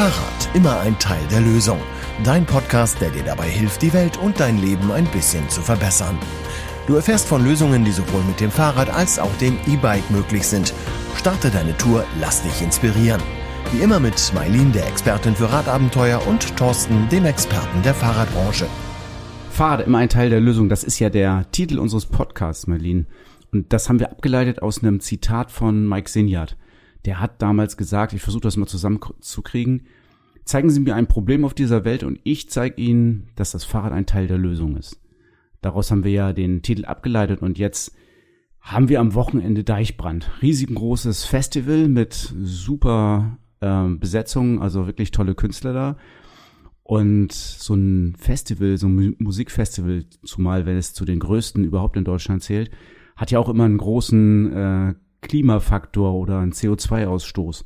Fahrrad, 0.00 0.48
immer 0.54 0.80
ein 0.80 0.98
Teil 0.98 1.20
der 1.30 1.42
Lösung. 1.42 1.78
Dein 2.24 2.46
Podcast, 2.46 3.02
der 3.02 3.10
dir 3.10 3.22
dabei 3.22 3.50
hilft, 3.50 3.82
die 3.82 3.92
Welt 3.92 4.16
und 4.16 4.40
dein 4.40 4.56
Leben 4.56 4.90
ein 4.90 5.04
bisschen 5.04 5.46
zu 5.50 5.60
verbessern. 5.60 6.18
Du 6.86 6.94
erfährst 6.94 7.28
von 7.28 7.44
Lösungen, 7.44 7.84
die 7.84 7.92
sowohl 7.92 8.22
mit 8.22 8.40
dem 8.40 8.50
Fahrrad 8.50 8.88
als 8.88 9.18
auch 9.18 9.36
dem 9.42 9.58
E-Bike 9.66 10.10
möglich 10.10 10.46
sind. 10.46 10.72
Starte 11.16 11.50
deine 11.50 11.76
Tour, 11.76 12.06
lass 12.18 12.42
dich 12.42 12.62
inspirieren. 12.62 13.20
Wie 13.72 13.82
immer 13.82 14.00
mit 14.00 14.32
Mailin, 14.34 14.72
der 14.72 14.88
Expertin 14.88 15.34
für 15.36 15.52
Radabenteuer, 15.52 16.26
und 16.26 16.56
Thorsten, 16.56 17.06
dem 17.10 17.26
Experten 17.26 17.82
der 17.82 17.92
Fahrradbranche. 17.92 18.68
Fahrrad 19.50 19.86
immer 19.86 19.98
ein 19.98 20.08
Teil 20.08 20.30
der 20.30 20.40
Lösung. 20.40 20.70
Das 20.70 20.82
ist 20.82 20.98
ja 20.98 21.10
der 21.10 21.44
Titel 21.52 21.78
unseres 21.78 22.06
Podcasts, 22.06 22.66
Marlene. 22.66 23.04
Und 23.52 23.70
das 23.74 23.90
haben 23.90 24.00
wir 24.00 24.10
abgeleitet 24.10 24.62
aus 24.62 24.82
einem 24.82 25.00
Zitat 25.00 25.50
von 25.50 25.86
Mike 25.86 26.08
Sinyard. 26.08 26.56
Der 27.04 27.20
hat 27.20 27.40
damals 27.42 27.76
gesagt, 27.76 28.12
ich 28.12 28.22
versuche 28.22 28.42
das 28.42 28.56
mal 28.56 28.66
zusammenzukriegen, 28.66 29.86
zeigen 30.44 30.70
Sie 30.70 30.80
mir 30.80 30.94
ein 30.94 31.06
Problem 31.06 31.44
auf 31.44 31.54
dieser 31.54 31.84
Welt 31.84 32.02
und 32.02 32.18
ich 32.24 32.50
zeige 32.50 32.80
Ihnen, 32.80 33.28
dass 33.36 33.52
das 33.52 33.64
Fahrrad 33.64 33.92
ein 33.92 34.06
Teil 34.06 34.26
der 34.26 34.38
Lösung 34.38 34.76
ist. 34.76 35.00
Daraus 35.60 35.90
haben 35.90 36.04
wir 36.04 36.12
ja 36.12 36.32
den 36.32 36.62
Titel 36.62 36.84
abgeleitet 36.84 37.42
und 37.42 37.58
jetzt 37.58 37.94
haben 38.60 38.88
wir 38.88 39.00
am 39.00 39.14
Wochenende 39.14 39.64
Deichbrand. 39.64 40.30
Riesengroßes 40.42 41.24
Festival 41.24 41.88
mit 41.88 42.34
super 42.42 43.38
äh, 43.60 43.88
Besetzungen, 43.88 44.60
also 44.60 44.86
wirklich 44.86 45.10
tolle 45.10 45.34
Künstler 45.34 45.72
da. 45.72 45.96
Und 46.82 47.32
so 47.32 47.74
ein 47.74 48.16
Festival, 48.18 48.76
so 48.76 48.88
ein 48.88 49.14
Musikfestival, 49.18 50.04
zumal 50.24 50.66
wenn 50.66 50.76
es 50.76 50.92
zu 50.92 51.04
den 51.04 51.20
größten 51.20 51.62
überhaupt 51.62 51.96
in 51.96 52.04
Deutschland 52.04 52.42
zählt, 52.42 52.70
hat 53.16 53.30
ja 53.30 53.38
auch 53.38 53.48
immer 53.48 53.64
einen 53.64 53.78
großen 53.78 54.52
äh, 54.52 54.94
Klimafaktor 55.20 56.14
oder 56.14 56.38
einen 56.38 56.52
CO2-Ausstoß. 56.52 57.64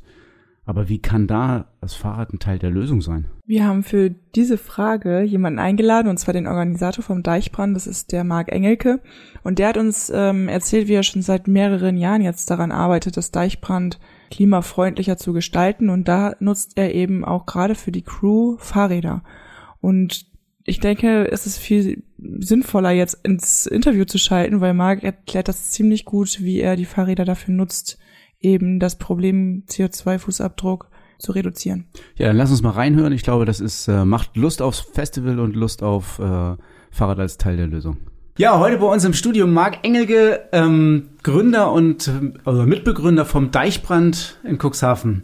Aber 0.67 0.89
wie 0.89 0.99
kann 0.99 1.27
da 1.27 1.67
das 1.79 1.93
Fahrrad 1.93 2.33
ein 2.33 2.39
Teil 2.39 2.57
der 2.57 2.71
Lösung 2.71 3.01
sein? 3.01 3.27
Wir 3.45 3.67
haben 3.67 3.83
für 3.83 4.09
diese 4.09 4.57
Frage 4.57 5.21
jemanden 5.21 5.59
eingeladen, 5.59 6.09
und 6.09 6.17
zwar 6.17 6.33
den 6.33 6.47
Organisator 6.47 7.03
vom 7.03 7.21
Deichbrand, 7.21 7.75
das 7.75 7.85
ist 7.85 8.11
der 8.11 8.23
Marc 8.23 8.51
Engelke. 8.51 8.99
Und 9.43 9.59
der 9.59 9.67
hat 9.69 9.77
uns 9.77 10.11
ähm, 10.13 10.47
erzählt, 10.47 10.87
wie 10.87 10.93
er 10.93 11.03
schon 11.03 11.21
seit 11.21 11.47
mehreren 11.47 11.97
Jahren 11.97 12.23
jetzt 12.23 12.49
daran 12.49 12.71
arbeitet, 12.71 13.15
das 13.15 13.29
Deichbrand 13.29 13.99
klimafreundlicher 14.31 15.17
zu 15.17 15.33
gestalten. 15.33 15.89
Und 15.91 16.07
da 16.07 16.35
nutzt 16.39 16.71
er 16.77 16.95
eben 16.95 17.23
auch 17.23 17.45
gerade 17.45 17.75
für 17.75 17.91
die 17.91 18.03
Crew 18.03 18.57
Fahrräder. 18.57 19.23
Und 19.81 20.25
ich 20.65 20.79
denke, 20.79 21.31
es 21.31 21.45
ist 21.45 21.59
viel 21.59 22.03
sinnvoller, 22.17 22.89
jetzt 22.89 23.19
ins 23.23 23.67
Interview 23.67 24.03
zu 24.05 24.17
schalten, 24.17 24.61
weil 24.61 24.73
Marc 24.73 25.03
erklärt 25.03 25.47
das 25.47 25.69
ziemlich 25.69 26.05
gut, 26.05 26.41
wie 26.41 26.59
er 26.59 26.75
die 26.75 26.85
Fahrräder 26.85 27.23
dafür 27.23 27.53
nutzt, 27.53 27.99
eben 28.41 28.79
das 28.79 28.97
Problem 28.97 29.63
CO2-Fußabdruck 29.69 30.85
zu 31.19 31.31
reduzieren. 31.31 31.85
Ja, 32.15 32.27
dann 32.27 32.37
lass 32.37 32.49
uns 32.49 32.63
mal 32.63 32.71
reinhören. 32.71 33.13
Ich 33.13 33.23
glaube, 33.23 33.45
das 33.45 33.59
ist 33.59 33.87
äh, 33.87 34.05
macht 34.05 34.35
Lust 34.35 34.61
aufs 34.61 34.79
Festival 34.79 35.39
und 35.39 35.55
Lust 35.55 35.83
auf 35.83 36.19
äh, 36.19 36.55
Fahrrad 36.91 37.19
als 37.19 37.37
Teil 37.37 37.57
der 37.57 37.67
Lösung. 37.67 37.97
Ja, 38.37 38.59
heute 38.59 38.77
bei 38.79 38.87
uns 38.87 39.05
im 39.05 39.13
Studio 39.13 39.47
Marc 39.47 39.85
Engelke, 39.85 40.49
ähm, 40.51 41.11
Gründer 41.23 41.71
und 41.71 42.11
also 42.43 42.63
Mitbegründer 42.63 43.23
vom 43.23 43.51
Deichbrand 43.51 44.39
in 44.43 44.57
Cuxhaven. 44.57 45.23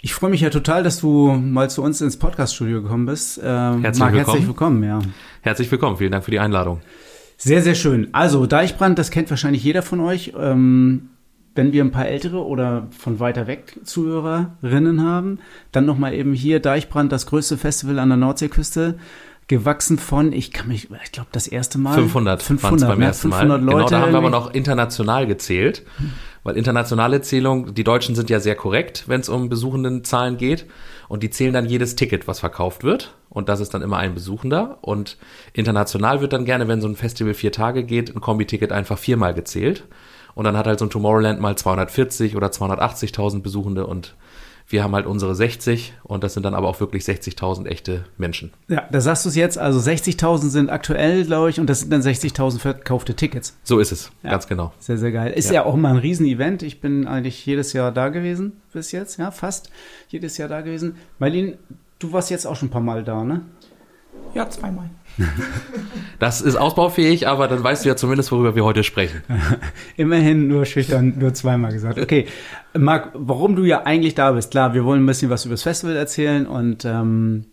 Ich 0.00 0.14
freue 0.14 0.30
mich 0.30 0.40
ja 0.40 0.50
total, 0.50 0.84
dass 0.84 1.00
du 1.00 1.32
mal 1.32 1.68
zu 1.70 1.82
uns 1.82 2.00
ins 2.00 2.16
Podcaststudio 2.16 2.82
gekommen 2.82 3.06
bist. 3.06 3.40
Ähm, 3.42 3.82
herzlich 3.82 4.00
Marc, 4.00 4.12
willkommen. 4.12 4.14
herzlich 4.14 4.46
willkommen, 4.46 4.82
ja. 4.84 4.98
Herzlich 5.42 5.70
willkommen, 5.70 5.96
vielen 5.96 6.12
Dank 6.12 6.24
für 6.24 6.30
die 6.30 6.38
Einladung. 6.38 6.80
Sehr, 7.36 7.62
sehr 7.62 7.74
schön. 7.74 8.08
Also, 8.12 8.46
Deichbrand, 8.46 8.98
das 8.98 9.10
kennt 9.10 9.28
wahrscheinlich 9.30 9.64
jeder 9.64 9.82
von 9.82 10.00
euch. 10.00 10.34
Ähm, 10.38 11.10
wenn 11.56 11.72
wir 11.72 11.82
ein 11.82 11.90
paar 11.90 12.06
ältere 12.06 12.46
oder 12.46 12.86
von 12.96 13.18
weiter 13.18 13.48
weg 13.48 13.80
Zuhörerinnen 13.82 15.02
haben, 15.02 15.40
dann 15.72 15.84
nochmal 15.86 16.14
eben 16.14 16.32
hier 16.32 16.60
Deichbrand, 16.60 17.10
das 17.10 17.26
größte 17.26 17.56
Festival 17.56 17.98
an 17.98 18.10
der 18.10 18.18
Nordseeküste, 18.18 18.98
gewachsen 19.48 19.98
von, 19.98 20.32
ich 20.32 20.52
kann 20.52 20.68
mich, 20.68 20.88
ich 21.04 21.12
glaube, 21.12 21.30
das 21.32 21.48
erste 21.48 21.78
Mal. 21.78 21.94
500, 21.94 22.42
500 22.42 22.88
beim 22.88 22.98
ne? 22.98 23.06
ersten 23.06 23.30
500 23.32 23.62
Mal. 23.62 23.72
Leute. 23.72 23.86
Genau, 23.86 23.88
da 23.88 24.00
haben 24.00 24.12
wir 24.12 24.18
aber 24.18 24.30
noch 24.30 24.52
international 24.52 25.26
gezählt, 25.26 25.84
weil 26.44 26.56
internationale 26.56 27.22
Zählung, 27.22 27.74
die 27.74 27.82
Deutschen 27.82 28.14
sind 28.14 28.28
ja 28.28 28.40
sehr 28.40 28.54
korrekt, 28.54 29.04
wenn 29.06 29.22
es 29.22 29.30
um 29.30 29.48
Besuchendenzahlen 29.48 30.36
geht 30.36 30.66
und 31.08 31.22
die 31.22 31.30
zählen 31.30 31.54
dann 31.54 31.66
jedes 31.66 31.96
Ticket, 31.96 32.28
was 32.28 32.40
verkauft 32.40 32.84
wird 32.84 33.14
und 33.30 33.48
das 33.48 33.60
ist 33.60 33.72
dann 33.72 33.80
immer 33.80 33.96
ein 33.96 34.12
Besuchender 34.12 34.78
und 34.82 35.16
international 35.54 36.20
wird 36.20 36.34
dann 36.34 36.44
gerne, 36.44 36.68
wenn 36.68 36.82
so 36.82 36.88
ein 36.88 36.96
Festival 36.96 37.32
vier 37.32 37.50
Tage 37.50 37.84
geht, 37.84 38.14
ein 38.14 38.20
Kombi-Ticket 38.20 38.70
einfach 38.70 38.98
viermal 38.98 39.32
gezählt 39.32 39.84
und 40.34 40.44
dann 40.44 40.58
hat 40.58 40.66
halt 40.66 40.78
so 40.78 40.84
ein 40.84 40.90
Tomorrowland 40.90 41.40
mal 41.40 41.56
240 41.56 42.36
oder 42.36 42.48
280.000 42.48 43.40
Besuchende 43.40 43.86
und 43.86 44.14
wir 44.68 44.84
haben 44.84 44.94
halt 44.94 45.06
unsere 45.06 45.34
60 45.34 45.94
und 46.02 46.22
das 46.22 46.34
sind 46.34 46.42
dann 46.42 46.54
aber 46.54 46.68
auch 46.68 46.78
wirklich 46.80 47.02
60.000 47.04 47.66
echte 47.66 48.04
Menschen. 48.18 48.52
Ja, 48.68 48.86
da 48.90 49.00
sagst 49.00 49.24
du 49.24 49.30
es 49.30 49.34
jetzt, 49.34 49.58
also 49.58 49.78
60.000 49.78 50.48
sind 50.48 50.70
aktuell, 50.70 51.24
glaube 51.24 51.50
ich, 51.50 51.58
und 51.58 51.68
das 51.68 51.80
sind 51.80 51.90
dann 51.90 52.02
60.000 52.02 52.58
verkaufte 52.58 53.14
Tickets. 53.14 53.56
So 53.64 53.78
ist 53.78 53.92
es, 53.92 54.10
ja. 54.22 54.30
ganz 54.30 54.46
genau. 54.46 54.72
Sehr, 54.78 54.98
sehr 54.98 55.12
geil. 55.12 55.32
Ist 55.32 55.48
ja. 55.48 55.54
ja 55.54 55.64
auch 55.64 55.74
immer 55.74 55.88
ein 55.88 55.96
Riesenevent. 55.96 56.62
Ich 56.62 56.80
bin 56.80 57.06
eigentlich 57.06 57.44
jedes 57.46 57.72
Jahr 57.72 57.92
da 57.92 58.10
gewesen 58.10 58.60
bis 58.72 58.92
jetzt, 58.92 59.18
ja, 59.18 59.30
fast 59.30 59.70
jedes 60.08 60.36
Jahr 60.36 60.48
da 60.48 60.60
gewesen. 60.60 60.96
Marlene, 61.18 61.58
du 61.98 62.12
warst 62.12 62.30
jetzt 62.30 62.46
auch 62.46 62.56
schon 62.56 62.68
ein 62.68 62.72
paar 62.72 62.82
Mal 62.82 63.02
da, 63.04 63.24
ne? 63.24 63.42
Ja, 64.34 64.48
zweimal. 64.50 64.90
Das 66.18 66.40
ist 66.40 66.56
ausbaufähig, 66.56 67.28
aber 67.28 67.46
dann 67.46 67.62
weißt 67.62 67.84
du 67.84 67.88
ja 67.88 67.96
zumindest, 67.96 68.32
worüber 68.32 68.56
wir 68.56 68.64
heute 68.64 68.82
sprechen. 68.82 69.22
Immerhin 69.96 70.48
nur 70.48 70.64
schüchtern, 70.64 71.14
nur 71.18 71.32
zweimal 71.34 71.72
gesagt. 71.72 71.98
Okay, 71.98 72.26
Marc, 72.76 73.10
warum 73.14 73.54
du 73.54 73.64
ja 73.64 73.84
eigentlich 73.84 74.14
da 74.14 74.32
bist. 74.32 74.50
Klar, 74.50 74.74
wir 74.74 74.84
wollen 74.84 75.04
ein 75.04 75.06
bisschen 75.06 75.30
was 75.30 75.44
über 75.44 75.54
das 75.54 75.62
Festival 75.62 75.96
erzählen 75.96 76.46
und 76.46 76.84
ähm, 76.84 77.44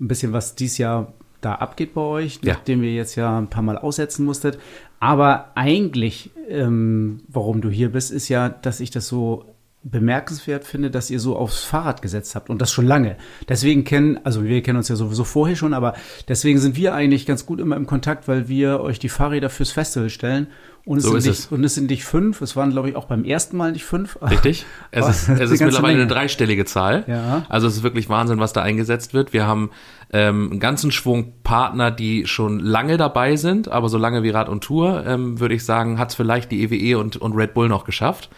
ein 0.00 0.08
bisschen, 0.08 0.32
was 0.32 0.56
dieses 0.56 0.78
Jahr 0.78 1.12
da 1.40 1.54
abgeht 1.54 1.94
bei 1.94 2.00
euch, 2.00 2.40
ja. 2.42 2.54
nachdem 2.54 2.82
wir 2.82 2.92
jetzt 2.92 3.14
ja 3.14 3.38
ein 3.38 3.48
paar 3.48 3.62
Mal 3.62 3.78
aussetzen 3.78 4.24
musstet. 4.24 4.58
Aber 5.00 5.52
eigentlich, 5.54 6.30
ähm, 6.48 7.20
warum 7.28 7.60
du 7.60 7.70
hier 7.70 7.92
bist, 7.92 8.10
ist 8.10 8.28
ja, 8.28 8.48
dass 8.48 8.80
ich 8.80 8.90
das 8.90 9.06
so 9.06 9.44
bemerkenswert 9.84 10.64
finde, 10.64 10.90
dass 10.90 11.08
ihr 11.08 11.20
so 11.20 11.36
aufs 11.36 11.62
Fahrrad 11.62 12.02
gesetzt 12.02 12.34
habt 12.34 12.50
und 12.50 12.60
das 12.60 12.72
schon 12.72 12.86
lange. 12.86 13.16
Deswegen 13.48 13.84
kennen, 13.84 14.18
also 14.24 14.42
wir 14.42 14.62
kennen 14.62 14.76
uns 14.76 14.88
ja 14.88 14.96
sowieso 14.96 15.24
vorher 15.24 15.56
schon, 15.56 15.72
aber 15.72 15.94
deswegen 16.26 16.58
sind 16.58 16.76
wir 16.76 16.94
eigentlich 16.94 17.26
ganz 17.26 17.46
gut 17.46 17.60
immer 17.60 17.76
im 17.76 17.86
Kontakt, 17.86 18.26
weil 18.26 18.48
wir 18.48 18.80
euch 18.80 18.98
die 18.98 19.08
Fahrräder 19.08 19.50
fürs 19.50 19.70
Festival 19.70 20.10
stellen. 20.10 20.48
Und 20.84 20.98
es, 20.98 21.04
so 21.04 21.10
sind, 21.18 21.30
nicht, 21.30 21.38
es. 21.38 21.46
und 21.46 21.64
es 21.64 21.74
sind 21.74 21.90
nicht 21.90 22.04
fünf, 22.04 22.40
es 22.40 22.56
waren 22.56 22.70
glaube 22.70 22.88
ich 22.88 22.96
auch 22.96 23.04
beim 23.04 23.22
ersten 23.22 23.56
Mal 23.56 23.72
nicht 23.72 23.84
fünf. 23.84 24.18
Richtig. 24.22 24.66
Es 24.90 25.06
ist, 25.06 25.28
es 25.28 25.50
ist 25.50 25.60
mittlerweile 25.60 25.94
Menge. 25.94 26.02
eine 26.02 26.06
dreistellige 26.06 26.64
Zahl. 26.64 27.04
Ja. 27.06 27.44
Also 27.48 27.66
es 27.66 27.76
ist 27.76 27.82
wirklich 27.82 28.08
Wahnsinn, 28.08 28.40
was 28.40 28.52
da 28.52 28.62
eingesetzt 28.62 29.14
wird. 29.14 29.32
Wir 29.32 29.46
haben 29.46 29.70
ähm, 30.12 30.50
einen 30.50 30.60
ganzen 30.60 30.90
Schwung 30.90 31.34
Partner, 31.44 31.90
die 31.90 32.26
schon 32.26 32.58
lange 32.58 32.96
dabei 32.96 33.36
sind, 33.36 33.68
aber 33.68 33.88
so 33.88 33.98
lange 33.98 34.22
wie 34.22 34.30
Rad 34.30 34.48
und 34.48 34.64
Tour, 34.64 35.04
ähm, 35.06 35.38
würde 35.40 35.54
ich 35.54 35.64
sagen, 35.64 35.98
hat 35.98 36.10
es 36.10 36.14
vielleicht 36.14 36.50
die 36.50 36.62
EWE 36.62 36.76
e 36.76 36.94
und, 36.94 37.16
und 37.16 37.34
Red 37.34 37.54
Bull 37.54 37.68
noch 37.68 37.84
geschafft 37.84 38.30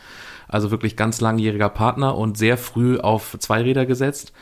also 0.50 0.70
wirklich 0.70 0.96
ganz 0.96 1.20
langjähriger 1.20 1.68
Partner 1.68 2.16
und 2.16 2.36
sehr 2.36 2.58
früh 2.58 2.98
auf 2.98 3.36
Zweiräder 3.38 3.86
gesetzt 3.86 4.32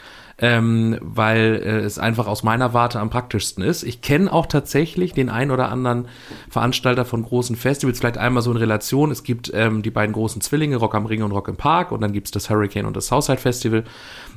ähm, 0.40 0.98
weil 1.00 1.60
äh, 1.64 1.78
es 1.80 1.98
einfach 1.98 2.28
aus 2.28 2.42
meiner 2.42 2.72
Warte 2.72 3.00
am 3.00 3.10
praktischsten 3.10 3.64
ist. 3.64 3.82
Ich 3.82 4.02
kenne 4.02 4.32
auch 4.32 4.46
tatsächlich 4.46 5.12
den 5.12 5.30
ein 5.30 5.50
oder 5.50 5.68
anderen 5.68 6.06
Veranstalter 6.48 7.04
von 7.04 7.24
großen 7.24 7.56
Festivals, 7.56 7.98
vielleicht 7.98 8.18
einmal 8.18 8.42
so 8.42 8.52
in 8.52 8.56
Relation. 8.56 9.10
Es 9.10 9.24
gibt 9.24 9.50
ähm, 9.52 9.82
die 9.82 9.90
beiden 9.90 10.12
großen 10.12 10.40
Zwillinge, 10.40 10.76
Rock 10.76 10.94
am 10.94 11.06
Ring 11.06 11.24
und 11.24 11.32
Rock 11.32 11.48
im 11.48 11.56
Park 11.56 11.90
und 11.90 12.00
dann 12.00 12.12
gibt's 12.12 12.30
das 12.30 12.48
Hurricane 12.48 12.86
und 12.86 12.96
das 12.96 13.08
Southside 13.08 13.38
Festival. 13.38 13.84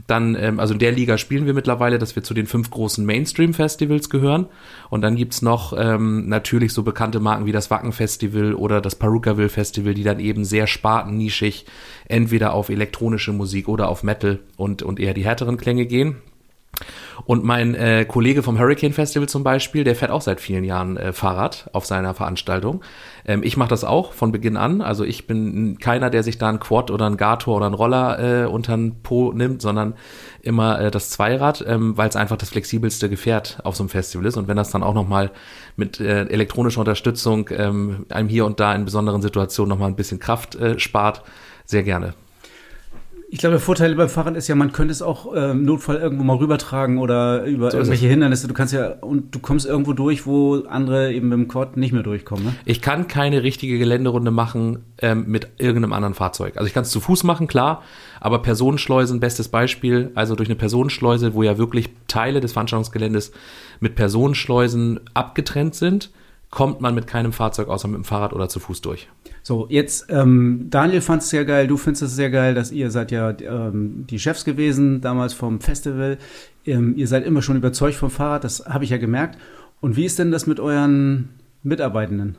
Dann, 0.07 0.35
ähm, 0.35 0.59
also 0.59 0.73
in 0.73 0.79
der 0.79 0.91
Liga 0.91 1.17
spielen 1.17 1.45
wir 1.45 1.53
mittlerweile, 1.53 1.99
dass 1.99 2.15
wir 2.15 2.23
zu 2.23 2.33
den 2.33 2.47
fünf 2.47 2.69
großen 2.69 3.05
Mainstream-Festivals 3.05 4.09
gehören. 4.09 4.47
Und 4.89 5.01
dann 5.01 5.15
gibt's 5.15 5.41
noch 5.41 5.73
ähm, 5.77 6.27
natürlich 6.27 6.73
so 6.73 6.83
bekannte 6.83 7.19
Marken 7.19 7.45
wie 7.45 7.51
das 7.51 7.69
Wacken 7.69 7.91
Festival 7.91 8.53
oder 8.53 8.81
das 8.81 8.95
Perukaville 8.95 9.49
Festival, 9.49 9.93
die 9.93 10.03
dann 10.03 10.19
eben 10.19 10.45
sehr 10.45 10.67
spartennischig 10.67 11.65
entweder 12.07 12.53
auf 12.53 12.69
elektronische 12.69 13.33
Musik 13.33 13.67
oder 13.67 13.89
auf 13.89 14.03
Metal 14.03 14.39
und, 14.57 14.83
und 14.83 14.99
eher 14.99 15.13
die 15.13 15.25
härteren 15.25 15.57
Klänge 15.57 15.85
gehen. 15.85 16.17
Und 17.25 17.43
mein 17.43 17.75
äh, 17.75 18.05
Kollege 18.05 18.43
vom 18.43 18.59
Hurricane 18.59 18.93
Festival 18.93 19.29
zum 19.29 19.43
Beispiel, 19.43 19.83
der 19.83 19.95
fährt 19.95 20.11
auch 20.11 20.21
seit 20.21 20.41
vielen 20.41 20.63
Jahren 20.63 20.97
äh, 20.97 21.13
Fahrrad 21.13 21.69
auf 21.73 21.85
seiner 21.85 22.13
Veranstaltung. 22.13 22.81
Ähm, 23.25 23.43
ich 23.43 23.57
mache 23.57 23.69
das 23.69 23.83
auch 23.83 24.13
von 24.13 24.31
Beginn 24.31 24.57
an. 24.57 24.81
Also 24.81 25.03
ich 25.03 25.27
bin 25.27 25.77
keiner, 25.79 26.09
der 26.09 26.23
sich 26.23 26.37
da 26.37 26.49
ein 26.49 26.59
Quad 26.59 26.89
oder 26.91 27.05
ein 27.05 27.17
Gator 27.17 27.57
oder 27.57 27.67
ein 27.67 27.73
Roller 27.73 28.43
äh, 28.43 28.45
unter 28.47 28.75
den 28.75 29.01
Po 29.03 29.31
nimmt, 29.33 29.61
sondern 29.61 29.93
immer 30.41 30.79
äh, 30.79 30.91
das 30.91 31.09
Zweirad, 31.09 31.63
ähm, 31.67 31.97
weil 31.97 32.09
es 32.09 32.15
einfach 32.15 32.37
das 32.37 32.49
flexibelste 32.49 33.09
Gefährt 33.09 33.59
auf 33.63 33.75
so 33.75 33.83
einem 33.83 33.89
Festival 33.89 34.25
ist. 34.25 34.37
Und 34.37 34.47
wenn 34.47 34.57
das 34.57 34.71
dann 34.71 34.83
auch 34.83 34.95
nochmal 34.95 35.31
mit 35.75 35.99
äh, 35.99 36.23
elektronischer 36.23 36.79
Unterstützung 36.79 37.49
ähm, 37.51 38.05
einem 38.09 38.29
hier 38.29 38.45
und 38.45 38.59
da 38.59 38.73
in 38.73 38.85
besonderen 38.85 39.21
Situationen 39.21 39.69
nochmal 39.69 39.89
ein 39.89 39.95
bisschen 39.95 40.19
Kraft 40.19 40.55
äh, 40.55 40.79
spart, 40.79 41.23
sehr 41.65 41.83
gerne. 41.83 42.13
Ich 43.33 43.39
glaube, 43.39 43.53
der 43.53 43.61
Vorteil 43.61 43.95
beim 43.95 44.09
Fahrrad 44.09 44.35
ist 44.35 44.49
ja, 44.49 44.55
man 44.55 44.73
könnte 44.73 44.91
es 44.91 45.01
auch 45.01 45.33
äh, 45.33 45.51
im 45.51 45.63
Notfall 45.63 45.95
irgendwo 45.95 46.25
mal 46.25 46.35
rübertragen 46.35 46.97
oder 46.97 47.45
über 47.45 47.71
so 47.71 47.77
irgendwelche 47.77 48.07
Hindernisse. 48.07 48.49
Du 48.49 48.53
kannst 48.53 48.73
ja 48.73 48.89
und 48.99 49.33
du 49.33 49.39
kommst 49.39 49.65
irgendwo 49.65 49.93
durch, 49.93 50.25
wo 50.25 50.65
andere 50.67 51.13
eben 51.13 51.29
mit 51.29 51.37
dem 51.37 51.47
Quad 51.47 51.77
nicht 51.77 51.93
mehr 51.93 52.03
durchkommen. 52.03 52.43
Ne? 52.43 52.55
Ich 52.65 52.81
kann 52.81 53.07
keine 53.07 53.41
richtige 53.41 53.79
Geländerunde 53.79 54.31
machen 54.31 54.79
ähm, 54.97 55.27
mit 55.27 55.47
irgendeinem 55.59 55.93
anderen 55.93 56.13
Fahrzeug. 56.13 56.57
Also 56.57 56.67
ich 56.67 56.73
kann 56.73 56.83
es 56.83 56.89
zu 56.89 56.99
Fuß 56.99 57.23
machen, 57.23 57.47
klar, 57.47 57.83
aber 58.19 58.41
Personenschleusen, 58.41 59.21
bestes 59.21 59.47
Beispiel, 59.47 60.11
also 60.13 60.35
durch 60.35 60.49
eine 60.49 60.57
Personenschleuse, 60.57 61.33
wo 61.33 61.41
ja 61.41 61.57
wirklich 61.57 61.89
Teile 62.09 62.41
des 62.41 62.51
Veranstaltungsgeländes 62.51 63.31
mit 63.79 63.95
Personenschleusen 63.95 64.99
abgetrennt 65.13 65.75
sind, 65.75 66.11
kommt 66.49 66.81
man 66.81 66.93
mit 66.93 67.07
keinem 67.07 67.31
Fahrzeug 67.31 67.69
außer 67.69 67.87
mit 67.87 67.95
dem 67.95 68.03
Fahrrad 68.03 68.33
oder 68.33 68.49
zu 68.49 68.59
Fuß 68.59 68.81
durch. 68.81 69.07
So, 69.43 69.67
jetzt, 69.69 70.05
ähm, 70.09 70.67
Daniel 70.69 71.01
fand 71.01 71.23
es 71.23 71.29
sehr 71.29 71.45
geil, 71.45 71.67
du 71.67 71.77
findest 71.77 72.03
es 72.03 72.15
sehr 72.15 72.29
geil, 72.29 72.53
dass 72.53 72.71
ihr 72.71 72.91
seid 72.91 73.11
ja 73.11 73.35
ähm, 73.39 74.05
die 74.07 74.19
Chefs 74.19 74.45
gewesen, 74.45 75.01
damals 75.01 75.33
vom 75.33 75.59
Festival. 75.59 76.17
Ähm, 76.65 76.95
ihr 76.95 77.07
seid 77.07 77.25
immer 77.25 77.41
schon 77.41 77.57
überzeugt 77.57 77.95
vom 77.95 78.11
Fahrrad, 78.11 78.43
das 78.43 78.65
habe 78.67 78.83
ich 78.83 78.91
ja 78.91 78.97
gemerkt. 78.97 79.39
Und 79.79 79.95
wie 79.95 80.05
ist 80.05 80.19
denn 80.19 80.31
das 80.31 80.45
mit 80.45 80.59
euren 80.59 81.29
Mitarbeitenden? 81.63 82.35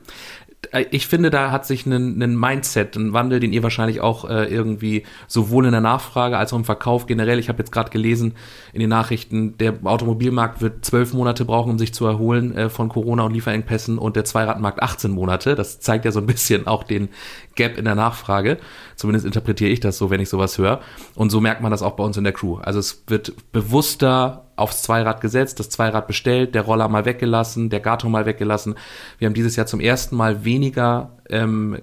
Äh, 0.71 0.87
ich 0.91 1.07
finde, 1.07 1.31
da 1.31 1.51
hat 1.51 1.67
sich 1.67 1.87
ein, 1.87 2.23
ein 2.23 2.39
Mindset, 2.39 2.97
ein 2.97 3.13
Wandel, 3.13 3.41
den 3.41 3.53
ihr 3.53 3.63
wahrscheinlich 3.63 4.01
auch 4.01 4.29
äh, 4.29 4.45
irgendwie 4.45 5.05
sowohl 5.27 5.67
in 5.67 5.73
der 5.73 5.81
Nachfrage 5.81 6.37
als 6.39 6.53
auch 6.53 6.59
im 6.59 6.65
Verkauf 6.65 7.07
generell, 7.07 7.39
ich 7.39 7.49
habe 7.49 7.59
jetzt 7.59 7.73
gerade 7.73 7.91
gelesen 7.91 8.35
in 8.73 8.81
den 8.81 8.91
Nachrichten, 8.91 9.59
der 9.59 9.75
Automobilmarkt 9.83 10.61
wird 10.61 10.85
zwölf 10.85 11.13
Monate 11.13 11.45
brauchen, 11.45 11.73
um 11.73 11.79
sich 11.79 11.93
zu 11.93 12.07
erholen 12.07 12.57
äh, 12.57 12.69
von 12.69 12.89
Corona 12.89 13.25
und 13.25 13.33
Lieferengpässen 13.33 13.99
und 13.99 14.17
der 14.17 14.25
Zweiradmarkt 14.25 14.83
18 14.83 15.11
Monate. 15.11 15.55
Das 15.55 15.81
zeigt 15.81 16.05
ja 16.05 16.13
so 16.13 16.21
ein 16.21 16.27
bisschen 16.27 16.67
auch 16.67 16.85
den 16.85 17.09
Gap 17.55 17.77
in 17.77 17.85
der 17.85 17.95
Nachfrage. 17.95 18.59
Zumindest 18.97 19.27
interpretiere 19.27 19.71
ich 19.71 19.81
das 19.81 19.99
so, 19.99 20.11
wenn 20.11 20.21
ich 20.21 20.29
sowas 20.29 20.59
höre. 20.59 20.81
Und 21.15 21.31
so 21.31 21.41
merkt 21.41 21.61
man 21.61 21.71
das 21.71 21.83
auch 21.83 21.93
bei 21.93 22.05
uns 22.05 22.17
in 22.17 22.25
der 22.25 22.33
Crew. 22.33 22.59
Also 22.59 22.79
es 22.79 23.05
wird 23.09 23.35
bewusster 23.53 24.52
aufs 24.57 24.83
Zweirad 24.83 25.21
gesetzt, 25.21 25.59
das 25.59 25.71
Zweirad 25.71 26.07
bestellt, 26.07 26.55
der 26.55 26.63
Roller 26.63 26.89
mal 26.89 27.05
weggelassen, 27.05 27.71
der 27.71 27.81
Gato 27.81 28.09
mal 28.09 28.27
weggelassen. 28.27 28.75
Wir 29.19 29.27
haben 29.27 29.35
dieses 29.35 29.57
Jahr 29.57 29.67
zum 29.67 29.81
ersten 29.81 30.17
Mal 30.17 30.45
weniger 30.45 31.17
ähm, 31.31 31.79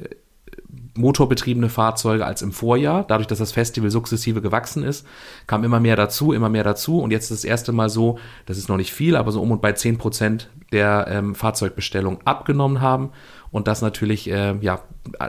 motorbetriebene 0.95 1.69
Fahrzeuge 1.69 2.25
als 2.25 2.41
im 2.41 2.51
Vorjahr. 2.51 3.05
Dadurch, 3.07 3.27
dass 3.27 3.39
das 3.39 3.51
Festival 3.51 3.89
sukzessive 3.89 4.41
gewachsen 4.41 4.83
ist, 4.83 5.07
kam 5.47 5.63
immer 5.63 5.79
mehr 5.79 5.95
dazu, 5.95 6.33
immer 6.33 6.49
mehr 6.49 6.63
dazu. 6.63 6.99
Und 6.99 7.11
jetzt 7.11 7.31
ist 7.31 7.43
das 7.43 7.49
erste 7.49 7.71
Mal 7.71 7.89
so, 7.89 8.19
das 8.45 8.57
ist 8.57 8.69
noch 8.69 8.77
nicht 8.77 8.93
viel, 8.93 9.15
aber 9.15 9.31
so 9.31 9.41
um 9.41 9.51
und 9.51 9.61
bei 9.61 9.73
zehn 9.73 9.97
Prozent 9.97 10.49
der 10.71 11.07
ähm, 11.09 11.35
Fahrzeugbestellung 11.35 12.19
abgenommen 12.25 12.81
haben. 12.81 13.11
Und 13.51 13.67
das 13.67 13.81
natürlich 13.81 14.29
äh, 14.29 14.55
ja 14.61 14.81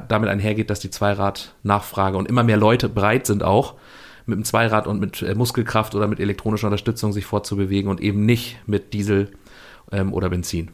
damit 0.08 0.28
einhergeht, 0.28 0.68
dass 0.68 0.80
die 0.80 0.90
Zweirad-Nachfrage 0.90 2.18
und 2.18 2.28
immer 2.28 2.42
mehr 2.42 2.58
Leute 2.58 2.88
bereit 2.88 3.26
sind 3.26 3.42
auch, 3.42 3.74
mit 4.30 4.38
dem 4.38 4.44
Zweirad 4.44 4.86
und 4.86 5.00
mit 5.00 5.22
äh, 5.22 5.34
Muskelkraft 5.34 5.94
oder 5.94 6.08
mit 6.08 6.20
elektronischer 6.20 6.68
Unterstützung 6.68 7.12
sich 7.12 7.26
fortzubewegen 7.26 7.90
und 7.90 8.00
eben 8.00 8.24
nicht 8.24 8.58
mit 8.66 8.94
Diesel 8.94 9.32
ähm, 9.92 10.12
oder 10.12 10.30
Benzin. 10.30 10.70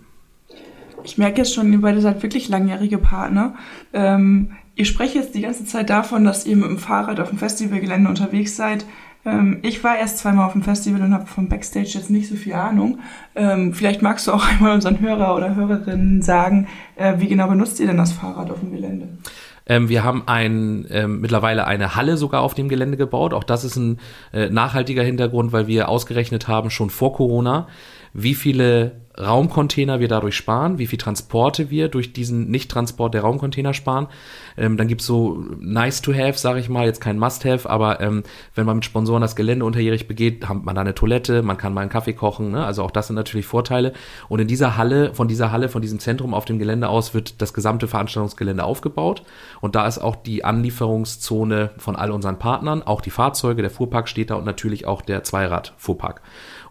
Ich 1.05 1.19
merke 1.19 1.39
jetzt 1.39 1.55
schon, 1.55 1.73
ihr 1.73 1.81
beide 1.81 2.01
seid 2.01 2.23
wirklich 2.23 2.49
langjährige 2.49 2.99
Partner. 2.99 3.55
Ähm, 3.93 4.53
ihr 4.75 4.85
sprecht 4.85 5.15
jetzt 5.15 5.35
die 5.35 5.43
ganze 5.43 5.65
Zeit 5.65 5.91
davon, 5.91 6.25
dass 6.25 6.47
ihr 6.47 6.57
mit 6.57 6.69
dem 6.69 6.79
Fahrrad 6.79 7.21
auf 7.21 7.29
dem 7.29 7.39
Festivalgelände 7.39 8.09
unterwegs 8.09 8.57
seid. 8.57 8.85
Ähm, 9.25 9.59
ich 9.63 9.83
war 9.85 9.99
erst 9.99 10.19
zweimal 10.19 10.47
auf 10.47 10.53
dem 10.53 10.63
Festival 10.63 11.03
und 11.03 11.13
habe 11.13 11.27
vom 11.27 11.49
Backstage 11.49 11.91
jetzt 11.95 12.11
nicht 12.11 12.29
so 12.29 12.37
viel 12.37 12.55
Ahnung. 12.55 13.01
Ähm, 13.35 13.75
vielleicht 13.75 14.01
magst 14.01 14.27
du 14.27 14.33
auch 14.33 14.47
einmal 14.49 14.75
unseren 14.75 15.01
Hörer 15.01 15.35
oder 15.35 15.55
Hörerinnen 15.55 16.23
sagen, 16.23 16.69
äh, 16.95 17.15
wie 17.19 17.27
genau 17.29 17.49
benutzt 17.49 17.81
ihr 17.81 17.87
denn 17.87 17.99
das 17.99 18.13
Fahrrad 18.13 18.51
auf 18.51 18.61
dem 18.61 18.73
Gelände? 18.73 19.09
Ähm, 19.67 19.89
wir 19.89 20.05
haben 20.05 20.23
ein, 20.27 20.87
ähm, 20.91 21.21
mittlerweile 21.21 21.67
eine 21.67 21.97
Halle 21.97 22.17
sogar 22.17 22.43
auf 22.43 22.55
dem 22.55 22.69
Gelände 22.69 22.97
gebaut. 22.97 23.35
Auch 23.35 23.45
das 23.45 23.65
ist 23.65 23.77
ein 23.77 23.99
äh, 24.33 24.49
nachhaltiger 24.49 25.03
Hintergrund, 25.03 25.53
weil 25.53 25.67
wir 25.67 25.89
ausgerechnet 25.89 26.49
haben, 26.49 26.71
schon 26.71 26.91
vor 26.91 27.13
Corona, 27.13 27.67
wie 28.13 28.35
viele 28.35 29.07
Raumcontainer 29.19 29.99
wir 29.99 30.09
dadurch 30.09 30.37
sparen, 30.37 30.79
wie 30.79 30.87
viel 30.87 30.99
Transporte 30.99 31.71
wir 31.71 31.89
durch 31.89 32.13
diesen 32.13 32.51
Nicht-Transport 32.51 33.15
der 33.15 33.23
Raumcontainer 33.23 33.73
sparen. 33.73 34.09
Ähm, 34.59 34.77
dann 34.77 34.89
gibt's 34.89 35.07
so 35.07 35.43
nice 35.59 36.03
to 36.03 36.13
have, 36.13 36.39
sage 36.39 36.61
ich 36.61 36.69
mal, 36.69 36.85
jetzt 36.85 37.01
kein 37.01 37.19
Must-have, 37.19 37.69
aber 37.69 38.01
ähm, 38.01 38.25
wenn 38.55 38.67
man 38.67 38.77
mit 38.77 38.85
Sponsoren 38.85 39.23
das 39.23 39.35
Gelände 39.35 39.65
unterjährig 39.65 40.07
begeht, 40.07 40.47
hat 40.49 40.65
man 40.65 40.75
da 40.75 40.83
eine 40.83 40.95
Toilette, 40.95 41.43
man 41.43 41.57
kann 41.57 41.73
mal 41.73 41.81
einen 41.81 41.91
Kaffee 41.91 42.13
kochen, 42.13 42.51
ne? 42.51 42.65
also 42.65 42.83
auch 42.83 42.91
das 42.91 43.07
sind 43.07 43.17
natürlich 43.17 43.47
Vorteile. 43.47 43.95
Und 44.29 44.41
in 44.41 44.49
dieser 44.49 44.77
Halle, 44.77 45.15
von 45.15 45.29
dieser 45.29 45.51
Halle, 45.51 45.71
von 45.71 45.81
diesem 45.81 45.99
Zentrum 45.99 46.35
auf 46.35 46.45
dem 46.45 46.59
Gelände 46.59 46.89
aus 46.89 47.15
wird 47.15 47.41
das 47.41 47.55
gesamte 47.55 47.89
Veranstaltungsgelände 47.89 48.65
aufgebaut 48.65 49.23
und 49.63 49.75
da 49.77 49.87
ist 49.87 49.99
auch 49.99 50.17
die 50.17 50.45
Anlieferungszone 50.45 51.71
von 51.79 51.97
all 51.97 52.11
unseren 52.11 52.39
Partnern, 52.39 52.83
auch 52.83 53.01
die 53.01 53.11
Fahrzeuge, 53.11 53.63
der 53.63 53.71
Fuhrpark 53.71 54.09
steht 54.09 54.31
da 54.31 54.35
und 54.35 54.45
natürlich 54.45 54.87
auch 54.87 55.01
der 55.01 55.23
Zweirad-Fuhrpark. 55.23 56.21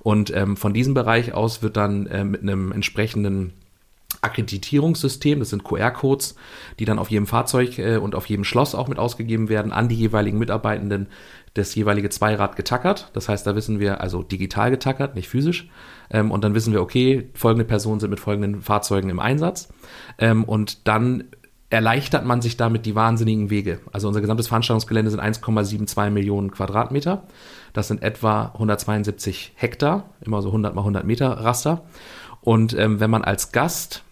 Und 0.05 0.31
ähm, 0.35 0.55
von 0.55 0.71
diesem 0.71 0.93
Bereich 0.93 1.33
aus 1.33 1.63
wird 1.63 1.77
dann 1.77 2.05
äh, 2.05 2.23
mit 2.23 2.43
einem 2.43 2.71
entsprechenden 2.71 3.53
Akkreditierungssystem, 4.21 5.39
das 5.39 5.49
sind 5.49 5.63
QR-Codes, 5.63 6.35
die 6.77 6.85
dann 6.85 6.99
auf 6.99 7.09
jedem 7.09 7.25
Fahrzeug 7.25 7.79
äh, 7.79 7.97
und 7.97 8.13
auf 8.13 8.27
jedem 8.27 8.43
Schloss 8.43 8.75
auch 8.75 8.87
mit 8.87 8.99
ausgegeben 8.99 9.49
werden, 9.49 9.71
an 9.71 9.89
die 9.89 9.95
jeweiligen 9.95 10.37
Mitarbeitenden 10.37 11.07
das 11.55 11.73
jeweilige 11.73 12.11
Zweirad 12.11 12.55
getackert. 12.55 13.09
Das 13.13 13.29
heißt, 13.29 13.47
da 13.47 13.55
wissen 13.55 13.79
wir, 13.79 13.99
also 13.99 14.21
digital 14.21 14.69
getackert, 14.69 15.15
nicht 15.15 15.27
physisch. 15.27 15.69
Ähm, 16.11 16.29
und 16.29 16.43
dann 16.43 16.53
wissen 16.53 16.71
wir, 16.71 16.83
okay, 16.83 17.31
folgende 17.33 17.65
Personen 17.65 17.99
sind 17.99 18.11
mit 18.11 18.19
folgenden 18.19 18.61
Fahrzeugen 18.61 19.09
im 19.09 19.19
Einsatz. 19.19 19.69
Ähm, 20.19 20.43
und 20.43 20.87
dann 20.87 21.23
erleichtert 21.71 22.25
man 22.25 22.43
sich 22.43 22.57
damit 22.57 22.85
die 22.85 22.93
wahnsinnigen 22.93 23.49
Wege. 23.49 23.79
Also 23.91 24.07
unser 24.07 24.21
gesamtes 24.21 24.49
Veranstaltungsgelände 24.49 25.09
sind 25.09 25.19
1,72 25.19 26.11
Millionen 26.11 26.51
Quadratmeter. 26.51 27.23
Das 27.75 27.89
sind 27.89 28.01
etwa 28.01 28.53
172 28.53 29.51
Hektar, 29.55 30.09
immer 30.21 30.41
so 30.41 30.47
100 30.47 30.73
mal 30.73 30.81
100 30.81 31.03
Meter 31.03 31.27
Raster. 31.27 31.83
Und 32.39 32.73
ähm, 32.73 33.01
wenn 33.01 33.09
man 33.09 33.25
als 33.25 33.51
Gast 33.51 34.03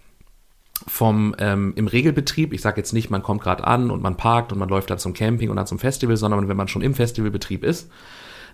vom 0.85 1.33
ähm, 1.39 1.71
im 1.77 1.87
Regelbetrieb, 1.87 2.51
ich 2.51 2.59
sage 2.59 2.81
jetzt 2.81 2.91
nicht, 2.91 3.09
man 3.09 3.23
kommt 3.23 3.41
gerade 3.41 3.65
an 3.65 3.89
und 3.89 4.03
man 4.03 4.17
parkt 4.17 4.51
und 4.51 4.59
man 4.59 4.67
läuft 4.67 4.89
dann 4.89 4.97
zum 4.97 5.13
Camping 5.13 5.49
und 5.49 5.55
dann 5.55 5.65
zum 5.65 5.79
Festival, 5.79 6.17
sondern 6.17 6.49
wenn 6.49 6.57
man 6.57 6.67
schon 6.67 6.81
im 6.81 6.93
Festivalbetrieb 6.93 7.63
ist, 7.63 7.89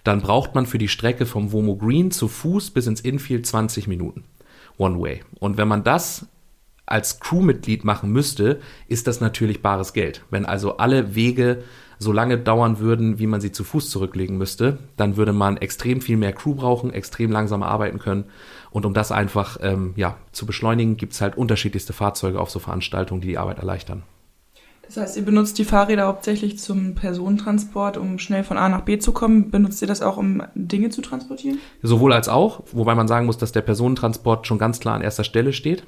dann 0.03 0.21
braucht 0.21 0.53
man 0.53 0.67
für 0.67 0.77
die 0.77 0.87
Strecke 0.87 1.25
vom 1.25 1.51
Womo 1.51 1.75
Green 1.75 2.11
zu 2.11 2.27
Fuß 2.27 2.69
bis 2.69 2.85
ins 2.85 3.01
Infield 3.01 3.47
20 3.47 3.87
Minuten. 3.87 4.25
One 4.77 5.01
way. 5.01 5.23
Und 5.39 5.57
wenn 5.57 5.67
man 5.67 5.83
das 5.83 6.27
als 6.85 7.19
Crewmitglied 7.19 7.83
machen 7.83 8.11
müsste, 8.11 8.59
ist 8.87 9.07
das 9.07 9.21
natürlich 9.21 9.63
bares 9.63 9.93
Geld. 9.93 10.23
Wenn 10.29 10.45
also 10.45 10.77
alle 10.77 11.15
Wege 11.15 11.63
so 11.99 12.13
lange 12.13 12.37
dauern 12.37 12.79
würden, 12.79 13.19
wie 13.19 13.27
man 13.27 13.41
sie 13.41 13.51
zu 13.51 13.65
Fuß 13.65 13.89
zurücklegen 13.89 14.37
müsste, 14.37 14.77
dann 14.95 15.17
würde 15.17 15.33
man 15.33 15.57
extrem 15.57 15.99
viel 15.99 16.15
mehr 16.15 16.31
Crew 16.31 16.55
brauchen, 16.55 16.91
extrem 16.93 17.29
langsamer 17.29 17.67
arbeiten 17.67 17.99
können. 17.99 18.23
Und 18.71 18.85
um 18.85 18.93
das 18.93 19.11
einfach 19.11 19.57
ähm, 19.61 19.93
ja, 19.97 20.15
zu 20.31 20.45
beschleunigen, 20.45 20.95
gibt 20.95 21.13
es 21.13 21.21
halt 21.21 21.37
unterschiedlichste 21.37 21.91
Fahrzeuge 21.91 22.39
auf 22.39 22.49
so 22.49 22.59
Veranstaltungen, 22.59 23.19
die 23.19 23.27
die 23.27 23.37
Arbeit 23.37 23.59
erleichtern. 23.59 24.03
Das 24.85 24.97
heißt, 24.97 25.17
ihr 25.17 25.23
benutzt 25.23 25.59
die 25.59 25.65
Fahrräder 25.65 26.07
hauptsächlich 26.07 26.57
zum 26.57 26.95
Personentransport, 26.95 27.97
um 27.97 28.17
schnell 28.17 28.43
von 28.43 28.57
A 28.57 28.69
nach 28.69 28.81
B 28.81 28.97
zu 28.97 29.11
kommen. 29.11 29.51
Benutzt 29.51 29.81
ihr 29.83 29.87
das 29.87 30.01
auch, 30.01 30.17
um 30.17 30.41
Dinge 30.55 30.89
zu 30.89 31.01
transportieren? 31.01 31.59
Sowohl 31.83 32.11
als 32.11 32.27
auch, 32.27 32.63
wobei 32.71 32.95
man 32.95 33.07
sagen 33.07 33.27
muss, 33.27 33.37
dass 33.37 33.51
der 33.51 33.61
Personentransport 33.61 34.47
schon 34.47 34.57
ganz 34.57 34.79
klar 34.79 34.95
an 34.95 35.01
erster 35.01 35.23
Stelle 35.23 35.53
steht 35.53 35.83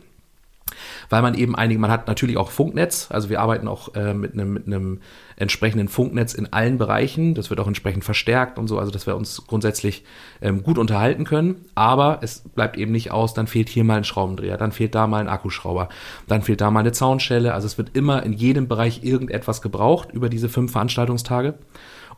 weil 1.10 1.22
man 1.22 1.34
eben 1.36 1.56
einige, 1.56 1.80
man 1.80 1.92
hat 1.92 2.08
natürlich 2.08 2.38
auch 2.38 2.50
Funknetz, 2.50 3.08
also 3.10 3.30
wir 3.30 3.42
arbeiten 3.42 3.68
auch 3.68 3.94
äh, 3.96 4.14
mit 4.14 4.34
einem 4.34 4.54
mit 4.54 4.68
einem 4.68 5.02
entsprechenden 5.42 5.88
Funknetz 5.88 6.34
in 6.34 6.54
allen 6.54 6.78
Bereichen, 6.78 7.34
das 7.34 7.50
wird 7.50 7.60
auch 7.60 7.68
entsprechend 7.68 8.04
verstärkt 8.04 8.60
und 8.60 8.68
so, 8.68 8.78
also 8.78 8.92
dass 8.92 9.08
wir 9.08 9.16
uns 9.16 9.48
grundsätzlich 9.48 10.06
ähm, 10.42 10.64
gut 10.64 10.78
unterhalten 10.78 11.26
können, 11.26 11.66
aber 11.74 12.20
es 12.22 12.42
bleibt 12.42 12.78
eben 12.78 12.92
nicht 12.92 13.12
aus, 13.12 13.34
dann 13.34 13.48
fehlt 13.48 13.68
hier 13.68 13.84
mal 13.84 13.98
ein 13.98 14.04
Schraubendreher, 14.04 14.58
dann 14.58 14.72
fehlt 14.72 14.94
da 14.94 15.08
mal 15.08 15.20
ein 15.20 15.28
Akkuschrauber, 15.28 15.90
dann 16.28 16.44
fehlt 16.44 16.62
da 16.62 16.70
mal 16.70 16.82
eine 16.82 16.92
Zaunschelle, 16.92 17.54
also 17.54 17.66
es 17.66 17.78
wird 17.78 17.96
immer 17.96 18.24
in 18.24 18.34
jedem 18.34 18.68
Bereich 18.68 19.04
irgendetwas 19.04 19.62
gebraucht 19.62 20.12
über 20.14 20.30
diese 20.30 20.48
fünf 20.48 20.72
Veranstaltungstage. 20.72 21.56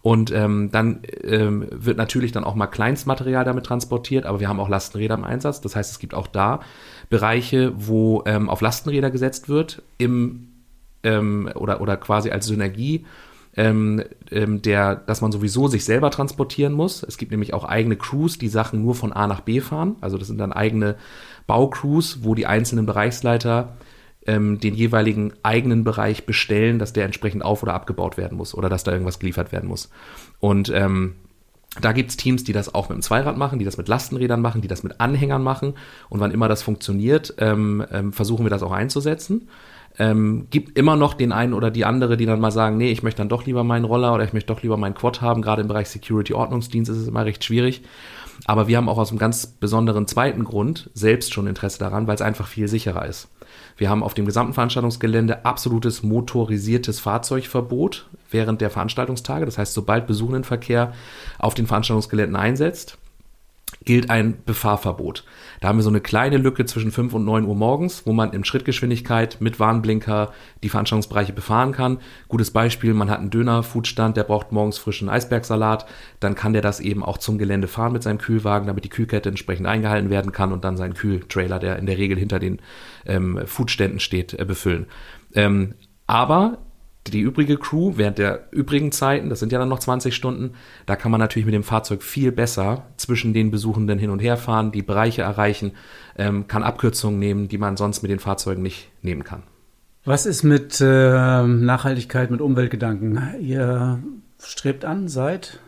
Und 0.01 0.32
ähm, 0.32 0.70
dann 0.70 1.00
ähm, 1.24 1.65
wird 1.72 1.96
natürlich 1.96 2.34
dann 2.34 2.44
auch 2.44 2.56
mal 2.56 2.68
Kleinstmaterial 2.68 3.46
damit 3.46 3.65
transportiert, 3.65 4.25
aber 4.25 4.42
wir 4.42 4.50
haben 4.50 4.60
auch 4.60 4.68
Lastenräder 4.68 5.15
im 5.15 5.24
Einsatz. 5.24 5.62
Das 5.62 5.77
heißt, 5.77 5.89
es 5.92 6.00
gibt 6.00 6.13
auch 6.13 6.27
da 6.27 6.60
Bereiche, 7.10 7.72
wo 7.77 8.22
ähm, 8.25 8.50
auf 8.50 8.60
Lastenräder 8.60 9.12
gesetzt 9.12 9.48
wird, 9.48 9.82
im 9.98 10.50
ähm, 11.03 11.50
oder, 11.55 11.81
oder 11.81 11.98
quasi 11.98 12.31
als 12.31 12.48
Synergie. 12.48 13.05
Ähm, 13.55 14.03
ähm, 14.31 14.63
der, 14.63 14.95
dass 14.95 15.22
man 15.22 15.31
sowieso 15.31 15.67
sich 15.67 15.86
selber 15.86 16.10
transportieren 16.10 16.74
muss. 16.74 17.03
Es 17.03 17.19
gibt 17.19 17.29
nämlich 17.29 17.53
auch 17.53 17.65
eigene 17.65 17.95
Crews, 17.95 18.39
die 18.39 18.48
Sachen 18.48 18.81
nur 18.81 18.95
von 18.95 19.13
A 19.13 19.27
nach 19.27 19.41
B 19.41 19.60
fahren. 19.60 19.95
Also 20.01 20.17
das 20.17 20.25
sind 20.25 20.39
dann 20.39 20.51
eigene 20.51 20.95
Baucrews, 21.45 22.24
wo 22.24 22.33
die 22.33 22.48
einzelnen 22.48 22.88
Bereichsleiter 22.88 23.77
ähm, 24.25 24.60
den 24.60 24.74
jeweiligen 24.74 25.33
eigenen 25.43 25.83
Bereich 25.83 26.25
bestellen, 26.25 26.79
dass 26.79 26.93
der 26.93 27.05
entsprechend 27.05 27.43
auf- 27.43 27.63
oder 27.63 27.74
abgebaut 27.74 28.17
werden 28.17 28.38
muss 28.38 28.55
oder 28.55 28.69
dass 28.69 28.83
da 28.83 28.91
irgendwas 28.91 29.19
geliefert 29.19 29.51
werden 29.51 29.69
muss. 29.69 29.89
Und 30.39 30.72
ähm, 30.74 31.15
da 31.81 31.91
gibt's 31.91 32.17
Teams, 32.17 32.43
die 32.43 32.53
das 32.53 32.74
auch 32.74 32.89
mit 32.89 32.98
dem 32.98 33.01
Zweirad 33.01 33.38
machen, 33.38 33.57
die 33.60 33.65
das 33.65 33.77
mit 33.77 33.88
Lastenrädern 33.88 34.41
machen, 34.41 34.62
die 34.62 34.67
das 34.67 34.83
mit 34.83 35.00
Anhängern 35.00 35.41
machen. 35.41 35.74
Und 36.10 36.19
wann 36.19 36.31
immer 36.31 36.48
das 36.48 36.62
funktioniert, 36.62 37.33
ähm, 37.39 37.83
ähm, 37.91 38.13
versuchen 38.13 38.45
wir 38.45 38.51
das 38.51 38.63
auch 38.63 38.72
einzusetzen. 38.72 39.48
Ähm, 40.00 40.47
gibt 40.50 40.77
immer 40.77 40.95
noch 40.95 41.13
den 41.13 41.31
einen 41.31 41.53
oder 41.53 41.69
die 41.69 41.85
andere, 41.85 42.17
die 42.17 42.25
dann 42.25 42.39
mal 42.39 42.51
sagen, 42.51 42.77
nee, 42.77 42.91
ich 42.91 43.03
möchte 43.03 43.19
dann 43.19 43.29
doch 43.29 43.45
lieber 43.45 43.63
meinen 43.63 43.85
Roller 43.85 44.13
oder 44.13 44.23
ich 44.23 44.33
möchte 44.33 44.51
doch 44.53 44.63
lieber 44.63 44.77
meinen 44.77 44.95
Quad 44.95 45.21
haben. 45.21 45.41
Gerade 45.41 45.62
im 45.62 45.67
Bereich 45.67 45.89
Security-Ordnungsdienst 45.89 46.89
ist 46.89 46.97
es 46.97 47.07
immer 47.07 47.25
recht 47.25 47.43
schwierig. 47.43 47.83
Aber 48.45 48.67
wir 48.67 48.77
haben 48.77 48.89
auch 48.89 48.97
aus 48.97 49.12
einem 49.12 49.19
ganz 49.19 49.45
besonderen 49.45 50.07
zweiten 50.07 50.43
Grund 50.43 50.89
selbst 50.93 51.33
schon 51.33 51.47
Interesse 51.47 51.79
daran, 51.79 52.07
weil 52.07 52.15
es 52.15 52.21
einfach 52.21 52.47
viel 52.47 52.67
sicherer 52.67 53.05
ist. 53.05 53.27
Wir 53.77 53.89
haben 53.89 54.03
auf 54.03 54.13
dem 54.13 54.25
gesamten 54.25 54.53
Veranstaltungsgelände 54.53 55.45
absolutes 55.45 56.03
motorisiertes 56.03 57.00
Fahrzeugverbot 57.00 58.07
während 58.29 58.62
der 58.62 58.69
Veranstaltungstage. 58.69 59.45
Das 59.45 59.57
heißt, 59.57 59.73
sobald 59.73 60.07
Besuchendenverkehr 60.07 60.93
auf 61.39 61.53
den 61.53 61.67
Veranstaltungsgeländen 61.67 62.35
einsetzt, 62.35 62.97
gilt 63.85 64.09
ein 64.09 64.43
Befahrverbot. 64.45 65.25
Da 65.61 65.67
haben 65.67 65.77
wir 65.77 65.83
so 65.83 65.89
eine 65.89 66.01
kleine 66.01 66.37
Lücke 66.37 66.65
zwischen 66.65 66.91
5 66.91 67.13
und 67.13 67.25
9 67.25 67.45
Uhr 67.45 67.55
morgens, 67.55 68.05
wo 68.05 68.13
man 68.13 68.33
in 68.33 68.43
Schrittgeschwindigkeit 68.43 69.37
mit 69.39 69.59
Warnblinker 69.59 70.31
die 70.63 70.69
Veranstaltungsbereiche 70.69 71.33
befahren 71.33 71.71
kann. 71.71 71.99
Gutes 72.27 72.51
Beispiel, 72.51 72.93
man 72.93 73.09
hat 73.09 73.19
einen 73.19 73.29
Döner-Foodstand, 73.29 74.17
der 74.17 74.23
braucht 74.23 74.51
morgens 74.51 74.77
frischen 74.77 75.09
Eisbergsalat, 75.09 75.85
dann 76.19 76.35
kann 76.35 76.53
der 76.53 76.61
das 76.61 76.79
eben 76.79 77.03
auch 77.03 77.17
zum 77.17 77.37
Gelände 77.37 77.67
fahren 77.67 77.93
mit 77.93 78.03
seinem 78.03 78.17
Kühlwagen, 78.17 78.67
damit 78.67 78.85
die 78.85 78.89
Kühlkette 78.89 79.29
entsprechend 79.29 79.67
eingehalten 79.67 80.09
werden 80.09 80.31
kann 80.31 80.51
und 80.51 80.63
dann 80.63 80.77
seinen 80.77 80.93
Kühltrailer, 80.93 81.59
der 81.59 81.77
in 81.77 81.85
der 81.85 81.97
Regel 81.97 82.17
hinter 82.17 82.39
den 82.39 82.59
ähm, 83.05 83.39
Foodständen 83.45 83.99
steht, 83.99 84.33
äh, 84.33 84.45
befüllen. 84.45 84.87
Ähm, 85.33 85.75
aber 86.07 86.57
die 87.07 87.19
übrige 87.19 87.57
Crew 87.57 87.93
während 87.95 88.17
der 88.17 88.48
übrigen 88.51 88.91
Zeiten, 88.91 89.29
das 89.29 89.39
sind 89.39 89.51
ja 89.51 89.60
dann 89.60 89.69
noch 89.69 89.79
20 89.79 90.15
Stunden, 90.15 90.53
da 90.86 90.95
kann 90.95 91.12
man 91.12 91.19
natürlich 91.19 91.45
mit 91.45 91.53
dem 91.53 91.63
Fahrzeug 91.63 92.01
viel 92.01 92.31
besser 92.31 92.86
zwischen 92.98 93.33
den 93.33 93.51
Besuchenden 93.51 94.00
hin 94.00 94.10
und 94.10 94.19
her 94.19 94.38
fahren, 94.38 94.72
die 94.72 94.81
Bereiche 94.81 95.22
erreichen, 95.22 95.74
ähm, 96.17 96.48
kann 96.48 96.63
Abkürzungen 96.63 97.19
nehmen, 97.19 97.48
die 97.50 97.57
man 97.57 97.75
sonst 97.75 98.03
mit 98.03 98.12
den 98.12 98.19
Fahrzeugen 98.19 98.62
nicht 98.62 98.89
nehmen 99.01 99.24
kann. 99.24 99.43
Was 100.05 100.25
ist 100.25 100.43
mit 100.43 100.81
äh, 100.81 101.43
Nachhaltigkeit, 101.43 102.31
mit 102.31 102.41
Umweltgedanken? 102.41 103.22
Ihr 103.39 104.00
strebt 104.39 104.86
an 104.86 105.07
seit 105.07 105.60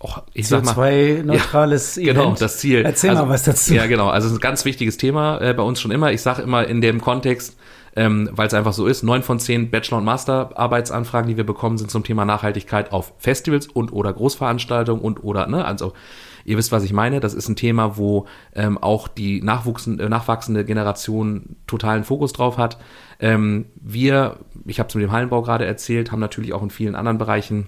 Och, 0.00 0.22
ich 0.34 0.48
sag 0.48 0.64
mal, 0.64 0.74
CO2-neutrales 0.74 1.96
ja, 1.96 2.12
Genau, 2.12 2.34
das 2.34 2.58
Ziel. 2.58 2.82
Erzähl 2.84 3.10
also, 3.10 3.24
mal 3.24 3.30
was 3.30 3.44
dazu. 3.44 3.74
Ja, 3.74 3.86
genau. 3.86 4.08
Also 4.08 4.26
es 4.26 4.32
ist 4.32 4.38
ein 4.38 4.42
ganz 4.42 4.64
wichtiges 4.64 4.98
Thema 4.98 5.40
äh, 5.40 5.54
bei 5.54 5.62
uns 5.62 5.80
schon 5.80 5.92
immer. 5.92 6.12
Ich 6.12 6.20
sage 6.20 6.42
immer 6.42 6.66
in 6.66 6.80
dem 6.80 7.00
Kontext, 7.00 7.56
ähm, 7.96 8.28
weil 8.32 8.46
es 8.46 8.54
einfach 8.54 8.72
so 8.72 8.86
ist. 8.86 9.02
Neun 9.02 9.22
von 9.22 9.38
zehn 9.38 9.70
Bachelor- 9.70 9.98
und 9.98 10.04
Masterarbeitsanfragen, 10.04 11.28
die 11.28 11.36
wir 11.36 11.44
bekommen, 11.44 11.78
sind 11.78 11.90
zum 11.90 12.04
Thema 12.04 12.24
Nachhaltigkeit 12.24 12.92
auf 12.92 13.12
Festivals 13.18 13.66
und 13.66 13.92
oder 13.92 14.12
Großveranstaltungen 14.12 15.02
und 15.02 15.22
oder, 15.22 15.46
ne, 15.46 15.64
also 15.64 15.92
ihr 16.44 16.56
wisst, 16.56 16.72
was 16.72 16.84
ich 16.84 16.92
meine. 16.92 17.20
Das 17.20 17.34
ist 17.34 17.48
ein 17.48 17.56
Thema, 17.56 17.96
wo 17.96 18.26
ähm, 18.54 18.78
auch 18.78 19.08
die 19.08 19.38
äh, 19.38 19.42
nachwachsende 19.42 20.64
Generation 20.64 21.56
totalen 21.66 22.04
Fokus 22.04 22.32
drauf 22.32 22.58
hat. 22.58 22.78
Ähm, 23.20 23.66
wir, 23.76 24.38
ich 24.66 24.78
habe 24.78 24.88
es 24.88 24.94
mit 24.94 25.02
dem 25.02 25.12
Hallenbau 25.12 25.42
gerade 25.42 25.64
erzählt, 25.64 26.12
haben 26.12 26.20
natürlich 26.20 26.52
auch 26.52 26.62
in 26.62 26.70
vielen 26.70 26.94
anderen 26.94 27.18
Bereichen, 27.18 27.66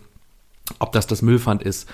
ob 0.78 0.92
das 0.92 1.06
das 1.06 1.22
Müllpfand 1.22 1.62
ist, 1.62 1.88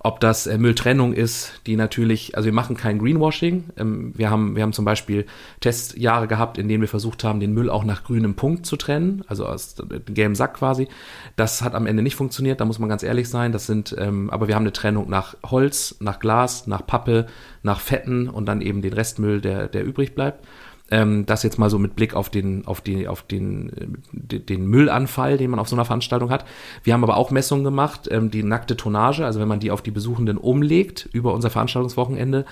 ob 0.00 0.20
das 0.20 0.46
äh, 0.46 0.58
Mülltrennung 0.58 1.12
ist, 1.12 1.60
die 1.66 1.76
natürlich, 1.76 2.36
also 2.36 2.46
wir 2.46 2.52
machen 2.52 2.76
kein 2.76 2.98
Greenwashing. 2.98 3.64
Ähm, 3.76 4.12
wir, 4.16 4.30
haben, 4.30 4.54
wir 4.54 4.62
haben 4.62 4.72
zum 4.72 4.84
Beispiel 4.84 5.26
Testjahre 5.60 6.28
gehabt, 6.28 6.58
in 6.58 6.68
denen 6.68 6.80
wir 6.80 6.88
versucht 6.88 7.24
haben, 7.24 7.40
den 7.40 7.52
Müll 7.52 7.68
auch 7.68 7.84
nach 7.84 8.04
grünem 8.04 8.34
Punkt 8.34 8.64
zu 8.64 8.76
trennen, 8.76 9.24
also 9.26 9.46
aus 9.46 9.74
dem 9.74 10.14
gelben 10.14 10.34
Sack 10.34 10.54
quasi. 10.54 10.88
Das 11.36 11.62
hat 11.62 11.74
am 11.74 11.86
Ende 11.86 12.02
nicht 12.02 12.16
funktioniert, 12.16 12.60
da 12.60 12.64
muss 12.64 12.78
man 12.78 12.88
ganz 12.88 13.02
ehrlich 13.02 13.28
sein. 13.28 13.52
Das 13.52 13.66
sind, 13.66 13.94
ähm, 13.98 14.30
aber 14.30 14.48
wir 14.48 14.54
haben 14.54 14.62
eine 14.62 14.72
Trennung 14.72 15.10
nach 15.10 15.36
Holz, 15.44 15.96
nach 16.00 16.20
Glas, 16.20 16.66
nach 16.66 16.86
Pappe, 16.86 17.26
nach 17.62 17.80
Fetten 17.80 18.28
und 18.28 18.46
dann 18.46 18.60
eben 18.60 18.82
den 18.82 18.92
Restmüll, 18.92 19.40
der, 19.40 19.68
der 19.68 19.84
übrig 19.84 20.14
bleibt. 20.14 20.44
Ähm, 20.90 21.26
das 21.26 21.42
jetzt 21.42 21.58
mal 21.58 21.68
so 21.68 21.78
mit 21.78 21.96
Blick 21.96 22.14
auf 22.14 22.30
den, 22.30 22.66
auf 22.66 22.80
die, 22.80 23.08
auf 23.08 23.22
den, 23.22 24.00
äh, 24.32 24.40
den 24.40 24.66
Müllanfall, 24.66 25.36
den 25.36 25.50
man 25.50 25.60
auf 25.60 25.68
so 25.68 25.76
einer 25.76 25.84
Veranstaltung 25.84 26.30
hat. 26.30 26.46
Wir 26.82 26.94
haben 26.94 27.04
aber 27.04 27.18
auch 27.18 27.30
Messungen 27.30 27.64
gemacht, 27.64 28.08
ähm, 28.10 28.30
die 28.30 28.42
nackte 28.42 28.76
Tonnage, 28.76 29.26
also 29.26 29.38
wenn 29.38 29.48
man 29.48 29.60
die 29.60 29.70
auf 29.70 29.82
die 29.82 29.90
Besuchenden 29.90 30.38
umlegt 30.38 31.06
über 31.12 31.34
unser 31.34 31.50
Veranstaltungswochenende, 31.50 32.46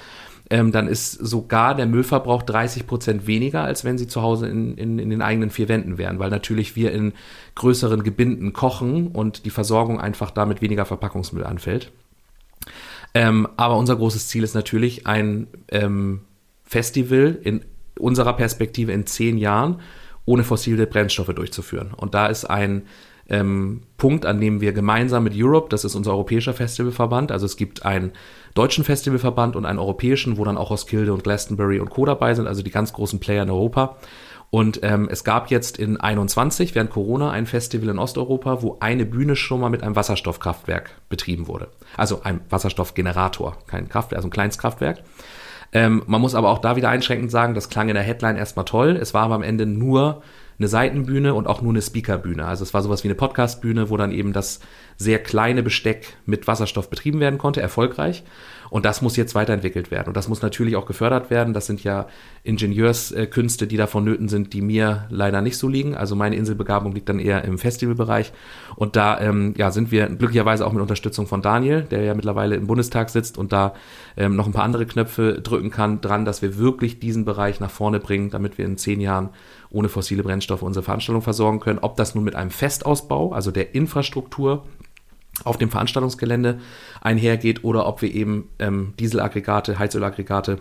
ähm, 0.50 0.71
dann 0.71 0.87
ist 0.87 1.12
sogar 1.12 1.75
der 1.75 1.87
Müllverbrauch 1.87 2.43
30 2.43 2.87
Prozent 2.87 3.26
weniger, 3.26 3.62
als 3.64 3.85
wenn 3.85 3.99
sie 3.99 4.07
zu 4.07 4.23
Hause 4.23 4.47
in, 4.49 4.76
in, 4.76 4.99
in 4.99 5.11
den 5.11 5.23
eigenen 5.23 5.50
vier 5.50 5.69
Wänden 5.69 5.99
wären, 5.99 6.19
weil 6.19 6.31
natürlich 6.31 6.76
wir 6.76 6.93
in 6.93 7.14
größeren 7.55 8.02
Gebinden 8.02 8.52
kochen 8.52 9.09
und 9.09 9.45
die 9.45 9.50
Versorgung 9.50 10.00
einfach 10.00 10.31
damit 10.31 10.62
weniger 10.62 10.85
Verpackungsmüll 10.85 11.45
anfällt. 11.45 11.90
Ähm, 13.14 13.49
aber 13.57 13.76
unser 13.76 13.97
großes 13.97 14.28
Ziel 14.28 14.45
ist 14.45 14.55
natürlich 14.55 15.07
ein 15.07 15.49
ähm, 15.71 16.21
Festival 16.64 17.38
in 17.43 17.62
unserer 17.99 18.35
Perspektive 18.35 18.93
in 18.93 19.07
zehn 19.07 19.38
Jahren 19.38 19.81
ohne 20.25 20.45
fossile 20.45 20.87
Brennstoffe 20.87 21.35
durchzuführen. 21.35 21.93
Und 21.97 22.15
da 22.15 22.26
ist 22.26 22.45
ein 22.45 22.83
ähm, 23.29 23.83
Punkt, 23.97 24.26
an 24.26 24.41
dem 24.41 24.61
wir 24.61 24.73
gemeinsam 24.73 25.25
mit 25.25 25.35
Europe, 25.37 25.69
das 25.71 25.85
ist 25.85 25.95
unser 25.95 26.12
europäischer 26.12 26.55
Festivalverband, 26.55 27.33
also 27.33 27.47
es 27.47 27.57
gibt 27.57 27.85
einen 27.85 28.12
deutschen 28.55 28.85
Festivalverband 28.85 29.57
und 29.57 29.67
einen 29.67 29.79
europäischen, 29.79 30.38
wo 30.38 30.45
dann 30.45 30.57
auch 30.57 30.71
Roskilde 30.71 31.12
und 31.12 31.25
Glastonbury 31.25 31.81
und 31.81 31.91
Co. 31.91 32.05
dabei 32.05 32.35
sind, 32.35 32.47
also 32.47 32.62
die 32.62 32.71
ganz 32.71 32.93
großen 32.93 33.21
Player 33.21 33.43
in 33.43 33.50
Europa. 33.50 33.97
Und 34.50 34.81
ähm, 34.85 35.09
es 35.11 35.25
gab 35.25 35.50
jetzt 35.50 35.76
in 35.76 35.97
21 35.97 36.75
während 36.75 36.91
Corona 36.91 37.31
ein 37.31 37.47
Festival 37.47 37.88
in 37.88 37.99
Osteuropa, 37.99 38.62
wo 38.62 38.76
eine 38.79 39.05
Bühne 39.05 39.35
schon 39.35 39.61
mal 39.61 39.71
mit 39.71 39.83
einem 39.83 39.97
Wasserstoffkraftwerk 39.97 40.91
betrieben 41.09 41.49
wurde. 41.49 41.69
Also 41.97 42.23
ein 42.23 42.41
Wasserstoffgenerator, 42.49 43.59
kein 43.67 43.88
Kraftwerk, 43.88 44.19
also 44.19 44.29
ein 44.29 44.33
Kleinstkraftwerk. 44.33 45.03
Ähm, 45.73 46.02
man 46.06 46.20
muss 46.20 46.35
aber 46.35 46.50
auch 46.50 46.58
da 46.58 46.76
wieder 46.76 46.88
einschränkend 46.88 47.30
sagen, 47.30 47.54
das 47.54 47.68
klang 47.68 47.88
in 47.88 47.94
der 47.94 48.02
Headline 48.02 48.37
erstmal 48.37 48.64
toll. 48.64 48.96
Es 49.00 49.14
war 49.14 49.25
aber 49.25 49.35
am 49.35 49.42
Ende 49.42 49.66
nur 49.66 50.23
eine 50.58 50.68
Seitenbühne 50.68 51.35
und 51.35 51.46
auch 51.46 51.61
nur 51.61 51.73
eine 51.73 51.82
Speakerbühne. 51.82 52.46
Also 52.46 52.64
es 52.64 52.73
war 52.73 52.82
sowas 52.82 53.04
wie 53.04 53.08
eine 53.08 53.14
Podcastbühne, 53.14 53.90
wo 53.90 53.96
dann 53.96 54.12
eben 54.12 54.32
das 54.32 54.61
sehr 54.96 55.18
kleine 55.18 55.62
Besteck 55.62 56.16
mit 56.25 56.46
Wasserstoff 56.46 56.88
betrieben 56.88 57.20
werden 57.20 57.38
konnte, 57.38 57.61
erfolgreich. 57.61 58.25
Und 58.70 58.85
das 58.85 59.02
muss 59.02 59.16
jetzt 59.16 59.35
weiterentwickelt 59.35 59.90
werden. 59.90 60.08
Und 60.08 60.16
das 60.16 60.28
muss 60.28 60.42
natürlich 60.42 60.76
auch 60.76 60.87
gefördert 60.87 61.30
werden. 61.30 61.54
Das 61.54 61.66
sind 61.66 61.82
ja 61.85 62.06
Ingenieurskünste, 62.42 63.66
die 63.66 63.76
davon 63.76 64.04
nöten 64.04 64.28
sind, 64.28 64.52
die 64.52 64.62
mir 64.62 65.06
leider 65.11 65.40
nicht 65.42 65.58
so 65.58 65.68
liegen. 65.68 65.94
Also 65.94 66.16
meine 66.16 66.37
Inselbegabung 66.37 66.92
liegt 66.92 67.08
dann 67.08 67.18
eher 67.18 67.44
im 67.44 67.58
Festivalbereich. 67.58 68.32
Und 68.76 68.96
da 68.96 69.20
ähm, 69.20 69.54
ja, 69.56 69.70
sind 69.70 69.90
wir 69.90 70.06
glücklicherweise 70.08 70.66
auch 70.66 70.73
mit 70.73 70.82
Unterstützung 70.82 71.26
von 71.26 71.42
Daniel, 71.42 71.82
der 71.82 72.02
ja 72.02 72.14
mittlerweile 72.14 72.56
im 72.56 72.66
Bundestag 72.66 73.11
sitzt 73.11 73.38
und 73.38 73.52
da 73.52 73.75
ähm, 74.16 74.37
noch 74.37 74.46
ein 74.46 74.52
paar 74.52 74.64
andere 74.64 74.87
Knöpfe 74.87 75.40
drücken 75.42 75.70
kann, 75.70 76.00
dran, 76.00 76.25
dass 76.25 76.42
wir 76.42 76.58
wirklich 76.58 76.99
diesen 76.99 77.25
Bereich 77.25 77.61
nach 77.61 77.70
vorne 77.70 78.00
bringen, 78.00 78.30
damit 78.30 78.58
wir 78.58 78.64
in 78.64 78.78
zehn 78.78 79.00
Jahren 79.00 79.30
ohne 79.70 79.88
fossile 79.88 80.23
Brennstoffe 80.23 80.62
unsere 80.62 80.85
Veranstaltung 80.85 81.23
versorgen 81.23 81.61
können. 81.61 81.78
Ob 81.80 81.96
das 81.96 82.14
nun 82.14 82.25
mit 82.25 82.35
einem 82.35 82.50
Festausbau, 82.50 83.32
also 83.32 83.50
der 83.50 83.75
Infrastruktur 83.75 84.64
auf 85.45 85.59
dem 85.59 85.71
Veranstaltungsgelände 85.71 86.61
einhergeht 87.00 87.64
oder 87.64 87.87
ob 87.87 88.02
wir 88.02 88.14
eben 88.14 88.49
ähm, 88.59 88.95
Dieselaggregate, 88.99 89.78
Heizölaggregate 89.78 90.59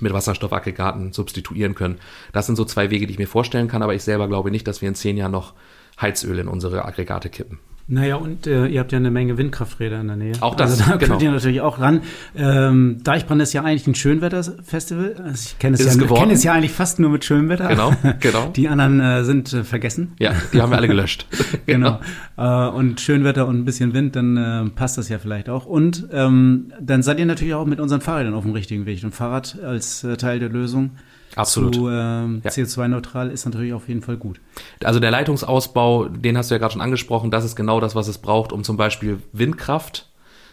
mit 0.00 0.12
Wasserstoffaggregaten 0.12 1.12
substituieren 1.12 1.74
können. 1.74 1.98
Das 2.32 2.46
sind 2.46 2.56
so 2.56 2.64
zwei 2.64 2.90
Wege, 2.90 3.06
die 3.06 3.12
ich 3.12 3.18
mir 3.18 3.28
vorstellen 3.28 3.68
kann, 3.68 3.82
aber 3.82 3.94
ich 3.94 4.02
selber 4.02 4.26
glaube 4.28 4.50
nicht, 4.50 4.66
dass 4.66 4.82
wir 4.82 4.88
in 4.88 4.94
zehn 4.94 5.16
Jahren 5.16 5.32
noch 5.32 5.54
Heizöl 6.00 6.38
in 6.38 6.48
unsere 6.48 6.84
Aggregate 6.84 7.28
kippen. 7.28 7.58
Naja, 7.86 8.16
und 8.16 8.46
äh, 8.46 8.66
ihr 8.66 8.80
habt 8.80 8.92
ja 8.92 8.98
eine 8.98 9.10
Menge 9.10 9.36
Windkrafträder 9.36 10.00
in 10.00 10.06
der 10.06 10.16
Nähe. 10.16 10.32
Auch 10.40 10.54
das, 10.54 10.70
also 10.70 10.90
da 10.90 10.96
genau. 10.96 11.12
könnt 11.12 11.22
ihr 11.22 11.30
natürlich 11.30 11.60
auch 11.60 11.80
ran. 11.80 12.00
Ähm, 12.34 13.00
Deichbrand 13.04 13.42
ist 13.42 13.52
ja 13.52 13.62
eigentlich 13.62 13.86
ein 13.86 13.94
Schönwetterfestival. 13.94 15.16
Also 15.22 15.50
ich 15.50 15.58
kenne 15.58 15.74
es, 15.74 15.80
ja, 15.80 15.90
es 15.90 16.14
kenne 16.14 16.32
es 16.32 16.42
ja 16.44 16.54
eigentlich 16.54 16.72
fast 16.72 16.98
nur 16.98 17.10
mit 17.10 17.26
Schönwetter. 17.26 17.68
Genau, 17.68 17.92
genau. 18.20 18.48
Die 18.56 18.68
anderen 18.68 19.00
äh, 19.00 19.24
sind 19.24 19.52
äh, 19.52 19.64
vergessen. 19.64 20.12
Ja, 20.18 20.32
die 20.54 20.62
haben 20.62 20.70
wir 20.70 20.78
alle 20.78 20.88
gelöscht. 20.88 21.26
genau. 21.66 22.00
genau. 22.36 22.68
Äh, 22.68 22.70
und 22.70 23.02
Schönwetter 23.02 23.46
und 23.46 23.58
ein 23.58 23.64
bisschen 23.66 23.92
Wind, 23.92 24.16
dann 24.16 24.36
äh, 24.38 24.70
passt 24.70 24.96
das 24.96 25.10
ja 25.10 25.18
vielleicht 25.18 25.50
auch. 25.50 25.66
Und 25.66 26.08
ähm, 26.10 26.72
dann 26.80 27.02
seid 27.02 27.18
ihr 27.18 27.26
natürlich 27.26 27.52
auch 27.52 27.66
mit 27.66 27.80
unseren 27.80 28.00
Fahrrädern 28.00 28.32
auf 28.32 28.44
dem 28.44 28.52
richtigen 28.52 28.86
Weg. 28.86 29.04
Und 29.04 29.14
Fahrrad 29.14 29.58
als 29.62 30.04
äh, 30.04 30.16
Teil 30.16 30.38
der 30.38 30.48
Lösung 30.48 30.92
Absolut. 31.36 31.74
Zu, 31.74 31.90
ja. 31.90 32.26
CO2-neutral 32.44 33.30
ist 33.30 33.44
natürlich 33.44 33.72
auf 33.72 33.88
jeden 33.88 34.02
Fall 34.02 34.16
gut. 34.16 34.40
Also 34.82 35.00
der 35.00 35.10
Leitungsausbau, 35.10 36.08
den 36.08 36.38
hast 36.38 36.50
du 36.50 36.54
ja 36.54 36.58
gerade 36.58 36.72
schon 36.72 36.80
angesprochen, 36.80 37.30
das 37.30 37.44
ist 37.44 37.56
genau 37.56 37.80
das, 37.80 37.94
was 37.94 38.08
es 38.08 38.18
braucht, 38.18 38.52
um 38.52 38.64
zum 38.64 38.76
Beispiel 38.76 39.20
Windkraft 39.32 40.10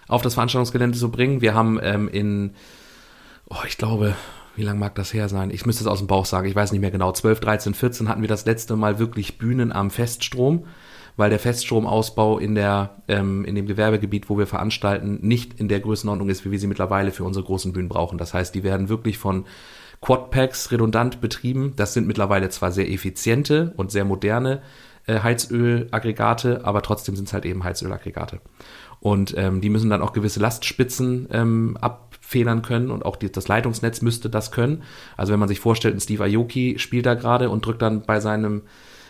auf 0.07 0.21
das 0.21 0.33
Veranstaltungsgelände 0.33 0.97
zu 0.97 1.11
bringen. 1.11 1.41
Wir 1.41 1.53
haben 1.53 1.79
ähm, 1.81 2.09
in, 2.09 2.51
oh, 3.49 3.63
ich 3.67 3.77
glaube, 3.77 4.15
wie 4.55 4.63
lange 4.63 4.79
mag 4.79 4.95
das 4.95 5.13
her 5.13 5.29
sein? 5.29 5.51
Ich 5.51 5.65
müsste 5.65 5.83
es 5.83 5.87
aus 5.87 5.99
dem 5.99 6.07
Bauch 6.07 6.25
sagen, 6.25 6.47
ich 6.47 6.55
weiß 6.55 6.71
nicht 6.71 6.81
mehr 6.81 6.91
genau. 6.91 7.11
12, 7.11 7.39
13, 7.39 7.73
14 7.73 8.09
hatten 8.09 8.21
wir 8.21 8.27
das 8.27 8.45
letzte 8.45 8.75
Mal 8.75 8.99
wirklich 8.99 9.37
Bühnen 9.37 9.71
am 9.71 9.89
Feststrom, 9.89 10.65
weil 11.15 11.29
der 11.29 11.39
Feststromausbau 11.39 12.39
in, 12.39 12.55
der, 12.55 12.97
ähm, 13.07 13.45
in 13.45 13.55
dem 13.55 13.67
Gewerbegebiet, 13.67 14.29
wo 14.29 14.37
wir 14.37 14.47
veranstalten, 14.47 15.19
nicht 15.21 15.59
in 15.59 15.67
der 15.67 15.79
Größenordnung 15.79 16.29
ist, 16.29 16.43
wie 16.45 16.51
wir 16.51 16.59
sie 16.59 16.67
mittlerweile 16.67 17.11
für 17.11 17.23
unsere 17.23 17.45
großen 17.45 17.71
Bühnen 17.71 17.89
brauchen. 17.89 18.17
Das 18.17 18.33
heißt, 18.33 18.53
die 18.53 18.63
werden 18.63 18.89
wirklich 18.89 19.17
von 19.17 19.45
Quadpacks 20.01 20.71
redundant 20.71 21.21
betrieben. 21.21 21.73
Das 21.75 21.93
sind 21.93 22.07
mittlerweile 22.07 22.49
zwar 22.49 22.71
sehr 22.71 22.89
effiziente 22.91 23.73
und 23.77 23.91
sehr 23.91 24.05
moderne 24.05 24.61
äh, 25.05 25.19
Heizölaggregate, 25.19 26.61
aber 26.63 26.81
trotzdem 26.81 27.15
sind 27.15 27.27
es 27.27 27.33
halt 27.33 27.45
eben 27.45 27.63
Heizölaggregate. 27.63 28.41
Und 28.99 29.35
ähm, 29.37 29.61
die 29.61 29.69
müssen 29.69 29.89
dann 29.89 30.01
auch 30.01 30.13
gewisse 30.13 30.39
Lastspitzen 30.39 31.27
ähm, 31.31 31.77
ab 31.81 32.11
abfedern 32.31 32.61
können 32.61 32.91
und 32.91 33.03
auch 33.03 33.17
die, 33.17 33.29
das 33.29 33.49
Leitungsnetz 33.49 34.01
müsste 34.01 34.29
das 34.29 34.51
können. 34.51 34.83
Also 35.17 35.33
wenn 35.33 35.39
man 35.39 35.49
sich 35.49 35.59
vorstellt, 35.59 35.95
ein 35.95 35.99
Steve 35.99 36.23
Aoki 36.23 36.79
spielt 36.79 37.05
da 37.05 37.13
gerade 37.15 37.49
und 37.49 37.65
drückt 37.65 37.81
dann 37.81 38.03
bei 38.03 38.21
seinem 38.21 38.61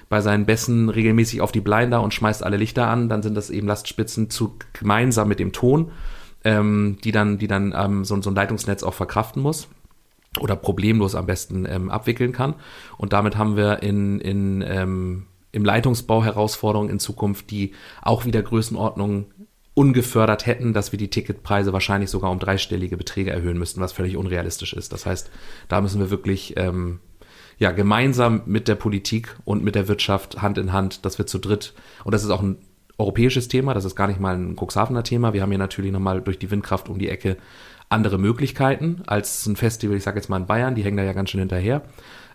bei 0.09 0.19
seinen 0.19 0.45
Bässen 0.45 0.89
regelmäßig 0.89 1.39
auf 1.39 1.53
die 1.53 1.61
Blinder 1.61 2.01
und 2.01 2.13
schmeißt 2.13 2.43
alle 2.43 2.57
Lichter 2.57 2.87
an, 2.87 3.07
dann 3.07 3.23
sind 3.23 3.35
das 3.35 3.49
eben 3.49 3.65
Lastspitzen 3.65 4.29
zu 4.29 4.57
gemeinsam 4.73 5.29
mit 5.29 5.39
dem 5.39 5.53
Ton, 5.53 5.91
ähm, 6.43 6.97
die 7.01 7.13
dann, 7.13 7.37
die 7.37 7.47
dann 7.47 7.73
ähm, 7.77 8.03
so, 8.03 8.21
so 8.21 8.29
ein 8.29 8.35
Leitungsnetz 8.35 8.83
auch 8.83 8.93
verkraften 8.93 9.41
muss 9.41 9.69
oder 10.39 10.55
problemlos 10.55 11.15
am 11.15 11.25
besten 11.25 11.65
ähm, 11.65 11.89
abwickeln 11.89 12.31
kann. 12.31 12.55
Und 12.97 13.13
damit 13.13 13.37
haben 13.37 13.57
wir 13.57 13.83
in, 13.83 14.19
in, 14.19 14.63
ähm, 14.65 15.25
im 15.51 15.65
Leitungsbau 15.65 16.23
Herausforderungen 16.23 16.89
in 16.89 16.99
Zukunft, 16.99 17.51
die 17.51 17.73
auch 18.01 18.25
wieder 18.25 18.41
Größenordnungen 18.41 19.25
ungefördert 19.73 20.45
hätten, 20.45 20.73
dass 20.73 20.91
wir 20.91 20.99
die 20.99 21.09
Ticketpreise 21.09 21.73
wahrscheinlich 21.73 22.09
sogar 22.09 22.31
um 22.31 22.39
dreistellige 22.39 22.97
Beträge 22.97 23.31
erhöhen 23.31 23.57
müssten, 23.57 23.81
was 23.81 23.93
völlig 23.93 24.17
unrealistisch 24.17 24.73
ist. 24.73 24.93
Das 24.93 25.05
heißt, 25.05 25.29
da 25.67 25.81
müssen 25.81 25.99
wir 25.99 26.09
wirklich 26.09 26.55
ähm, 26.57 26.99
ja, 27.57 27.71
gemeinsam 27.71 28.41
mit 28.45 28.67
der 28.67 28.75
Politik 28.75 29.35
und 29.45 29.63
mit 29.63 29.75
der 29.75 29.87
Wirtschaft 29.87 30.41
Hand 30.41 30.57
in 30.57 30.73
Hand, 30.73 31.05
dass 31.05 31.17
wir 31.17 31.27
zu 31.27 31.39
dritt, 31.39 31.73
und 32.03 32.13
das 32.13 32.23
ist 32.23 32.29
auch 32.29 32.41
ein 32.41 32.57
europäisches 32.97 33.47
Thema, 33.47 33.73
das 33.73 33.85
ist 33.85 33.95
gar 33.95 34.07
nicht 34.07 34.19
mal 34.19 34.35
ein 34.35 34.55
Cuxhavener 34.55 35.03
Thema. 35.03 35.33
Wir 35.33 35.41
haben 35.41 35.49
hier 35.49 35.57
natürlich 35.57 35.91
nochmal 35.91 36.21
durch 36.21 36.37
die 36.37 36.51
Windkraft 36.51 36.89
um 36.89 36.99
die 36.99 37.09
Ecke 37.09 37.37
andere 37.91 38.17
Möglichkeiten 38.17 39.01
als 39.07 39.45
ein 39.45 39.55
Festival, 39.55 39.97
ich 39.97 40.03
sage 40.03 40.17
jetzt 40.17 40.29
mal 40.29 40.37
in 40.37 40.45
Bayern, 40.45 40.75
die 40.75 40.83
hängen 40.83 40.97
da 40.97 41.03
ja 41.03 41.13
ganz 41.13 41.29
schön 41.29 41.39
hinterher. 41.39 41.81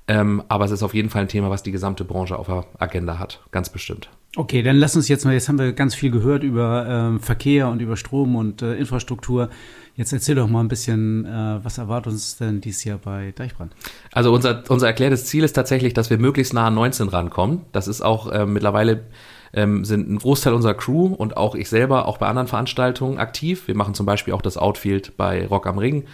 Ähm, 0.09 0.43
aber 0.49 0.65
es 0.65 0.71
ist 0.71 0.83
auf 0.83 0.95
jeden 0.95 1.11
Fall 1.11 1.23
ein 1.23 1.29
Thema, 1.29 1.51
was 1.51 1.65
die 1.65 1.73
gesamte 1.73 2.05
Branche 2.05 2.39
auf 2.39 2.47
der 2.47 2.65
Agenda 2.79 3.19
hat, 3.19 3.41
ganz 3.51 3.71
bestimmt. 3.71 4.09
Okay, 4.37 4.63
dann 4.63 4.77
lass 4.77 4.95
uns 4.95 5.09
jetzt 5.09 5.25
mal, 5.25 5.33
jetzt 5.33 5.49
haben 5.49 5.59
wir 5.59 5.73
ganz 5.73 5.95
viel 5.95 6.11
gehört 6.11 6.43
über 6.43 6.87
ähm, 6.87 7.21
Verkehr 7.21 7.69
und 7.69 7.81
über 7.81 7.97
Strom 7.97 8.37
und 8.37 8.63
äh, 8.63 8.75
Infrastruktur. 8.75 9.49
Jetzt 9.97 10.13
erzähl 10.13 10.35
doch 10.35 10.47
mal 10.47 10.61
ein 10.61 10.69
bisschen, 10.69 11.25
äh, 11.25 11.65
was 11.65 11.79
erwartet 11.79 12.13
uns 12.13 12.37
denn 12.37 12.61
dieses 12.61 12.85
Jahr 12.85 12.99
bei 12.99 13.33
Deichbrand? 13.35 13.75
Also 14.13 14.33
unser, 14.33 14.63
unser 14.69 14.87
erklärtes 14.87 15.25
Ziel 15.25 15.43
ist 15.43 15.55
tatsächlich, 15.55 15.95
dass 15.95 16.11
wir 16.11 16.19
möglichst 16.19 16.53
nah 16.53 16.67
an 16.67 16.75
19 16.75 17.09
rankommen. 17.09 17.63
Das 17.73 17.89
ist 17.89 18.03
auch 18.03 18.31
äh, 18.31 18.45
mittlerweile 18.45 19.07
ähm, 19.53 19.85
sind 19.85 20.11
ein 20.11 20.19
Großteil 20.19 20.55
unserer 20.55 20.75
Crew 20.75 21.07
und 21.07 21.37
auch 21.37 21.55
ich 21.55 21.69
selber 21.69 22.07
auch 22.07 22.19
bei 22.19 22.26
anderen 22.26 22.49
Veranstaltungen 22.49 23.19
aktiv. 23.19 23.69
Wir 23.69 23.76
machen 23.76 23.95
zum 23.95 24.07
Beispiel 24.07 24.35
auch 24.35 24.43
das 24.43 24.57
Outfield 24.57 25.17
bei 25.17 25.47
Rock 25.47 25.67
am 25.67 25.79
Ring. 25.79 26.05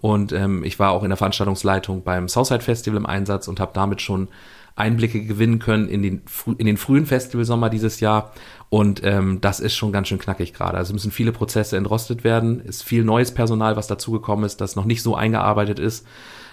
Und 0.00 0.32
ähm, 0.32 0.64
ich 0.64 0.78
war 0.78 0.90
auch 0.90 1.04
in 1.04 1.10
der 1.10 1.16
Veranstaltungsleitung 1.16 2.02
beim 2.02 2.28
Southside 2.28 2.60
Festival 2.60 2.96
im 2.96 3.06
Einsatz 3.06 3.46
und 3.46 3.60
habe 3.60 3.70
damit 3.72 4.02
schon 4.02 4.28
Einblicke 4.74 5.24
gewinnen 5.24 5.58
können 5.58 5.88
in 5.88 6.02
den, 6.02 6.22
in 6.58 6.66
den 6.66 6.76
frühen 6.76 7.06
Festivalsommer 7.06 7.70
dieses 7.70 8.00
Jahr. 8.00 8.32
Und 8.68 9.02
ähm, 9.04 9.40
das 9.40 9.60
ist 9.60 9.76
schon 9.76 9.92
ganz 9.92 10.08
schön 10.08 10.18
knackig 10.18 10.54
gerade. 10.54 10.78
Also 10.78 10.92
müssen 10.92 11.12
viele 11.12 11.32
Prozesse 11.32 11.76
entrostet 11.76 12.24
werden. 12.24 12.60
Ist 12.60 12.82
viel 12.82 13.04
neues 13.04 13.32
Personal, 13.32 13.76
was 13.76 13.86
dazugekommen 13.86 14.44
ist, 14.44 14.60
das 14.60 14.76
noch 14.76 14.86
nicht 14.86 15.02
so 15.02 15.14
eingearbeitet 15.14 15.78
ist. 15.78 16.06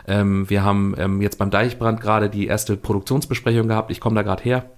Ähm, 0.07 0.49
wir 0.49 0.63
haben 0.63 0.95
ähm, 0.97 1.21
jetzt 1.21 1.37
beim 1.37 1.49
Deichbrand 1.49 2.01
gerade 2.01 2.29
die 2.29 2.47
erste 2.47 2.75
Produktionsbesprechung 2.75 3.67
gehabt. 3.67 3.89
Ich 3.89 4.01
komme 4.01 4.15
da 4.15 4.21
gerade 4.21 4.43
her. 4.43 4.69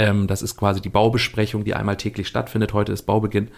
Ähm, 0.00 0.26
das 0.26 0.40
ist 0.40 0.56
quasi 0.56 0.80
die 0.80 0.88
Baubesprechung, 0.88 1.62
die 1.62 1.74
einmal 1.74 1.98
täglich 1.98 2.26
stattfindet. 2.26 2.72
Heute 2.72 2.92
ist 2.92 3.02
Baubeginn. 3.02 3.48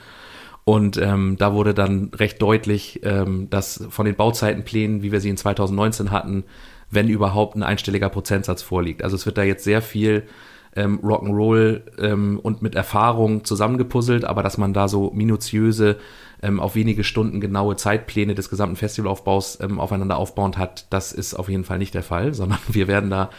Und 0.65 0.97
ähm, 0.97 1.37
da 1.39 1.55
wurde 1.55 1.73
dann 1.73 2.11
recht 2.15 2.43
deutlich, 2.43 3.01
ähm, 3.05 3.49
dass 3.49 3.85
von 3.91 4.07
den 4.07 4.17
Bauzeitenplänen, 4.17 5.03
wie 5.03 5.13
wir 5.13 5.21
sie 5.21 5.29
in 5.29 5.37
2019 5.37 6.11
hatten, 6.11 6.45
wenn 6.91 7.09
überhaupt 7.09 7.55
ein 7.57 7.63
einstelliger 7.63 8.09
Prozentsatz 8.09 8.61
vorliegt. 8.61 9.05
Also 9.05 9.15
es 9.15 9.25
wird 9.25 9.39
da 9.39 9.45
jetzt 9.45 9.63
sehr 9.63 9.83
viel 9.83 10.25
ähm, 10.75 10.99
Rock'n'Roll 11.01 11.83
ähm, 11.99 12.41
und 12.41 12.61
mit 12.61 12.75
Erfahrung 12.75 13.45
zusammengepuzzelt, 13.45 14.25
aber 14.25 14.43
dass 14.43 14.59
man 14.59 14.73
da 14.73 14.89
so 14.89 15.13
minutiöse, 15.15 15.99
ähm, 16.43 16.59
auf 16.59 16.75
wenige 16.75 17.05
Stunden 17.05 17.41
genaue 17.41 17.77
Zeitpläne 17.77 18.35
des 18.35 18.51
gesamten 18.51 18.77
Festivalaufbaus 18.77 19.61
ähm, 19.61 19.79
aufeinander 19.79 20.17
aufbauend 20.17 20.59
hat, 20.59 20.87
das 20.91 21.13
ist 21.13 21.35
auf 21.35 21.49
jeden 21.49 21.65
Fall 21.65 21.79
nicht 21.79 21.95
der 21.95 22.03
Fall, 22.03 22.35
sondern 22.35 22.59
wir 22.69 22.89
werden 22.89 23.11
da 23.11 23.31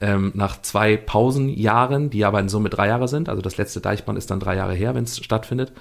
ähm, 0.00 0.32
nach 0.34 0.60
zwei 0.62 0.96
Pausenjahren, 0.96 2.10
die 2.10 2.24
aber 2.24 2.40
in 2.40 2.48
Summe 2.48 2.70
drei 2.70 2.88
Jahre 2.88 3.08
sind, 3.08 3.28
also 3.28 3.42
das 3.42 3.56
letzte 3.56 3.80
Deichband 3.80 4.18
ist 4.18 4.30
dann 4.30 4.40
drei 4.40 4.56
Jahre 4.56 4.74
her, 4.74 4.94
wenn 4.94 5.04
es 5.04 5.22
stattfindet, 5.22 5.72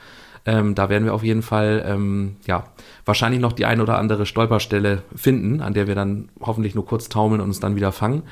ähm, 0.45 0.75
da 0.75 0.89
werden 0.89 1.05
wir 1.05 1.13
auf 1.13 1.23
jeden 1.23 1.41
Fall 1.41 1.83
ähm, 1.85 2.38
ja 2.47 2.65
wahrscheinlich 3.05 3.41
noch 3.41 3.53
die 3.53 3.65
ein 3.65 3.81
oder 3.81 3.97
andere 3.97 4.25
Stolperstelle 4.25 5.03
finden, 5.15 5.61
an 5.61 5.73
der 5.73 5.88
wir 5.88 5.95
dann 5.95 6.29
hoffentlich 6.39 6.75
nur 6.75 6.85
kurz 6.85 7.09
taumeln 7.09 7.41
und 7.41 7.47
uns 7.47 7.59
dann 7.59 7.75
wieder 7.75 7.91
fangen. 7.91 8.23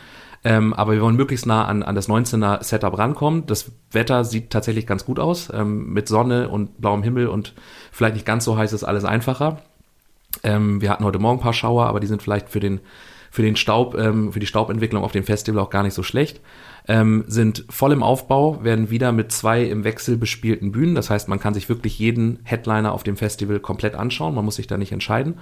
Ähm, 0.44 0.74
aber 0.74 0.94
wir 0.94 1.02
wollen 1.02 1.16
möglichst 1.16 1.46
nah 1.46 1.66
an, 1.66 1.84
an 1.84 1.96
das 1.96 2.08
19er 2.08 2.64
Setup 2.64 2.98
rankommen. 2.98 3.46
Das 3.48 3.72
Wetter 3.92 4.24
sieht 4.24 4.50
tatsächlich 4.50 4.88
ganz 4.88 5.04
gut 5.06 5.20
aus. 5.20 5.52
Ähm, 5.54 5.92
mit 5.92 6.08
Sonne 6.08 6.50
und 6.50 6.80
blauem 6.80 7.04
Himmel 7.04 7.28
und 7.28 7.54
vielleicht 7.92 8.14
nicht 8.14 8.26
ganz 8.26 8.46
so 8.46 8.58
heiß 8.58 8.72
ist 8.72 8.84
alles 8.84 9.04
einfacher. 9.04 9.62
Ähm, 10.44 10.82
wir 10.82 10.90
hatten 10.90 11.04
heute 11.04 11.20
Morgen 11.20 11.40
ein 11.40 11.44
paar 11.44 11.54
Schauer, 11.54 11.88
aber 11.88 12.00
die 12.00 12.08
sind 12.08 12.22
vielleicht 12.22 12.50
für 12.50 12.60
den, 12.60 12.80
für 13.32 13.42
den 13.42 13.56
Staub, 13.56 13.96
ähm, 13.98 14.34
für 14.34 14.40
die 14.40 14.48
Staubentwicklung 14.48 15.04
auf 15.04 15.12
dem 15.12 15.24
Festival 15.24 15.62
auch 15.62 15.70
gar 15.70 15.84
nicht 15.84 15.94
so 15.94 16.04
schlecht 16.04 16.42
ähm, 16.88 17.26
sind 17.28 17.66
voll 17.70 17.92
im 17.92 18.02
Aufbau, 18.02 18.64
werden 18.64 18.90
wieder 18.90 19.12
mit 19.12 19.32
zwei 19.32 19.64
im 19.64 19.84
Wechsel 19.84 20.18
bespielten 20.18 20.72
Bühnen. 20.72 20.96
Das 20.96 21.10
heißt, 21.10 21.28
man 21.28 21.40
kann 21.40 21.54
sich 21.54 21.68
wirklich 21.70 22.00
jeden 22.00 22.40
Headliner 22.44 22.94
auf 22.94 23.04
dem 23.04 23.18
Festival 23.18 23.60
komplett 23.60 23.96
anschauen. 23.96 24.36
Man 24.36 24.46
muss 24.46 24.56
sich 24.56 24.68
da 24.68 24.78
nicht 24.78 24.92
entscheiden. 24.92 25.36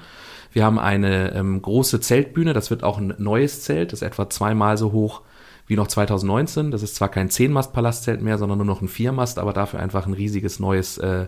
Wir 0.52 0.66
haben 0.66 0.80
eine 0.80 1.34
ähm, 1.34 1.62
große 1.62 2.00
Zeltbühne. 2.00 2.54
Das 2.54 2.72
wird 2.72 2.84
auch 2.84 2.98
ein 2.98 3.14
neues 3.18 3.62
Zelt. 3.62 3.92
Das 3.92 4.02
ist 4.02 4.08
etwa 4.08 4.30
zweimal 4.30 4.78
so 4.78 4.92
hoch 4.92 5.22
wie 5.68 5.76
noch 5.76 5.88
2019. 5.88 6.72
Das 6.72 6.82
ist 6.82 6.96
zwar 6.96 7.10
kein 7.10 7.30
Zehnmast-Palastzelt 7.30 8.22
mehr, 8.22 8.38
sondern 8.38 8.58
nur 8.58 8.68
noch 8.68 8.82
ein 8.82 8.88
Viermast, 8.88 9.38
aber 9.38 9.54
dafür 9.54 9.80
einfach 9.80 10.08
ein 10.08 10.14
riesiges 10.14 10.60
neues, 10.60 10.98
äh, 10.98 11.28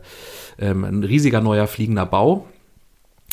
ähm, 0.57 0.83
ein 0.83 1.03
riesiger 1.03 1.41
neuer 1.41 1.67
fliegender 1.67 2.05
Bau 2.05 2.45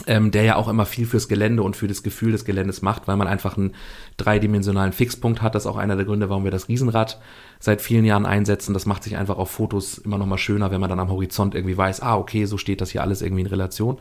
ähm, 0.07 0.33
der 0.33 0.43
ja 0.43 0.57
auch 0.57 0.69
immer 0.69 0.87
viel 0.87 1.07
fürs 1.07 1.29
Gelände 1.29 1.63
und 1.63 1.77
für 1.77 1.87
das 1.87 2.03
Gefühl 2.03 2.33
des 2.33 2.45
Geländes 2.45 2.83
macht, 2.83 3.07
weil 3.07 3.17
man 3.17 3.29
einfach 3.29 3.57
einen 3.57 3.75
dreidimensionalen 4.17 4.93
Fixpunkt 4.93 5.41
hat. 5.41 5.55
Das 5.55 5.65
ist 5.65 5.67
auch 5.71 5.77
einer 5.77 5.95
der 5.95 6.05
Gründe, 6.05 6.29
warum 6.29 6.45
wir 6.45 6.51
das 6.51 6.69
Riesenrad 6.69 7.21
seit 7.61 7.81
vielen 7.81 8.05
Jahren 8.05 8.27
einsetzen. 8.27 8.75
Das 8.75 8.87
macht 8.87 9.05
sich 9.05 9.17
einfach 9.17 9.39
auf 9.39 9.51
Fotos 9.51 9.99
immer 9.99 10.19
noch 10.19 10.27
mal 10.27 10.39
schöner, 10.39 10.73
wenn 10.73 10.81
man 10.81 10.91
dann 10.91 11.01
am 11.01 11.11
Horizont 11.11 11.55
irgendwie 11.55 11.77
weiß, 11.77 12.01
ah, 12.01 12.17
okay, 12.17 12.45
so 12.45 12.59
steht 12.59 12.81
das 12.81 12.91
hier 12.91 13.03
alles 13.03 13.23
irgendwie 13.23 13.43
in 13.43 13.47
Relation. 13.47 13.99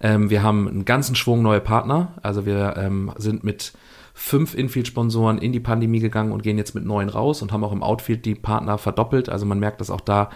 Ähm, 0.00 0.30
wir 0.30 0.42
haben 0.42 0.68
einen 0.68 0.84
ganzen 0.84 1.16
Schwung 1.16 1.42
neue 1.42 1.60
Partner. 1.60 2.14
Also 2.22 2.46
wir 2.46 2.76
ähm, 2.76 3.12
sind 3.16 3.42
mit 3.42 3.72
fünf 4.14 4.54
Infield-Sponsoren 4.54 5.38
in 5.38 5.52
die 5.52 5.60
Pandemie 5.60 5.98
gegangen 5.98 6.30
und 6.30 6.44
gehen 6.44 6.58
jetzt 6.58 6.76
mit 6.76 6.84
neun 6.84 7.08
raus 7.08 7.42
und 7.42 7.50
haben 7.50 7.64
auch 7.64 7.72
im 7.72 7.82
Outfield 7.82 8.24
die 8.24 8.36
Partner 8.36 8.78
verdoppelt. 8.78 9.28
Also 9.28 9.44
man 9.46 9.58
merkt, 9.58 9.80
dass 9.80 9.90
auch 9.90 10.00
da 10.00 10.30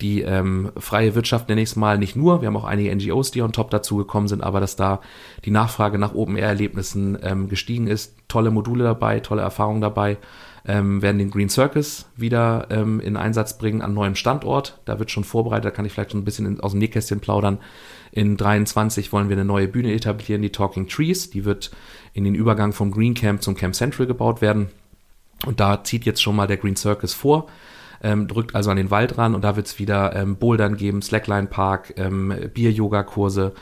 die 0.00 0.22
ähm, 0.22 0.72
freie 0.76 1.14
Wirtschaft 1.14 1.48
nenne 1.48 1.62
ich 1.62 1.70
es 1.70 1.76
mal 1.76 1.98
nicht 1.98 2.16
nur, 2.16 2.40
wir 2.40 2.48
haben 2.48 2.56
auch 2.56 2.64
einige 2.64 2.94
NGOs, 2.94 3.30
die 3.30 3.42
on 3.42 3.52
top 3.52 3.70
dazu 3.70 3.96
gekommen 3.96 4.26
sind, 4.26 4.42
aber 4.42 4.60
dass 4.60 4.74
da 4.74 5.00
die 5.44 5.52
Nachfrage 5.52 5.98
nach 5.98 6.14
Open-Air-Erlebnissen 6.14 7.18
ähm, 7.22 7.48
gestiegen 7.48 7.86
ist. 7.86 8.16
Tolle 8.26 8.50
Module 8.50 8.82
dabei, 8.82 9.20
tolle 9.20 9.42
Erfahrungen 9.42 9.80
dabei. 9.80 10.18
Ähm, 10.66 11.02
werden 11.02 11.18
den 11.18 11.30
Green 11.30 11.50
Circus 11.50 12.06
wieder 12.16 12.68
ähm, 12.70 12.98
in 12.98 13.18
Einsatz 13.18 13.58
bringen 13.58 13.82
an 13.82 13.92
neuem 13.92 14.14
Standort. 14.14 14.80
Da 14.86 14.98
wird 14.98 15.10
schon 15.10 15.22
vorbereitet, 15.22 15.66
da 15.66 15.70
kann 15.70 15.84
ich 15.84 15.92
vielleicht 15.92 16.12
schon 16.12 16.22
ein 16.22 16.24
bisschen 16.24 16.46
in, 16.46 16.60
aus 16.60 16.72
dem 16.72 16.80
Nähkästchen 16.80 17.20
plaudern. 17.20 17.58
In 18.12 18.36
23 18.36 19.12
wollen 19.12 19.28
wir 19.28 19.36
eine 19.36 19.44
neue 19.44 19.68
Bühne 19.68 19.92
etablieren, 19.92 20.40
die 20.40 20.50
Talking 20.50 20.88
Trees. 20.88 21.30
Die 21.30 21.44
wird 21.44 21.70
in 22.14 22.24
den 22.24 22.34
Übergang 22.34 22.72
vom 22.72 22.90
Green 22.90 23.14
Camp 23.14 23.42
zum 23.42 23.56
Camp 23.56 23.74
Central 23.74 24.06
gebaut 24.06 24.40
werden. 24.40 24.68
Und 25.44 25.60
da 25.60 25.84
zieht 25.84 26.06
jetzt 26.06 26.22
schon 26.22 26.34
mal 26.34 26.46
der 26.46 26.56
Green 26.56 26.76
Circus 26.76 27.12
vor 27.12 27.46
ähm, 28.04 28.28
drückt 28.28 28.54
also 28.54 28.70
an 28.70 28.76
den 28.76 28.90
Wald 28.90 29.18
ran 29.18 29.34
und 29.34 29.42
da 29.42 29.56
wird 29.56 29.66
es 29.66 29.78
wieder 29.78 30.14
ähm, 30.14 30.36
Bouldern 30.36 30.76
geben, 30.76 31.02
Slackline-Park, 31.02 31.94
ähm, 31.96 32.32
Bier-Yoga-Kurse, 32.52 33.52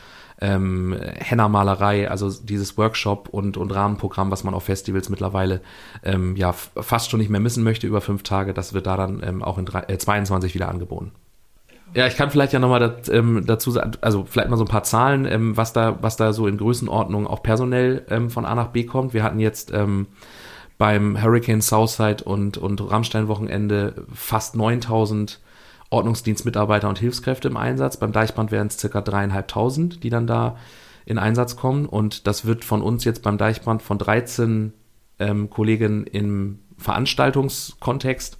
ähm, 0.41 0.95
Henna-Malerei, 0.99 2.11
also 2.11 2.29
dieses 2.29 2.77
Workshop 2.77 3.29
und, 3.29 3.55
und 3.55 3.71
Rahmenprogramm, 3.71 4.29
was 4.29 4.43
man 4.43 4.53
auf 4.53 4.65
Festivals 4.65 5.09
mittlerweile 5.09 5.61
ähm, 6.03 6.35
ja 6.35 6.51
fast 6.51 7.09
schon 7.09 7.21
nicht 7.21 7.29
mehr 7.29 7.39
missen 7.39 7.63
möchte 7.63 7.87
über 7.87 8.01
fünf 8.01 8.23
Tage, 8.23 8.53
das 8.53 8.73
wird 8.73 8.85
da 8.85 8.97
dann 8.97 9.23
ähm, 9.25 9.41
auch 9.41 9.57
in 9.57 9.65
drei, 9.65 9.83
äh, 9.87 9.97
22 9.97 10.53
wieder 10.53 10.67
angeboten. 10.67 11.11
Ja, 11.95 12.07
ich 12.07 12.17
kann 12.17 12.31
vielleicht 12.31 12.53
ja 12.53 12.59
nochmal 12.59 12.79
dat, 12.79 13.07
ähm, 13.09 13.43
dazu 13.45 13.69
sagen, 13.71 13.91
also 14.01 14.25
vielleicht 14.27 14.49
mal 14.49 14.57
so 14.57 14.65
ein 14.65 14.69
paar 14.69 14.83
Zahlen, 14.83 15.25
ähm, 15.25 15.55
was 15.55 15.73
da, 15.73 15.99
was 16.01 16.17
da 16.17 16.33
so 16.33 16.47
in 16.47 16.57
Größenordnung 16.57 17.27
auch 17.27 17.43
personell 17.43 18.03
ähm, 18.09 18.29
von 18.29 18.45
A 18.45 18.55
nach 18.55 18.69
B 18.69 18.83
kommt. 18.83 19.13
Wir 19.13 19.23
hatten 19.23 19.39
jetzt 19.39 19.71
ähm, 19.71 20.07
beim 20.83 21.23
Hurricane 21.23 21.61
Southside 21.61 22.25
und, 22.25 22.57
und 22.57 22.81
Rammstein-Wochenende 22.81 24.05
fast 24.13 24.57
9000 24.57 25.39
Ordnungsdienstmitarbeiter 25.91 26.89
und 26.89 26.99
Hilfskräfte 26.99 27.47
im 27.47 27.55
Einsatz. 27.55 27.95
Beim 27.95 28.11
Deichbrand 28.11 28.51
wären 28.51 28.67
es 28.67 28.77
circa 28.77 28.99
dreieinhalbtausend, 28.99 30.03
die 30.03 30.09
dann 30.09 30.27
da 30.27 30.57
in 31.05 31.17
Einsatz 31.17 31.55
kommen. 31.55 31.85
Und 31.85 32.27
das 32.27 32.43
wird 32.43 32.65
von 32.65 32.81
uns 32.81 33.05
jetzt 33.05 33.23
beim 33.23 33.37
Deichbrand 33.37 33.81
von 33.81 33.97
13 33.97 34.73
ähm, 35.19 35.49
Kollegen 35.49 36.05
im 36.05 36.59
Veranstaltungskontext 36.77 38.37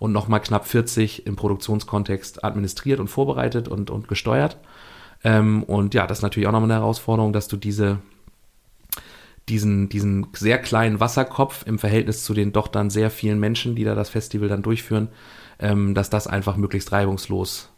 und 0.00 0.10
nochmal 0.10 0.40
knapp 0.40 0.66
40 0.66 1.28
im 1.28 1.36
Produktionskontext 1.36 2.42
administriert 2.42 2.98
und 2.98 3.06
vorbereitet 3.06 3.68
und, 3.68 3.90
und 3.90 4.08
gesteuert. 4.08 4.58
Ähm, 5.22 5.62
und 5.62 5.94
ja, 5.94 6.08
das 6.08 6.18
ist 6.18 6.22
natürlich 6.22 6.48
auch 6.48 6.52
nochmal 6.52 6.72
eine 6.72 6.80
Herausforderung, 6.80 7.32
dass 7.32 7.46
du 7.46 7.56
diese 7.56 8.00
diesen, 9.48 9.88
diesen 9.88 10.28
sehr 10.32 10.58
kleinen 10.58 11.00
Wasserkopf 11.00 11.66
im 11.66 11.78
Verhältnis 11.78 12.24
zu 12.24 12.34
den 12.34 12.52
doch 12.52 12.68
dann 12.68 12.90
sehr 12.90 13.10
vielen 13.10 13.38
Menschen, 13.38 13.74
die 13.74 13.84
da 13.84 13.94
das 13.94 14.10
Festival 14.10 14.48
dann 14.48 14.62
durchführen, 14.62 15.08
ähm, 15.58 15.94
dass 15.94 16.10
das 16.10 16.26
einfach 16.26 16.56
möglichst 16.56 16.92
reibungslos 16.92 17.70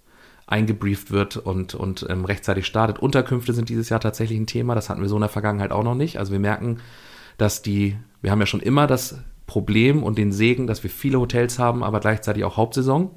eingebrieft 0.47 1.11
wird 1.11 1.37
und, 1.37 1.75
und 1.75 2.07
ähm, 2.09 2.25
rechtzeitig 2.25 2.67
startet. 2.67 3.01
Unterkünfte 3.01 3.53
sind 3.53 3.69
dieses 3.69 3.89
Jahr 3.89 3.99
tatsächlich 3.99 4.39
ein 4.39 4.47
Thema. 4.47 4.77
Das 4.77 4.89
hatten 4.89 5.03
wir 5.03 5.09
so 5.09 5.17
in 5.17 5.23
der 5.23 5.29
Vergangenheit 5.29 5.73
auch 5.73 5.83
noch 5.83 5.97
nicht. 5.97 6.19
Also 6.19 6.31
wir 6.31 6.39
merken, 6.39 6.79
dass 7.37 7.63
die, 7.63 7.97
wir 8.23 8.31
haben 8.31 8.41
ja 8.41 8.47
schon 8.47 8.61
immer 8.61 8.87
das 8.87 9.19
Problem 9.49 10.05
und 10.05 10.19
den 10.19 10.33
Segen, 10.33 10.69
dass 10.69 10.85
wir 10.85 10.91
viele 10.91 11.19
Hotels 11.19 11.59
haben, 11.59 11.83
aber 11.83 11.99
gleichzeitig 11.99 12.45
auch 12.45 12.57
Hauptsaison. 12.57 13.11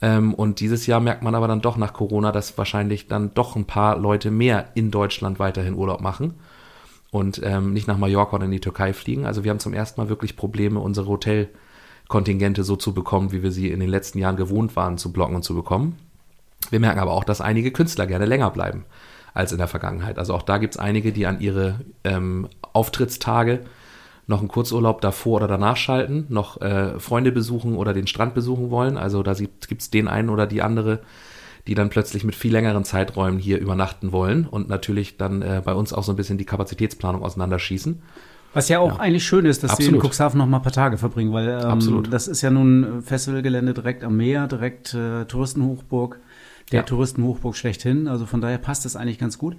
Ähm, 0.00 0.32
und 0.32 0.60
dieses 0.60 0.86
Jahr 0.86 1.00
merkt 1.00 1.22
man 1.22 1.34
aber 1.34 1.46
dann 1.46 1.60
doch 1.60 1.76
nach 1.76 1.92
Corona, 1.92 2.32
dass 2.32 2.56
wahrscheinlich 2.56 3.06
dann 3.06 3.34
doch 3.34 3.54
ein 3.54 3.66
paar 3.66 3.98
Leute 3.98 4.30
mehr 4.30 4.70
in 4.74 4.90
Deutschland 4.90 5.38
weiterhin 5.38 5.74
Urlaub 5.74 6.00
machen 6.00 6.36
und 7.16 7.40
ähm, 7.42 7.72
nicht 7.72 7.88
nach 7.88 7.98
Mallorca 7.98 8.36
oder 8.36 8.44
in 8.44 8.50
die 8.50 8.60
Türkei 8.60 8.92
fliegen. 8.92 9.26
Also 9.26 9.44
wir 9.44 9.50
haben 9.50 9.58
zum 9.58 9.74
ersten 9.74 10.00
Mal 10.00 10.08
wirklich 10.08 10.36
Probleme, 10.36 10.80
unsere 10.80 11.08
Hotelkontingente 11.08 12.62
so 12.62 12.76
zu 12.76 12.94
bekommen, 12.94 13.32
wie 13.32 13.42
wir 13.42 13.52
sie 13.52 13.70
in 13.70 13.80
den 13.80 13.88
letzten 13.88 14.18
Jahren 14.18 14.36
gewohnt 14.36 14.76
waren 14.76 14.98
zu 14.98 15.12
blocken 15.12 15.36
und 15.36 15.42
zu 15.42 15.54
bekommen. 15.54 15.96
Wir 16.70 16.80
merken 16.80 17.00
aber 17.00 17.12
auch, 17.12 17.24
dass 17.24 17.40
einige 17.40 17.70
Künstler 17.70 18.06
gerne 18.06 18.26
länger 18.26 18.50
bleiben 18.50 18.84
als 19.34 19.52
in 19.52 19.58
der 19.58 19.68
Vergangenheit. 19.68 20.18
Also 20.18 20.34
auch 20.34 20.42
da 20.42 20.58
gibt 20.58 20.74
es 20.74 20.80
einige, 20.80 21.12
die 21.12 21.26
an 21.26 21.40
ihre 21.40 21.80
ähm, 22.04 22.48
Auftrittstage 22.72 23.60
noch 24.26 24.40
einen 24.40 24.48
Kurzurlaub 24.48 25.00
davor 25.00 25.36
oder 25.36 25.48
danach 25.48 25.76
schalten, 25.76 26.26
noch 26.28 26.60
äh, 26.60 26.98
Freunde 26.98 27.32
besuchen 27.32 27.76
oder 27.76 27.92
den 27.92 28.06
Strand 28.06 28.34
besuchen 28.34 28.70
wollen. 28.70 28.96
Also 28.96 29.22
da 29.22 29.34
gibt 29.34 29.82
es 29.82 29.90
den 29.90 30.08
einen 30.08 30.30
oder 30.30 30.46
die 30.46 30.62
andere, 30.62 31.00
die 31.66 31.74
dann 31.74 31.90
plötzlich 31.90 32.24
mit 32.24 32.34
viel 32.34 32.52
längeren 32.52 32.84
Zeiträumen 32.84 33.38
hier 33.38 33.58
übernachten 33.58 34.12
wollen 34.12 34.46
und 34.46 34.68
natürlich 34.68 35.16
dann 35.16 35.42
äh, 35.42 35.62
bei 35.64 35.74
uns 35.74 35.92
auch 35.92 36.04
so 36.04 36.12
ein 36.12 36.16
bisschen 36.16 36.38
die 36.38 36.44
Kapazitätsplanung 36.44 37.22
auseinanderschießen. 37.22 38.00
Was 38.52 38.68
ja 38.68 38.78
auch 38.78 38.94
ja. 38.94 39.00
eigentlich 39.00 39.26
schön 39.26 39.44
ist, 39.44 39.62
dass 39.64 39.72
Absolut. 39.72 39.90
sie 39.90 39.96
in 39.96 40.10
Cuxhaven 40.10 40.38
noch 40.38 40.46
mal 40.46 40.58
ein 40.58 40.62
paar 40.62 40.72
Tage 40.72 40.96
verbringen, 40.96 41.32
weil 41.32 41.60
ähm, 41.62 42.04
das 42.10 42.26
ist 42.26 42.40
ja 42.40 42.50
nun 42.50 43.02
Festivalgelände 43.02 43.74
direkt 43.74 44.02
am 44.02 44.16
Meer, 44.16 44.46
direkt 44.46 44.94
äh, 44.94 45.26
Touristenhochburg, 45.26 46.20
der 46.72 46.80
ja. 46.80 46.82
Touristenhochburg 46.82 47.54
schlechthin. 47.54 48.08
Also 48.08 48.24
von 48.24 48.40
daher 48.40 48.58
passt 48.58 48.84
das 48.86 48.96
eigentlich 48.96 49.18
ganz 49.18 49.36
gut. 49.36 49.56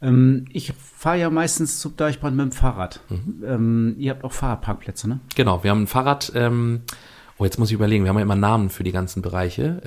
Ähm, 0.00 0.44
ich 0.52 0.74
fahre 0.74 1.18
ja 1.18 1.30
meistens 1.30 1.80
zum 1.80 1.96
Deichbrand 1.96 2.36
mit 2.36 2.44
dem 2.44 2.52
Fahrrad. 2.52 3.00
Mhm. 3.08 3.44
Ähm, 3.44 3.94
ihr 3.98 4.12
habt 4.12 4.22
auch 4.22 4.32
Fahrradparkplätze, 4.32 5.08
ne? 5.08 5.20
Genau, 5.34 5.64
wir 5.64 5.70
haben 5.70 5.82
ein 5.82 5.86
Fahrrad. 5.88 6.30
Ähm, 6.34 6.82
oh, 7.38 7.44
jetzt 7.44 7.58
muss 7.58 7.70
ich 7.70 7.74
überlegen. 7.74 8.04
Wir 8.04 8.10
haben 8.10 8.18
ja 8.18 8.22
immer 8.22 8.36
Namen 8.36 8.68
für 8.70 8.84
die 8.84 8.92
ganzen 8.92 9.22
Bereiche. 9.22 9.80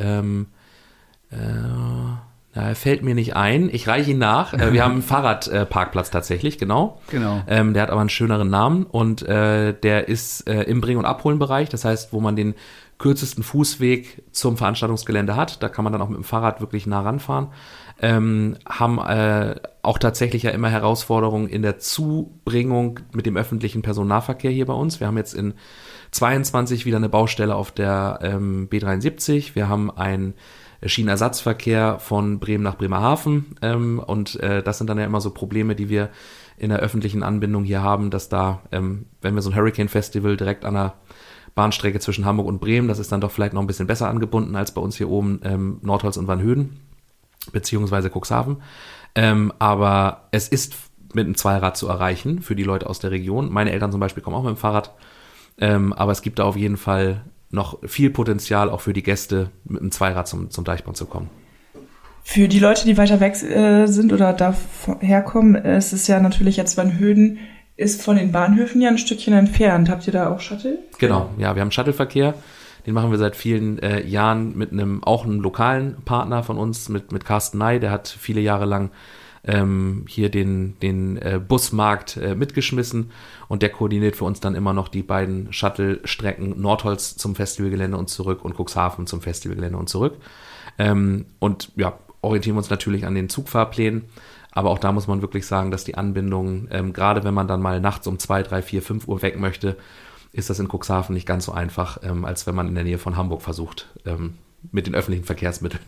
Äh, 1.31 1.35
na, 2.55 2.73
fällt 2.73 3.03
mir 3.03 3.15
nicht 3.15 3.35
ein. 3.35 3.69
Ich 3.71 3.87
reiche 3.87 4.11
ihn 4.11 4.17
nach. 4.17 4.53
Äh, 4.53 4.73
wir 4.73 4.83
haben 4.83 4.93
einen 4.93 5.01
Fahrradparkplatz 5.01 6.09
tatsächlich, 6.09 6.57
genau. 6.57 6.99
Genau. 7.09 7.41
Ähm, 7.47 7.73
der 7.73 7.83
hat 7.83 7.91
aber 7.91 8.01
einen 8.01 8.09
schöneren 8.09 8.49
Namen 8.49 8.85
und 8.85 9.21
äh, 9.23 9.73
der 9.73 10.07
ist 10.07 10.49
äh, 10.49 10.63
im 10.63 10.81
Bring- 10.81 10.97
und 10.97 11.05
Abholenbereich. 11.05 11.69
Das 11.69 11.85
heißt, 11.85 12.13
wo 12.13 12.19
man 12.19 12.35
den 12.35 12.55
kürzesten 12.97 13.43
Fußweg 13.43 14.23
zum 14.33 14.57
Veranstaltungsgelände 14.57 15.35
hat. 15.35 15.63
Da 15.63 15.69
kann 15.69 15.85
man 15.85 15.93
dann 15.93 16.01
auch 16.01 16.09
mit 16.09 16.17
dem 16.17 16.25
Fahrrad 16.25 16.59
wirklich 16.59 16.85
nah 16.85 17.01
ranfahren 17.01 17.49
ähm, 18.01 18.57
haben 18.67 18.97
äh, 18.99 19.55
auch 19.81 19.97
tatsächlich 19.97 20.43
ja 20.43 20.51
immer 20.51 20.69
Herausforderungen 20.69 21.47
in 21.47 21.61
der 21.61 21.79
Zubringung 21.79 23.01
mit 23.13 23.25
dem 23.25 23.37
öffentlichen 23.37 23.81
Personennahverkehr 23.81 24.51
hier 24.51 24.65
bei 24.65 24.73
uns. 24.73 24.99
Wir 24.99 25.07
haben 25.07 25.17
jetzt 25.17 25.33
in 25.33 25.53
22 26.11 26.85
wieder 26.85 26.97
eine 26.97 27.09
Baustelle 27.09 27.55
auf 27.55 27.71
der 27.71 28.19
ähm, 28.21 28.69
B73. 28.71 29.55
Wir 29.55 29.67
haben 29.67 29.91
einen 29.91 30.33
Schienenersatzverkehr 30.83 31.99
von 31.99 32.39
Bremen 32.39 32.63
nach 32.63 32.77
Bremerhaven 32.77 33.57
ähm, 33.61 33.99
und 33.99 34.39
äh, 34.39 34.63
das 34.63 34.77
sind 34.77 34.89
dann 34.89 34.97
ja 34.97 35.05
immer 35.05 35.21
so 35.21 35.31
Probleme, 35.31 35.75
die 35.75 35.89
wir 35.89 36.09
in 36.57 36.69
der 36.69 36.79
öffentlichen 36.79 37.23
Anbindung 37.23 37.63
hier 37.63 37.81
haben, 37.81 38.11
dass 38.11 38.29
da, 38.29 38.61
ähm, 38.71 39.05
wenn 39.21 39.35
wir 39.35 39.41
so 39.41 39.49
ein 39.49 39.55
Hurricane 39.55 39.89
Festival 39.89 40.37
direkt 40.37 40.65
an 40.65 40.73
der 40.73 40.93
Bahnstrecke 41.55 41.99
zwischen 41.99 42.25
Hamburg 42.25 42.47
und 42.47 42.59
Bremen, 42.59 42.87
das 42.87 42.99
ist 42.99 43.11
dann 43.11 43.21
doch 43.21 43.31
vielleicht 43.31 43.53
noch 43.53 43.61
ein 43.61 43.67
bisschen 43.67 43.87
besser 43.87 44.09
angebunden 44.09 44.55
als 44.55 44.73
bei 44.73 44.81
uns 44.81 44.95
hier 44.95 45.09
oben 45.09 45.41
ähm, 45.43 45.79
Nordholz 45.81 46.17
und 46.17 46.27
Wannhöden 46.27 46.79
beziehungsweise 47.51 48.09
Cuxhaven. 48.09 48.57
Ähm, 49.15 49.51
aber 49.59 50.27
es 50.31 50.47
ist 50.47 50.75
mit 51.13 51.25
einem 51.25 51.35
Zweirad 51.35 51.77
zu 51.77 51.87
erreichen 51.87 52.41
für 52.41 52.55
die 52.55 52.63
Leute 52.63 52.89
aus 52.89 52.99
der 52.99 53.11
Region. 53.11 53.51
Meine 53.51 53.71
Eltern 53.71 53.91
zum 53.91 53.99
Beispiel 53.99 54.21
kommen 54.21 54.35
auch 54.35 54.43
mit 54.43 54.55
dem 54.55 54.57
Fahrrad. 54.57 54.93
Ähm, 55.57 55.93
aber 55.93 56.11
es 56.11 56.21
gibt 56.21 56.39
da 56.39 56.43
auf 56.43 56.55
jeden 56.55 56.77
Fall 56.77 57.23
noch 57.51 57.79
viel 57.87 58.09
Potenzial 58.09 58.69
auch 58.69 58.81
für 58.81 58.93
die 58.93 59.03
Gäste, 59.03 59.49
mit 59.65 59.81
einem 59.81 59.91
Zweirad 59.91 60.27
zum, 60.27 60.49
zum 60.51 60.63
Deichbrand 60.63 60.97
zu 60.97 61.05
kommen. 61.05 61.29
Für 62.23 62.47
die 62.47 62.59
Leute, 62.59 62.85
die 62.85 62.97
weiter 62.97 63.19
weg 63.19 63.41
äh, 63.41 63.87
sind 63.87 64.13
oder 64.13 64.33
da 64.33 64.53
herkommen, 64.99 65.55
ist 65.55 65.93
es 65.93 66.07
ja 66.07 66.19
natürlich 66.19 66.57
jetzt 66.57 66.75
beim 66.75 66.97
Höhen 66.99 67.39
ist 67.75 68.03
von 68.03 68.17
den 68.17 68.33
Bahnhöfen 68.33 68.81
ja 68.81 68.89
ein 68.89 68.97
Stückchen 68.97 69.33
entfernt. 69.33 69.89
Habt 69.89 70.05
ihr 70.05 70.11
da 70.11 70.29
auch 70.29 70.41
Shuttle? 70.41 70.79
Genau, 70.97 71.29
ja, 71.37 71.55
wir 71.55 71.61
haben 71.61 71.71
Shuttleverkehr. 71.71 72.33
Den 72.85 72.93
machen 72.93 73.11
wir 73.11 73.17
seit 73.17 73.37
vielen 73.37 73.79
äh, 73.79 74.05
Jahren 74.05 74.57
mit 74.57 74.71
einem 74.71 75.03
auch 75.03 75.23
einem 75.25 75.39
lokalen 75.39 75.95
Partner 76.03 76.43
von 76.43 76.57
uns, 76.57 76.89
mit, 76.89 77.11
mit 77.11 77.23
Carsten 77.23 77.57
Ney, 77.57 77.79
der 77.79 77.91
hat 77.91 78.07
viele 78.09 78.41
Jahre 78.41 78.65
lang 78.65 78.91
ähm, 79.43 80.05
hier 80.07 80.29
den, 80.29 80.79
den 80.79 81.17
äh, 81.17 81.39
Busmarkt 81.45 82.17
äh, 82.17 82.35
mitgeschmissen 82.35 83.11
und 83.47 83.61
der 83.61 83.69
koordiniert 83.69 84.15
für 84.15 84.25
uns 84.25 84.39
dann 84.39 84.55
immer 84.55 84.73
noch 84.73 84.87
die 84.87 85.03
beiden 85.03 85.51
Shuttle-Strecken 85.53 86.59
Nordholz 86.59 87.15
zum 87.15 87.35
Festivalgelände 87.35 87.97
und 87.97 88.09
zurück 88.09 88.43
und 88.43 88.55
Cuxhaven 88.59 89.07
zum 89.07 89.21
Festivalgelände 89.21 89.77
und 89.77 89.89
zurück. 89.89 90.15
Ähm, 90.77 91.25
und 91.39 91.71
ja, 91.75 91.97
orientieren 92.21 92.55
wir 92.55 92.59
uns 92.59 92.69
natürlich 92.69 93.05
an 93.05 93.15
den 93.15 93.29
Zugfahrplänen. 93.29 94.05
Aber 94.51 94.71
auch 94.71 94.79
da 94.79 94.91
muss 94.91 95.07
man 95.07 95.21
wirklich 95.21 95.45
sagen, 95.45 95.71
dass 95.71 95.83
die 95.83 95.95
Anbindung, 95.95 96.67
ähm, 96.71 96.91
gerade 96.91 97.23
wenn 97.23 97.33
man 97.33 97.47
dann 97.47 97.61
mal 97.61 97.79
nachts 97.79 98.07
um 98.07 98.17
zwei, 98.19 98.41
drei, 98.43 98.61
vier, 98.61 98.81
fünf 98.81 99.07
Uhr 99.07 99.21
weg 99.21 99.39
möchte, 99.39 99.77
ist 100.31 100.49
das 100.49 100.59
in 100.59 100.67
Cuxhaven 100.67 101.13
nicht 101.13 101.27
ganz 101.27 101.45
so 101.45 101.51
einfach, 101.51 101.99
ähm, 102.03 102.25
als 102.25 102.45
wenn 102.47 102.55
man 102.55 102.67
in 102.67 102.75
der 102.75 102.83
Nähe 102.83 102.97
von 102.97 103.15
Hamburg 103.15 103.41
versucht, 103.41 103.87
ähm, 104.05 104.35
mit 104.71 104.87
den 104.87 104.95
öffentlichen 104.95 105.25
Verkehrsmitteln 105.25 105.81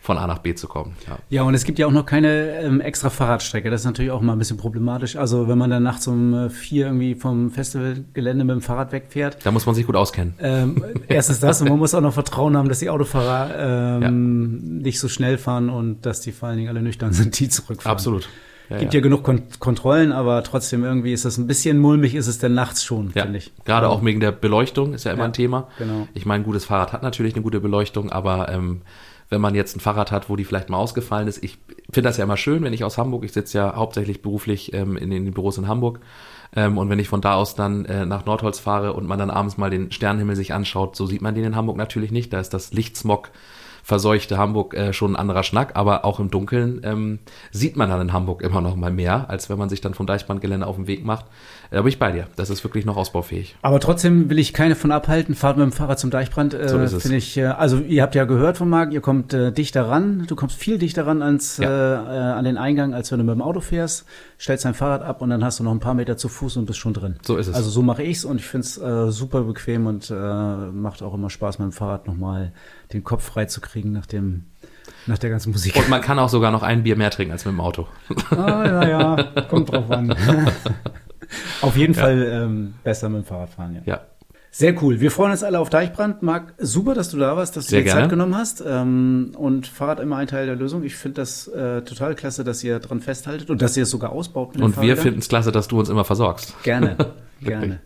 von 0.00 0.18
A 0.18 0.26
nach 0.26 0.38
B 0.38 0.54
zu 0.54 0.68
kommen. 0.68 0.94
Ja, 1.06 1.18
ja 1.30 1.42
und 1.42 1.54
es 1.54 1.64
gibt 1.64 1.78
ja 1.78 1.86
auch 1.86 1.92
noch 1.92 2.06
keine 2.06 2.60
ähm, 2.60 2.80
extra 2.80 3.10
Fahrradstrecke. 3.10 3.70
Das 3.70 3.82
ist 3.82 3.84
natürlich 3.84 4.10
auch 4.10 4.20
mal 4.20 4.32
ein 4.32 4.38
bisschen 4.38 4.56
problematisch. 4.56 5.16
Also 5.16 5.48
wenn 5.48 5.58
man 5.58 5.70
dann 5.70 5.82
nachts 5.82 6.06
um 6.06 6.34
äh, 6.34 6.50
vier 6.50 6.86
irgendwie 6.86 7.14
vom 7.14 7.50
Festivalgelände 7.50 8.44
mit 8.44 8.54
dem 8.54 8.62
Fahrrad 8.62 8.92
wegfährt. 8.92 9.38
Da 9.44 9.50
muss 9.50 9.66
man 9.66 9.74
sich 9.74 9.86
gut 9.86 9.96
auskennen. 9.96 10.34
Ähm, 10.40 10.84
erstens 11.08 11.40
das 11.40 11.60
und 11.60 11.68
man 11.68 11.78
muss 11.78 11.94
auch 11.94 12.00
noch 12.00 12.14
Vertrauen 12.14 12.56
haben, 12.56 12.68
dass 12.68 12.80
die 12.80 12.90
Autofahrer 12.90 13.98
ähm, 13.98 14.02
ja. 14.02 14.10
nicht 14.82 14.98
so 14.98 15.08
schnell 15.08 15.38
fahren 15.38 15.70
und 15.70 16.06
dass 16.06 16.20
die 16.20 16.32
vor 16.32 16.48
allen 16.48 16.58
Dingen 16.58 16.68
alle 16.68 16.82
nüchtern 16.82 17.12
sind, 17.12 17.38
die 17.38 17.48
zurückfahren. 17.48 17.96
Absolut. 17.96 18.28
Ja, 18.72 18.78
Gibt 18.78 18.94
ja, 18.94 18.98
ja 18.98 19.02
genug 19.02 19.22
Kon 19.22 19.42
Kontrollen, 19.58 20.12
aber 20.12 20.42
trotzdem 20.42 20.84
irgendwie 20.84 21.12
ist 21.12 21.24
es 21.24 21.36
ein 21.36 21.46
bisschen 21.46 21.78
mulmig, 21.78 22.14
ist 22.14 22.26
es 22.26 22.38
denn 22.38 22.54
nachts 22.54 22.82
schon, 22.82 23.12
ja, 23.14 23.24
finde 23.24 23.38
ich. 23.38 23.52
Gerade 23.64 23.88
auch 23.88 24.02
wegen 24.02 24.20
der 24.20 24.32
Beleuchtung 24.32 24.94
ist 24.94 25.04
ja 25.04 25.12
immer 25.12 25.24
ein 25.24 25.34
Thema. 25.34 25.68
Genau. 25.78 26.08
Ich 26.14 26.24
meine, 26.24 26.42
ein 26.42 26.46
gutes 26.46 26.64
Fahrrad 26.64 26.92
hat 26.92 27.02
natürlich 27.02 27.34
eine 27.34 27.42
gute 27.42 27.60
Beleuchtung, 27.60 28.10
aber 28.10 28.48
ähm, 28.48 28.82
wenn 29.32 29.40
man 29.40 29.54
jetzt 29.54 29.74
ein 29.74 29.80
Fahrrad 29.80 30.12
hat, 30.12 30.28
wo 30.28 30.36
die 30.36 30.44
vielleicht 30.44 30.68
mal 30.68 30.76
ausgefallen 30.76 31.26
ist, 31.26 31.42
ich 31.42 31.58
finde 31.90 32.08
das 32.08 32.18
ja 32.18 32.24
immer 32.24 32.36
schön, 32.36 32.62
wenn 32.62 32.72
ich 32.72 32.84
aus 32.84 32.98
Hamburg, 32.98 33.24
ich 33.24 33.32
sitze 33.32 33.58
ja 33.58 33.74
hauptsächlich 33.74 34.22
beruflich 34.22 34.72
ähm, 34.74 34.96
in, 34.96 35.10
den 35.10 35.32
Büros 35.32 35.58
in 35.58 35.66
Hamburg, 35.66 36.00
ähm, 36.54 36.76
und 36.76 36.90
wenn 36.90 36.98
ich 36.98 37.08
von 37.08 37.22
da 37.22 37.34
aus 37.34 37.54
dann 37.54 37.86
äh, 37.86 38.04
nach 38.04 38.26
Nordholz 38.26 38.58
fahre 38.58 38.92
und 38.92 39.06
man 39.06 39.18
dann 39.18 39.30
abends 39.30 39.56
mal 39.56 39.70
den 39.70 39.90
Sternenhimmel 39.90 40.36
sich 40.36 40.52
anschaut, 40.52 40.96
so 40.96 41.06
sieht 41.06 41.22
man 41.22 41.34
den 41.34 41.44
in 41.44 41.56
Hamburg 41.56 41.78
natürlich 41.78 42.12
nicht. 42.12 42.32
Da 42.32 42.40
ist 42.40 42.50
das 42.50 42.72
Lichtsmog 42.72 43.30
verseuchte 43.82 44.38
Hamburg 44.38 44.74
äh, 44.74 44.92
schon 44.92 45.12
ein 45.12 45.16
anderer 45.16 45.42
Schnack, 45.42 45.72
aber 45.74 46.04
auch 46.04 46.20
im 46.20 46.30
Dunkeln 46.30 46.80
ähm, 46.84 47.18
sieht 47.50 47.76
man 47.76 47.90
dann 47.90 48.00
in 48.00 48.12
Hamburg 48.12 48.42
immer 48.42 48.60
noch 48.60 48.76
mal 48.76 48.92
mehr, 48.92 49.28
als 49.28 49.50
wenn 49.50 49.58
man 49.58 49.68
sich 49.68 49.80
dann 49.80 49.94
vom 49.94 50.06
Deichbrandgelände 50.06 50.66
auf 50.66 50.76
den 50.76 50.86
Weg 50.86 51.04
macht. 51.04 51.26
Da 51.70 51.80
bin 51.80 51.88
ich 51.88 51.98
bei 51.98 52.12
dir. 52.12 52.26
Das 52.36 52.50
ist 52.50 52.62
wirklich 52.64 52.84
noch 52.84 52.96
ausbaufähig. 52.96 53.56
Aber 53.62 53.80
trotzdem 53.80 54.28
will 54.28 54.38
ich 54.38 54.52
keine 54.52 54.76
von 54.76 54.92
abhalten. 54.92 55.34
Fahrt 55.34 55.56
mit 55.56 55.64
dem 55.64 55.72
Fahrrad 55.72 55.98
zum 55.98 56.10
Deichbrand. 56.10 56.54
Äh, 56.54 56.68
so 56.68 56.78
ist 56.78 56.92
es. 56.92 57.02
Finde 57.02 57.16
ich, 57.16 57.36
äh, 57.38 57.46
also 57.46 57.78
ihr 57.78 58.02
habt 58.02 58.14
ja 58.14 58.24
gehört 58.24 58.58
von 58.58 58.68
Marc, 58.68 58.92
ihr 58.92 59.00
kommt 59.00 59.32
äh, 59.32 59.52
dichter 59.52 59.88
ran. 59.88 60.26
Du 60.28 60.36
kommst 60.36 60.56
viel 60.56 60.78
dichter 60.78 61.06
ran 61.06 61.22
ans, 61.22 61.56
ja. 61.56 61.68
äh, 61.68 61.94
äh, 61.94 62.32
an 62.34 62.44
den 62.44 62.58
Eingang, 62.58 62.92
als 62.92 63.10
wenn 63.10 63.18
du 63.18 63.24
mit 63.24 63.34
dem 63.34 63.42
Auto 63.42 63.60
fährst. 63.60 64.04
Stellst 64.38 64.64
dein 64.64 64.74
Fahrrad 64.74 65.02
ab 65.02 65.22
und 65.22 65.30
dann 65.30 65.42
hast 65.42 65.60
du 65.60 65.64
noch 65.64 65.72
ein 65.72 65.80
paar 65.80 65.94
Meter 65.94 66.16
zu 66.16 66.28
Fuß 66.28 66.58
und 66.58 66.66
bist 66.66 66.78
schon 66.78 66.92
drin. 66.92 67.16
So 67.22 67.36
ist 67.36 67.48
es. 67.48 67.54
Also 67.54 67.70
so 67.70 67.82
mache 67.82 68.02
ich's 68.02 68.24
und 68.24 68.36
ich 68.36 68.46
finde 68.46 68.66
es 68.66 68.78
äh, 68.78 69.10
super 69.10 69.42
bequem 69.42 69.86
und 69.86 70.10
äh, 70.10 70.14
macht 70.14 71.02
auch 71.02 71.14
immer 71.14 71.30
Spaß, 71.30 71.58
mit 71.58 71.66
dem 71.66 71.72
Fahrrad 71.72 72.06
nochmal 72.06 72.52
den 72.92 73.04
Kopf 73.04 73.24
frei 73.24 73.46
zu 73.46 73.60
kriegen 73.60 73.92
nach 73.92 74.06
dem 74.06 74.44
nach 75.06 75.18
der 75.18 75.30
ganzen 75.30 75.50
Musik. 75.50 75.76
Und 75.76 75.88
man 75.88 76.00
kann 76.00 76.18
auch 76.18 76.28
sogar 76.28 76.50
noch 76.52 76.62
ein 76.62 76.84
Bier 76.84 76.96
mehr 76.96 77.10
trinken 77.10 77.32
als 77.32 77.44
mit 77.44 77.52
dem 77.52 77.60
Auto. 77.60 77.88
Ah, 78.30 78.64
ja, 78.64 78.88
ja, 78.88 79.42
kommt 79.48 79.72
drauf 79.72 79.90
an. 79.90 80.14
Auf 81.60 81.76
jeden 81.76 81.94
ja. 81.94 82.00
Fall 82.00 82.28
ähm, 82.30 82.74
besser 82.84 83.08
mit 83.08 83.22
dem 83.22 83.24
Fahrrad 83.24 83.50
fahren, 83.50 83.74
ja. 83.74 83.92
Ja. 83.94 84.00
Sehr 84.54 84.80
cool. 84.82 85.00
Wir 85.00 85.10
freuen 85.10 85.30
uns 85.30 85.42
alle 85.42 85.58
auf 85.58 85.70
Deichbrand. 85.70 86.22
Marc, 86.22 86.52
super, 86.58 86.92
dass 86.92 87.08
du 87.08 87.16
da 87.16 87.38
warst, 87.38 87.56
dass 87.56 87.64
du 87.64 87.70
Sehr 87.70 87.84
dir 87.84 87.90
Zeit 87.90 88.10
genommen 88.10 88.36
hast. 88.36 88.62
Ähm, 88.66 89.32
und 89.34 89.66
Fahrrad 89.66 89.98
immer 89.98 90.18
ein 90.18 90.26
Teil 90.26 90.44
der 90.44 90.56
Lösung. 90.56 90.84
Ich 90.84 90.94
finde 90.94 91.22
das 91.22 91.48
äh, 91.48 91.80
total 91.80 92.14
klasse, 92.14 92.44
dass 92.44 92.62
ihr 92.62 92.78
dran 92.78 93.00
festhaltet 93.00 93.48
und 93.48 93.62
dass 93.62 93.78
ihr 93.78 93.84
es 93.84 93.90
sogar 93.90 94.12
ausbaut. 94.12 94.60
und 94.60 94.78
wir 94.78 94.98
finden 94.98 95.20
es 95.20 95.28
klasse, 95.28 95.52
dass 95.52 95.68
du 95.68 95.78
uns 95.78 95.88
immer 95.88 96.04
versorgst. 96.04 96.54
Gerne, 96.64 96.96
gerne. 97.40 97.80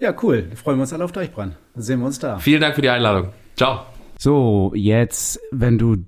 Ja, 0.00 0.12
cool. 0.20 0.48
Freuen 0.56 0.78
wir 0.78 0.82
uns 0.82 0.92
alle 0.92 1.04
auf 1.04 1.12
Deichbrand. 1.12 1.54
Dann 1.74 1.82
sehen 1.82 2.00
wir 2.00 2.06
uns 2.06 2.18
da. 2.18 2.38
Vielen 2.38 2.60
Dank 2.60 2.74
für 2.74 2.82
die 2.82 2.90
Einladung. 2.90 3.28
Ciao. 3.56 3.89
So, 4.22 4.72
jetzt, 4.74 5.40
wenn 5.50 5.78
du 5.78 6.04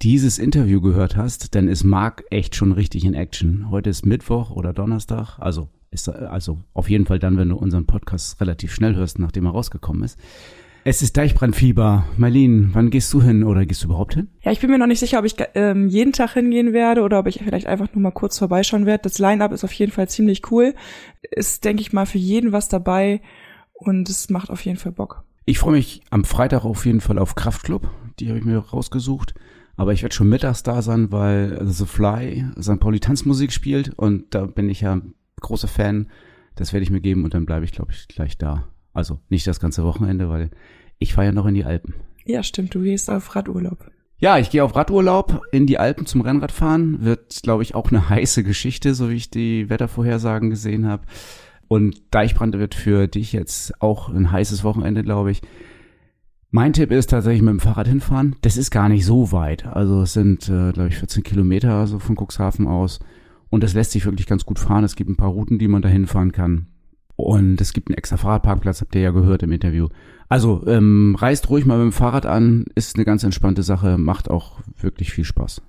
dieses 0.00 0.38
Interview 0.38 0.80
gehört 0.80 1.18
hast, 1.18 1.54
dann 1.54 1.68
ist 1.68 1.84
Marc 1.84 2.24
echt 2.30 2.56
schon 2.56 2.72
richtig 2.72 3.04
in 3.04 3.12
Action. 3.12 3.70
Heute 3.70 3.90
ist 3.90 4.06
Mittwoch 4.06 4.52
oder 4.52 4.72
Donnerstag, 4.72 5.38
also 5.38 5.68
ist 5.90 6.08
also 6.08 6.64
auf 6.72 6.88
jeden 6.88 7.04
Fall 7.04 7.18
dann, 7.18 7.36
wenn 7.36 7.50
du 7.50 7.56
unseren 7.56 7.84
Podcast 7.84 8.40
relativ 8.40 8.72
schnell 8.72 8.96
hörst, 8.96 9.18
nachdem 9.18 9.44
er 9.44 9.50
rausgekommen 9.50 10.02
ist. 10.02 10.18
Es 10.84 11.02
ist 11.02 11.18
Deichbrandfieber. 11.18 12.06
Marlene, 12.16 12.70
wann 12.72 12.88
gehst 12.88 13.12
du 13.12 13.20
hin 13.20 13.44
oder 13.44 13.66
gehst 13.66 13.82
du 13.82 13.88
überhaupt 13.88 14.14
hin? 14.14 14.28
Ja, 14.40 14.50
ich 14.50 14.60
bin 14.60 14.70
mir 14.70 14.78
noch 14.78 14.86
nicht 14.86 15.00
sicher, 15.00 15.18
ob 15.18 15.26
ich 15.26 15.36
ähm, 15.54 15.88
jeden 15.88 16.14
Tag 16.14 16.32
hingehen 16.32 16.72
werde 16.72 17.02
oder 17.02 17.18
ob 17.18 17.26
ich 17.26 17.42
vielleicht 17.44 17.66
einfach 17.66 17.92
nur 17.92 18.00
mal 18.00 18.12
kurz 18.12 18.38
vorbeischauen 18.38 18.86
werde. 18.86 19.02
Das 19.02 19.18
Line-Up 19.18 19.52
ist 19.52 19.62
auf 19.62 19.74
jeden 19.74 19.92
Fall 19.92 20.08
ziemlich 20.08 20.50
cool. 20.50 20.74
Ist, 21.30 21.66
denke 21.66 21.82
ich 21.82 21.92
mal, 21.92 22.06
für 22.06 22.16
jeden 22.16 22.52
was 22.52 22.70
dabei 22.70 23.20
und 23.74 24.08
es 24.08 24.30
macht 24.30 24.48
auf 24.48 24.64
jeden 24.64 24.78
Fall 24.78 24.92
Bock. 24.92 25.26
Ich 25.44 25.58
freue 25.58 25.74
mich 25.74 26.02
am 26.10 26.24
Freitag 26.24 26.64
auf 26.64 26.86
jeden 26.86 27.00
Fall 27.00 27.18
auf 27.18 27.34
Kraftclub. 27.34 27.90
Die 28.20 28.28
habe 28.28 28.38
ich 28.38 28.44
mir 28.44 28.58
rausgesucht. 28.58 29.34
Aber 29.76 29.92
ich 29.92 30.02
werde 30.02 30.14
schon 30.14 30.28
mittags 30.28 30.62
da 30.62 30.82
sein, 30.82 31.10
weil 31.10 31.58
The 31.66 31.86
Fly 31.86 32.44
St. 32.60 32.78
Pauli 32.78 33.00
Tanzmusik 33.00 33.52
spielt 33.52 33.88
und 33.98 34.34
da 34.34 34.46
bin 34.46 34.68
ich 34.68 34.82
ja 34.82 35.00
großer 35.40 35.66
Fan. 35.66 36.08
Das 36.54 36.72
werde 36.72 36.84
ich 36.84 36.90
mir 36.90 37.00
geben 37.00 37.24
und 37.24 37.34
dann 37.34 37.46
bleibe 37.46 37.64
ich, 37.64 37.72
glaube 37.72 37.92
ich, 37.92 38.06
gleich 38.06 38.36
da. 38.38 38.68
Also 38.92 39.18
nicht 39.30 39.46
das 39.46 39.58
ganze 39.58 39.82
Wochenende, 39.84 40.28
weil 40.28 40.50
ich 40.98 41.14
fahre 41.14 41.28
ja 41.28 41.32
noch 41.32 41.46
in 41.46 41.54
die 41.54 41.64
Alpen. 41.64 41.94
Ja, 42.24 42.42
stimmt, 42.42 42.74
du 42.74 42.82
gehst 42.82 43.10
auf 43.10 43.34
Radurlaub. 43.34 43.90
Ja, 44.18 44.38
ich 44.38 44.50
gehe 44.50 44.62
auf 44.62 44.76
Radurlaub 44.76 45.42
in 45.50 45.66
die 45.66 45.78
Alpen 45.78 46.06
zum 46.06 46.20
Rennradfahren. 46.20 47.02
Wird, 47.02 47.42
glaube 47.42 47.64
ich, 47.64 47.74
auch 47.74 47.90
eine 47.90 48.08
heiße 48.10 48.44
Geschichte, 48.44 48.94
so 48.94 49.10
wie 49.10 49.16
ich 49.16 49.30
die 49.30 49.68
Wettervorhersagen 49.68 50.50
gesehen 50.50 50.86
habe. 50.86 51.04
Und 51.72 52.02
Deichbrand 52.10 52.58
wird 52.58 52.74
für 52.74 53.08
dich 53.08 53.32
jetzt 53.32 53.80
auch 53.80 54.10
ein 54.10 54.30
heißes 54.30 54.62
Wochenende, 54.62 55.02
glaube 55.02 55.30
ich. 55.30 55.40
Mein 56.50 56.74
Tipp 56.74 56.90
ist 56.90 57.08
tatsächlich 57.08 57.40
mit 57.40 57.48
dem 57.48 57.60
Fahrrad 57.60 57.88
hinfahren. 57.88 58.36
Das 58.42 58.58
ist 58.58 58.70
gar 58.70 58.90
nicht 58.90 59.06
so 59.06 59.32
weit. 59.32 59.64
Also 59.64 60.02
es 60.02 60.12
sind, 60.12 60.50
äh, 60.50 60.72
glaube 60.72 60.88
ich, 60.88 60.96
14 60.96 61.22
Kilometer 61.22 61.72
also 61.72 61.98
von 61.98 62.14
Cuxhaven 62.14 62.66
aus. 62.66 63.00
Und 63.48 63.62
das 63.62 63.72
lässt 63.72 63.92
sich 63.92 64.04
wirklich 64.04 64.26
ganz 64.26 64.44
gut 64.44 64.58
fahren. 64.58 64.84
Es 64.84 64.96
gibt 64.96 65.08
ein 65.08 65.16
paar 65.16 65.30
Routen, 65.30 65.58
die 65.58 65.66
man 65.66 65.80
da 65.80 65.88
hinfahren 65.88 66.32
kann. 66.32 66.66
Und 67.16 67.58
es 67.58 67.72
gibt 67.72 67.88
einen 67.88 67.96
extra 67.96 68.18
Fahrradparkplatz, 68.18 68.82
habt 68.82 68.94
ihr 68.94 69.00
ja 69.00 69.10
gehört 69.12 69.42
im 69.42 69.52
Interview. 69.52 69.88
Also 70.28 70.66
ähm, 70.66 71.16
reist 71.18 71.48
ruhig 71.48 71.64
mal 71.64 71.78
mit 71.78 71.86
dem 71.86 71.92
Fahrrad 71.92 72.26
an, 72.26 72.66
ist 72.74 72.96
eine 72.96 73.06
ganz 73.06 73.24
entspannte 73.24 73.62
Sache, 73.62 73.96
macht 73.96 74.30
auch 74.30 74.60
wirklich 74.78 75.10
viel 75.10 75.24
Spaß. 75.24 75.62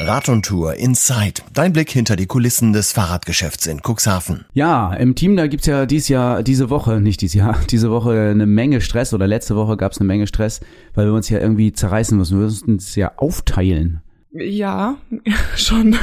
Rad 0.00 0.28
und 0.28 0.44
Tour 0.44 0.74
Inside. 0.74 1.42
Dein 1.52 1.72
Blick 1.72 1.90
hinter 1.90 2.14
die 2.14 2.26
Kulissen 2.26 2.72
des 2.72 2.92
Fahrradgeschäfts 2.92 3.66
in 3.66 3.80
Cuxhaven. 3.82 4.44
Ja, 4.52 4.94
im 4.94 5.16
Team, 5.16 5.36
da 5.36 5.48
gibt's 5.48 5.66
ja 5.66 5.86
dieses 5.86 6.08
Jahr, 6.08 6.44
diese 6.44 6.70
Woche, 6.70 7.00
nicht 7.00 7.20
dieses 7.20 7.34
Jahr, 7.34 7.58
diese 7.70 7.90
Woche 7.90 8.30
eine 8.30 8.46
Menge 8.46 8.80
Stress 8.80 9.12
oder 9.12 9.26
letzte 9.26 9.56
Woche 9.56 9.76
gab's 9.76 9.98
eine 9.98 10.06
Menge 10.06 10.28
Stress, 10.28 10.60
weil 10.94 11.06
wir 11.06 11.14
uns 11.14 11.28
ja 11.30 11.40
irgendwie 11.40 11.72
zerreißen 11.72 12.16
müssen. 12.16 12.38
Wir 12.38 12.44
müssen 12.44 12.74
uns 12.74 12.94
ja 12.94 13.10
aufteilen. 13.16 14.00
Ja, 14.30 14.98
schon. 15.56 15.96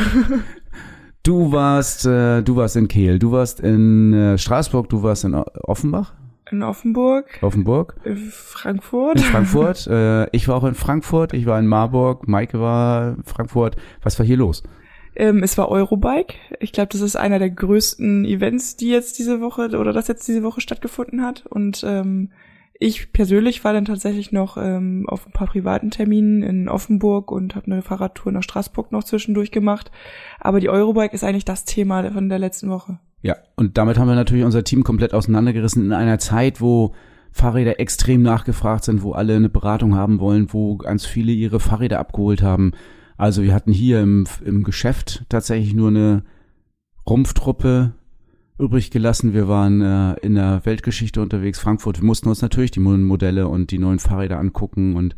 Du 1.23 1.53
warst, 1.53 2.05
äh, 2.05 2.41
du 2.41 2.57
warst 2.57 2.75
in 2.75 2.89
Kehl, 2.89 3.17
du 3.17 3.31
warst 3.31 3.61
in 3.61 4.11
äh, 4.13 4.37
Straßburg, 4.37 4.89
du 4.89 5.03
warst 5.03 5.23
in 5.23 5.35
Offenbach. 5.35 6.11
In 6.51 6.63
Offenburg. 6.63 7.39
Offenburg. 7.41 7.95
In 8.03 8.17
Frankfurt. 8.17 9.17
In 9.17 9.23
Frankfurt. 9.23 9.87
äh, 9.87 10.29
ich 10.29 10.47
war 10.47 10.55
auch 10.55 10.63
in 10.63 10.75
Frankfurt, 10.75 11.33
ich 11.33 11.45
war 11.45 11.59
in 11.59 11.67
Marburg, 11.67 12.27
Maike 12.27 12.59
war 12.59 13.15
in 13.17 13.23
Frankfurt. 13.23 13.75
Was 14.03 14.19
war 14.19 14.25
hier 14.25 14.37
los? 14.37 14.63
Ähm, 15.15 15.43
es 15.43 15.57
war 15.57 15.69
Eurobike. 15.69 16.35
Ich 16.59 16.71
glaube, 16.71 16.89
das 16.91 17.01
ist 17.01 17.15
einer 17.15 17.39
der 17.39 17.49
größten 17.49 18.25
Events, 18.25 18.75
die 18.75 18.89
jetzt 18.89 19.17
diese 19.17 19.41
Woche 19.41 19.69
oder 19.77 19.93
das 19.93 20.07
jetzt 20.07 20.27
diese 20.27 20.43
Woche 20.43 20.61
stattgefunden 20.61 21.23
hat. 21.23 21.45
Und 21.47 21.83
ähm, 21.87 22.31
ich 22.77 23.13
persönlich 23.13 23.63
war 23.63 23.71
dann 23.71 23.85
tatsächlich 23.85 24.33
noch 24.33 24.57
ähm, 24.57 25.05
auf 25.07 25.25
ein 25.25 25.31
paar 25.31 25.47
privaten 25.47 25.91
Terminen 25.91 26.43
in 26.43 26.67
Offenburg 26.67 27.31
und 27.31 27.55
habe 27.55 27.71
eine 27.71 27.81
Fahrradtour 27.81 28.33
nach 28.33 28.43
Straßburg 28.43 28.91
noch 28.91 29.05
zwischendurch 29.05 29.51
gemacht. 29.51 29.91
Aber 30.39 30.59
die 30.59 30.69
Eurobike 30.69 31.13
ist 31.13 31.23
eigentlich 31.23 31.45
das 31.45 31.63
Thema 31.63 32.11
von 32.11 32.27
der 32.27 32.39
letzten 32.39 32.69
Woche. 32.69 32.99
Ja, 33.21 33.37
und 33.55 33.77
damit 33.77 33.97
haben 33.97 34.07
wir 34.07 34.15
natürlich 34.15 34.45
unser 34.45 34.63
Team 34.63 34.83
komplett 34.83 35.13
auseinandergerissen 35.13 35.85
in 35.85 35.93
einer 35.93 36.19
Zeit, 36.19 36.61
wo 36.61 36.93
Fahrräder 37.31 37.79
extrem 37.79 38.21
nachgefragt 38.21 38.85
sind, 38.85 39.03
wo 39.03 39.11
alle 39.11 39.35
eine 39.35 39.49
Beratung 39.49 39.95
haben 39.95 40.19
wollen, 40.19 40.53
wo 40.53 40.77
ganz 40.77 41.05
viele 41.05 41.31
ihre 41.31 41.59
Fahrräder 41.59 41.99
abgeholt 41.99 42.41
haben. 42.41 42.71
Also 43.17 43.43
wir 43.43 43.53
hatten 43.53 43.71
hier 43.71 44.01
im, 44.01 44.25
im 44.43 44.63
Geschäft 44.63 45.25
tatsächlich 45.29 45.73
nur 45.73 45.89
eine 45.89 46.23
Rumpftruppe 47.07 47.93
übrig 48.57 48.91
gelassen. 48.91 49.33
Wir 49.33 49.47
waren 49.47 49.81
äh, 49.81 50.13
in 50.21 50.35
der 50.35 50.65
Weltgeschichte 50.65 51.21
unterwegs, 51.21 51.59
Frankfurt. 51.59 51.99
Wir 51.99 52.05
mussten 52.05 52.29
uns 52.29 52.41
natürlich 52.41 52.71
die 52.71 52.79
Modelle 52.79 53.47
und 53.47 53.71
die 53.71 53.79
neuen 53.79 53.99
Fahrräder 53.99 54.39
angucken 54.39 54.95
und 54.95 55.15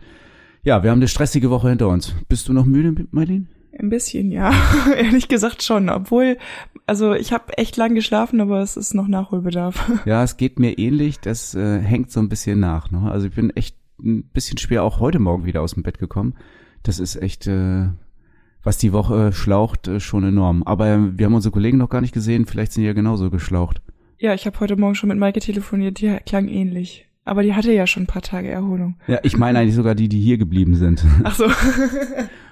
ja, 0.63 0.83
wir 0.83 0.91
haben 0.91 0.99
eine 0.99 1.07
stressige 1.07 1.49
Woche 1.49 1.69
hinter 1.69 1.87
uns. 1.87 2.13
Bist 2.27 2.49
du 2.49 2.53
noch 2.53 2.65
müde, 2.65 3.07
Marlene? 3.11 3.45
Ein 3.77 3.89
bisschen, 3.89 4.31
ja. 4.31 4.51
Ehrlich 4.97 5.27
gesagt 5.27 5.63
schon. 5.63 5.89
Obwohl, 5.89 6.37
also 6.85 7.13
ich 7.13 7.33
habe 7.33 7.57
echt 7.57 7.77
lang 7.77 7.95
geschlafen, 7.95 8.41
aber 8.41 8.61
es 8.61 8.77
ist 8.77 8.93
noch 8.93 9.07
Nachholbedarf. 9.07 9.91
Ja, 10.05 10.23
es 10.23 10.37
geht 10.37 10.59
mir 10.59 10.77
ähnlich. 10.77 11.19
Das 11.19 11.55
äh, 11.55 11.79
hängt 11.79 12.11
so 12.11 12.19
ein 12.19 12.29
bisschen 12.29 12.59
nach. 12.59 12.91
Ne? 12.91 13.11
Also 13.11 13.27
ich 13.27 13.35
bin 13.35 13.49
echt 13.51 13.75
ein 13.99 14.23
bisschen 14.23 14.57
schwer 14.57 14.83
auch 14.83 14.99
heute 14.99 15.19
Morgen 15.19 15.45
wieder 15.45 15.61
aus 15.61 15.73
dem 15.73 15.83
Bett 15.83 15.99
gekommen. 15.99 16.35
Das 16.83 16.99
ist 16.99 17.15
echt 17.15 17.47
äh, 17.47 17.87
was 18.67 18.77
die 18.77 18.91
Woche 18.91 19.31
schlaucht, 19.31 19.87
äh, 19.87 19.99
schon 20.01 20.25
enorm. 20.25 20.61
Aber 20.63 21.17
wir 21.17 21.25
haben 21.25 21.33
unsere 21.33 21.53
Kollegen 21.53 21.77
noch 21.77 21.89
gar 21.89 22.01
nicht 22.01 22.13
gesehen, 22.13 22.45
vielleicht 22.45 22.73
sind 22.73 22.81
die 22.81 22.87
ja 22.87 22.93
genauso 22.93 23.29
geschlaucht. 23.29 23.81
Ja, 24.19 24.33
ich 24.33 24.45
habe 24.45 24.59
heute 24.59 24.75
Morgen 24.75 24.93
schon 24.93 25.07
mit 25.07 25.17
Maike 25.17 25.39
telefoniert, 25.39 26.01
die 26.01 26.17
klang 26.25 26.49
ähnlich. 26.49 27.07
Aber 27.23 27.43
die 27.43 27.53
hatte 27.53 27.71
ja 27.71 27.87
schon 27.87 28.03
ein 28.03 28.07
paar 28.07 28.21
Tage 28.21 28.49
Erholung. 28.49 28.95
Ja, 29.07 29.19
ich 29.23 29.37
meine 29.37 29.59
eigentlich 29.59 29.75
sogar 29.75 29.95
die, 29.95 30.09
die 30.09 30.19
hier 30.19 30.37
geblieben 30.37 30.75
sind. 30.75 31.03
Ach 31.23 31.35
so. 31.35 31.45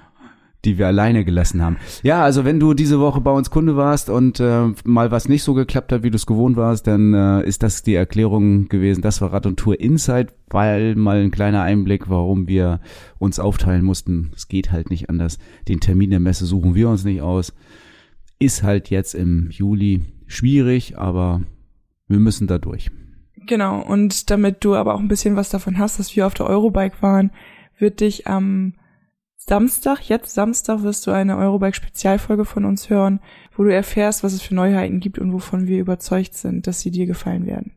die 0.66 0.76
wir 0.76 0.86
alleine 0.88 1.24
gelassen 1.24 1.62
haben. 1.62 1.76
Ja, 2.02 2.22
also 2.22 2.44
wenn 2.44 2.60
du 2.60 2.74
diese 2.74 3.00
Woche 3.00 3.20
bei 3.20 3.30
uns 3.30 3.50
Kunde 3.50 3.76
warst 3.76 4.10
und 4.10 4.40
äh, 4.40 4.66
mal 4.84 5.10
was 5.10 5.28
nicht 5.28 5.42
so 5.42 5.54
geklappt 5.54 5.92
hat, 5.92 6.02
wie 6.02 6.10
du 6.10 6.16
es 6.16 6.26
gewohnt 6.26 6.56
warst, 6.56 6.86
dann 6.86 7.14
äh, 7.14 7.46
ist 7.46 7.62
das 7.62 7.82
die 7.82 7.94
Erklärung 7.94 8.68
gewesen. 8.68 9.00
Das 9.00 9.20
war 9.20 9.32
Rad 9.32 9.46
und 9.46 9.58
Tour 9.58 9.80
Inside, 9.80 10.34
weil 10.50 10.96
mal 10.96 11.22
ein 11.22 11.30
kleiner 11.30 11.62
Einblick, 11.62 12.10
warum 12.10 12.48
wir 12.48 12.80
uns 13.18 13.38
aufteilen 13.38 13.84
mussten. 13.84 14.32
Es 14.34 14.48
geht 14.48 14.72
halt 14.72 14.90
nicht 14.90 15.08
anders. 15.08 15.38
Den 15.68 15.80
Termin 15.80 16.10
der 16.10 16.20
Messe 16.20 16.44
suchen 16.44 16.74
wir 16.74 16.88
uns 16.88 17.04
nicht 17.04 17.22
aus. 17.22 17.54
Ist 18.38 18.62
halt 18.62 18.90
jetzt 18.90 19.14
im 19.14 19.48
Juli 19.50 20.02
schwierig, 20.26 20.98
aber 20.98 21.42
wir 22.08 22.18
müssen 22.18 22.46
da 22.46 22.58
durch. 22.58 22.90
Genau, 23.46 23.80
und 23.80 24.30
damit 24.30 24.64
du 24.64 24.74
aber 24.74 24.94
auch 24.94 25.00
ein 25.00 25.08
bisschen 25.08 25.36
was 25.36 25.48
davon 25.48 25.78
hast, 25.78 26.00
dass 26.00 26.16
wir 26.16 26.26
auf 26.26 26.34
der 26.34 26.46
Eurobike 26.46 27.00
waren, 27.00 27.30
wird 27.78 28.00
dich 28.00 28.26
am 28.26 28.74
Samstag, 29.48 30.00
jetzt 30.08 30.34
Samstag, 30.34 30.82
wirst 30.82 31.06
du 31.06 31.12
eine 31.12 31.36
Eurobike-Spezialfolge 31.36 32.44
von 32.44 32.64
uns 32.64 32.90
hören, 32.90 33.20
wo 33.56 33.62
du 33.62 33.72
erfährst, 33.72 34.24
was 34.24 34.32
es 34.32 34.42
für 34.42 34.56
Neuheiten 34.56 34.98
gibt 34.98 35.20
und 35.20 35.32
wovon 35.32 35.68
wir 35.68 35.78
überzeugt 35.78 36.34
sind, 36.34 36.66
dass 36.66 36.80
sie 36.80 36.90
dir 36.90 37.06
gefallen 37.06 37.46
werden. 37.46 37.70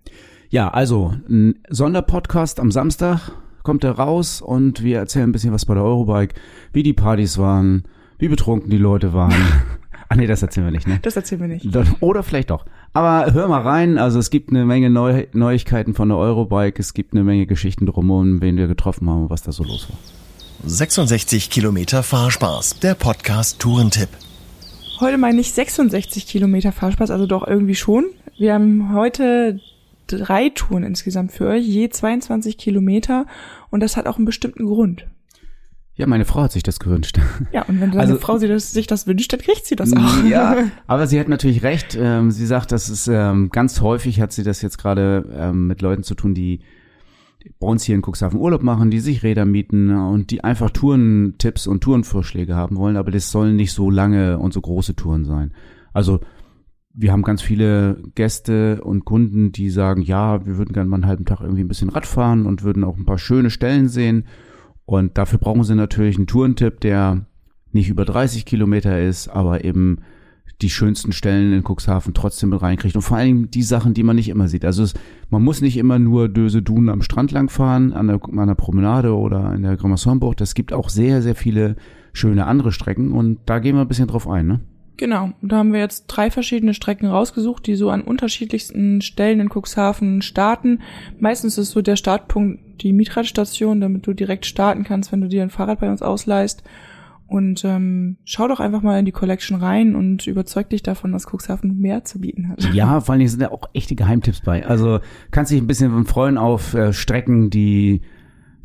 Ja, 0.50 0.70
also 0.70 1.14
ein 1.30 1.60
Sonderpodcast 1.70 2.60
am 2.60 2.72
Samstag 2.72 3.34
kommt 3.62 3.84
er 3.84 3.92
raus 3.92 4.42
und 4.42 4.82
wir 4.82 4.98
erzählen 4.98 5.30
ein 5.30 5.32
bisschen 5.32 5.54
was 5.54 5.66
bei 5.66 5.76
der 5.76 5.84
Eurobike, 5.84 6.34
wie 6.74 6.82
die 6.82 6.94
Partys 6.94 7.38
waren, 7.38 7.84
wie 8.18 8.30
betrunken 8.30 8.72
die 8.72 8.80
Leute 8.80 9.14
waren. 9.14 9.36
Ach 10.10 10.16
nee, 10.16 10.26
das 10.26 10.42
erzählen 10.42 10.66
wir 10.66 10.72
nicht, 10.72 10.88
ne? 10.88 10.98
Das 11.04 11.18
erzählen 11.18 11.42
wir 11.42 11.50
nicht. 11.50 11.68
Oder 12.00 12.24
vielleicht 12.24 12.50
doch. 12.50 12.66
Aber 12.94 13.32
hör 13.32 13.48
mal 13.48 13.62
rein, 13.62 14.00
also 14.00 14.18
es 14.18 14.32
gibt 14.32 14.50
eine 14.50 14.66
Menge 14.66 14.90
Neu 14.90 15.28
Neuigkeiten 15.34 15.94
von 15.94 16.10
der 16.10 16.18
Eurobike, 16.18 16.80
es 16.80 16.96
gibt 16.96 17.14
eine 17.14 17.24
Menge 17.24 17.46
Geschichten 17.46 17.86
drumherum, 17.86 18.42
wen 18.42 18.58
wir 18.58 18.66
getroffen 18.66 19.08
haben 19.08 19.22
und 19.26 19.30
was 19.30 19.44
da 19.44 19.52
so 19.52 19.64
los 19.64 19.88
war. 19.88 20.19
66 20.66 21.50
Kilometer 21.50 22.04
Fahrspaß, 22.04 22.80
der 22.80 22.94
Podcast 22.94 23.60
Tourentipp. 23.60 24.10
Heute 25.00 25.18
meine 25.18 25.40
ich 25.40 25.54
66 25.54 26.28
Kilometer 26.28 26.74
Fahrspaß, 26.74 27.12
also 27.12 27.26
doch 27.26 27.48
irgendwie 27.48 27.76
schon. 27.76 28.08
Wir 28.38 28.56
haben 28.56 28.94
heute 28.94 29.62
drei 30.08 30.50
Touren 30.50 30.84
insgesamt 30.84 31.32
für 31.32 31.48
euch, 31.48 31.66
je 31.66 31.90
22 31.90 32.58
Kilometer 32.58 33.26
und 33.70 33.80
das 33.80 33.96
hat 33.96 34.06
auch 34.06 34.18
einen 34.18 34.26
bestimmten 34.26 34.66
Grund. 34.66 35.08
Ja, 35.96 36.08
meine 36.08 36.26
Frau 36.26 36.42
hat 36.42 36.52
sich 36.52 36.64
das 36.64 36.80
gewünscht. 36.80 37.20
Ja, 37.54 37.64
und 37.64 37.80
wenn 37.80 37.92
deine 37.92 38.02
also, 38.02 38.18
Frau 38.18 38.38
sich 38.38 38.88
das 38.88 39.08
wünscht, 39.08 39.32
dann 39.32 39.40
kriegt 39.40 39.66
sie 39.66 39.78
das 39.78 39.94
auch. 39.94 40.24
Ja, 40.30 40.58
aber 40.88 41.08
sie 41.08 41.20
hat 41.22 41.30
natürlich 41.30 41.64
recht. 41.64 41.98
Ähm, 42.00 42.32
sie 42.32 42.46
sagt, 42.46 42.74
das 42.74 42.90
ist 42.90 43.08
ähm, 43.08 43.50
ganz 43.50 43.80
häufig 43.80 44.20
hat 44.20 44.34
sie 44.34 44.44
das 44.44 44.62
jetzt 44.62 44.78
gerade 44.78 45.26
ähm, 45.34 45.68
mit 45.68 45.82
Leuten 45.82 46.04
zu 46.04 46.16
tun, 46.16 46.34
die 46.34 46.60
bei 47.60 47.68
uns 47.68 47.84
hier 47.84 47.96
in 47.96 48.02
Cuxhaven 48.02 48.40
Urlaub 48.40 48.64
machen, 48.64 48.92
die 48.92 49.00
sich 49.00 49.24
Räder 49.24 49.46
mieten 49.46 49.96
und 49.96 50.32
die 50.32 50.44
einfach 50.44 50.70
Tourentipps 50.72 51.68
und 51.68 51.82
Tourenvorschläge 51.82 52.56
haben 52.56 52.78
wollen, 52.78 52.98
aber 52.98 53.12
das 53.12 53.32
sollen 53.32 53.56
nicht 53.56 53.72
so 53.72 53.90
lange 53.90 54.40
und 54.40 54.54
so 54.54 54.62
große 54.62 54.96
Touren 54.96 55.26
sein. 55.26 55.54
Also 55.94 56.20
wir 56.94 57.12
haben 57.12 57.24
ganz 57.24 57.42
viele 57.42 58.02
Gäste 58.16 58.82
und 58.84 59.06
Kunden, 59.06 59.52
die 59.52 59.70
sagen, 59.70 60.02
ja, 60.02 60.46
wir 60.46 60.58
würden 60.58 60.74
gerne 60.74 60.90
mal 60.90 60.98
einen 60.98 61.08
halben 61.08 61.26
Tag 61.26 61.40
irgendwie 61.42 61.64
ein 61.64 61.68
bisschen 61.68 61.90
Rad 61.90 62.06
fahren 62.06 62.46
und 62.46 62.64
würden 62.64 62.84
auch 62.84 62.98
ein 62.98 63.06
paar 63.06 63.18
schöne 63.18 63.50
Stellen 63.52 63.88
sehen. 63.88 64.26
Und 64.86 65.18
dafür 65.18 65.40
brauchen 65.40 65.64
sie 65.64 65.76
natürlich 65.76 66.18
einen 66.18 66.28
Tourentipp, 66.28 66.82
der 66.82 67.26
nicht 67.72 67.90
über 67.90 68.06
30 68.06 68.46
Kilometer 68.46 69.00
ist, 69.02 69.28
aber 69.30 69.64
eben 69.64 70.00
die 70.62 70.70
schönsten 70.70 71.12
Stellen 71.12 71.54
in 71.54 71.64
Cuxhaven 71.64 72.14
trotzdem 72.14 72.50
mit 72.50 72.62
reinkriegt 72.62 72.96
und 72.96 73.02
vor 73.02 73.18
allem 73.18 73.50
die 73.50 73.64
Sachen, 73.64 73.94
die 73.94 74.04
man 74.04 74.16
nicht 74.16 74.30
immer 74.30 74.48
sieht. 74.48 74.66
Also 74.66 74.84
es, 74.84 74.94
man 75.30 75.44
muss 75.44 75.62
nicht 75.62 75.78
immer 75.78 76.00
nur 76.00 76.28
Döse 76.30 76.62
Dun 76.62 76.90
am 76.90 77.02
Strand 77.02 77.32
langfahren, 77.32 77.94
an 77.94 78.08
der, 78.08 78.20
an 78.24 78.48
der 78.48 78.56
Promenade 78.56 79.16
oder 79.16 79.54
in 79.54 79.64
der 79.64 79.78
Grammassonbucht. 79.78 80.42
Es 80.42 80.54
gibt 80.54 80.74
auch 80.74 80.90
sehr, 80.90 81.22
sehr 81.22 81.36
viele 81.36 81.76
schöne 82.14 82.46
andere 82.46 82.72
Strecken 82.72 83.14
und 83.14 83.40
da 83.46 83.60
gehen 83.60 83.76
wir 83.76 83.82
ein 83.82 83.88
bisschen 83.88 84.08
drauf 84.08 84.28
ein, 84.28 84.48
ne? 84.48 84.60
Genau, 85.00 85.32
da 85.42 85.60
haben 85.60 85.72
wir 85.72 85.80
jetzt 85.80 86.08
drei 86.08 86.30
verschiedene 86.30 86.74
Strecken 86.74 87.08
rausgesucht, 87.08 87.66
die 87.68 87.76
so 87.76 87.90
an 87.90 88.02
unterschiedlichsten 88.02 89.00
Stellen 89.00 89.40
in 89.40 89.48
Cuxhaven 89.50 90.22
starten. 90.22 90.82
Meistens 91.22 91.58
ist 91.58 91.72
so 91.72 91.82
der 91.82 91.96
Startpunkt 91.96 92.84
die 92.84 92.92
Mietradstation, 92.92 93.80
damit 93.80 94.06
du 94.06 94.14
direkt 94.14 94.46
starten 94.46 94.84
kannst, 94.84 95.14
wenn 95.14 95.22
du 95.22 95.30
dir 95.30 95.42
ein 95.42 95.52
Fahrrad 95.52 95.80
bei 95.80 95.90
uns 95.90 96.02
ausleihst. 96.02 96.64
Und 97.30 97.64
ähm, 97.64 98.18
schau 98.26 98.48
doch 98.48 98.60
einfach 98.60 98.82
mal 98.82 98.98
in 98.98 99.06
die 99.06 99.12
Collection 99.12 99.60
rein 99.60 99.96
und 99.96 100.26
überzeug 100.26 100.70
dich 100.72 100.82
davon, 100.82 101.12
dass 101.12 101.28
Cuxhaven 101.28 101.78
mehr 101.78 102.04
zu 102.04 102.20
bieten 102.20 102.50
hat. 102.50 102.74
Ja, 102.74 103.00
vor 103.02 103.14
allen 103.14 103.20
Dingen 103.20 103.30
sind 103.30 103.42
da 103.42 103.50
auch 103.50 103.70
echte 103.74 103.94
Geheimtipps 103.96 104.42
bei. 104.42 104.66
Also 104.66 105.00
kannst 105.30 105.52
dich 105.52 105.62
ein 105.62 105.68
bisschen 105.68 106.06
freuen 106.06 106.40
auf 106.40 106.74
äh, 106.74 106.92
Strecken, 106.92 107.52
die 107.52 108.02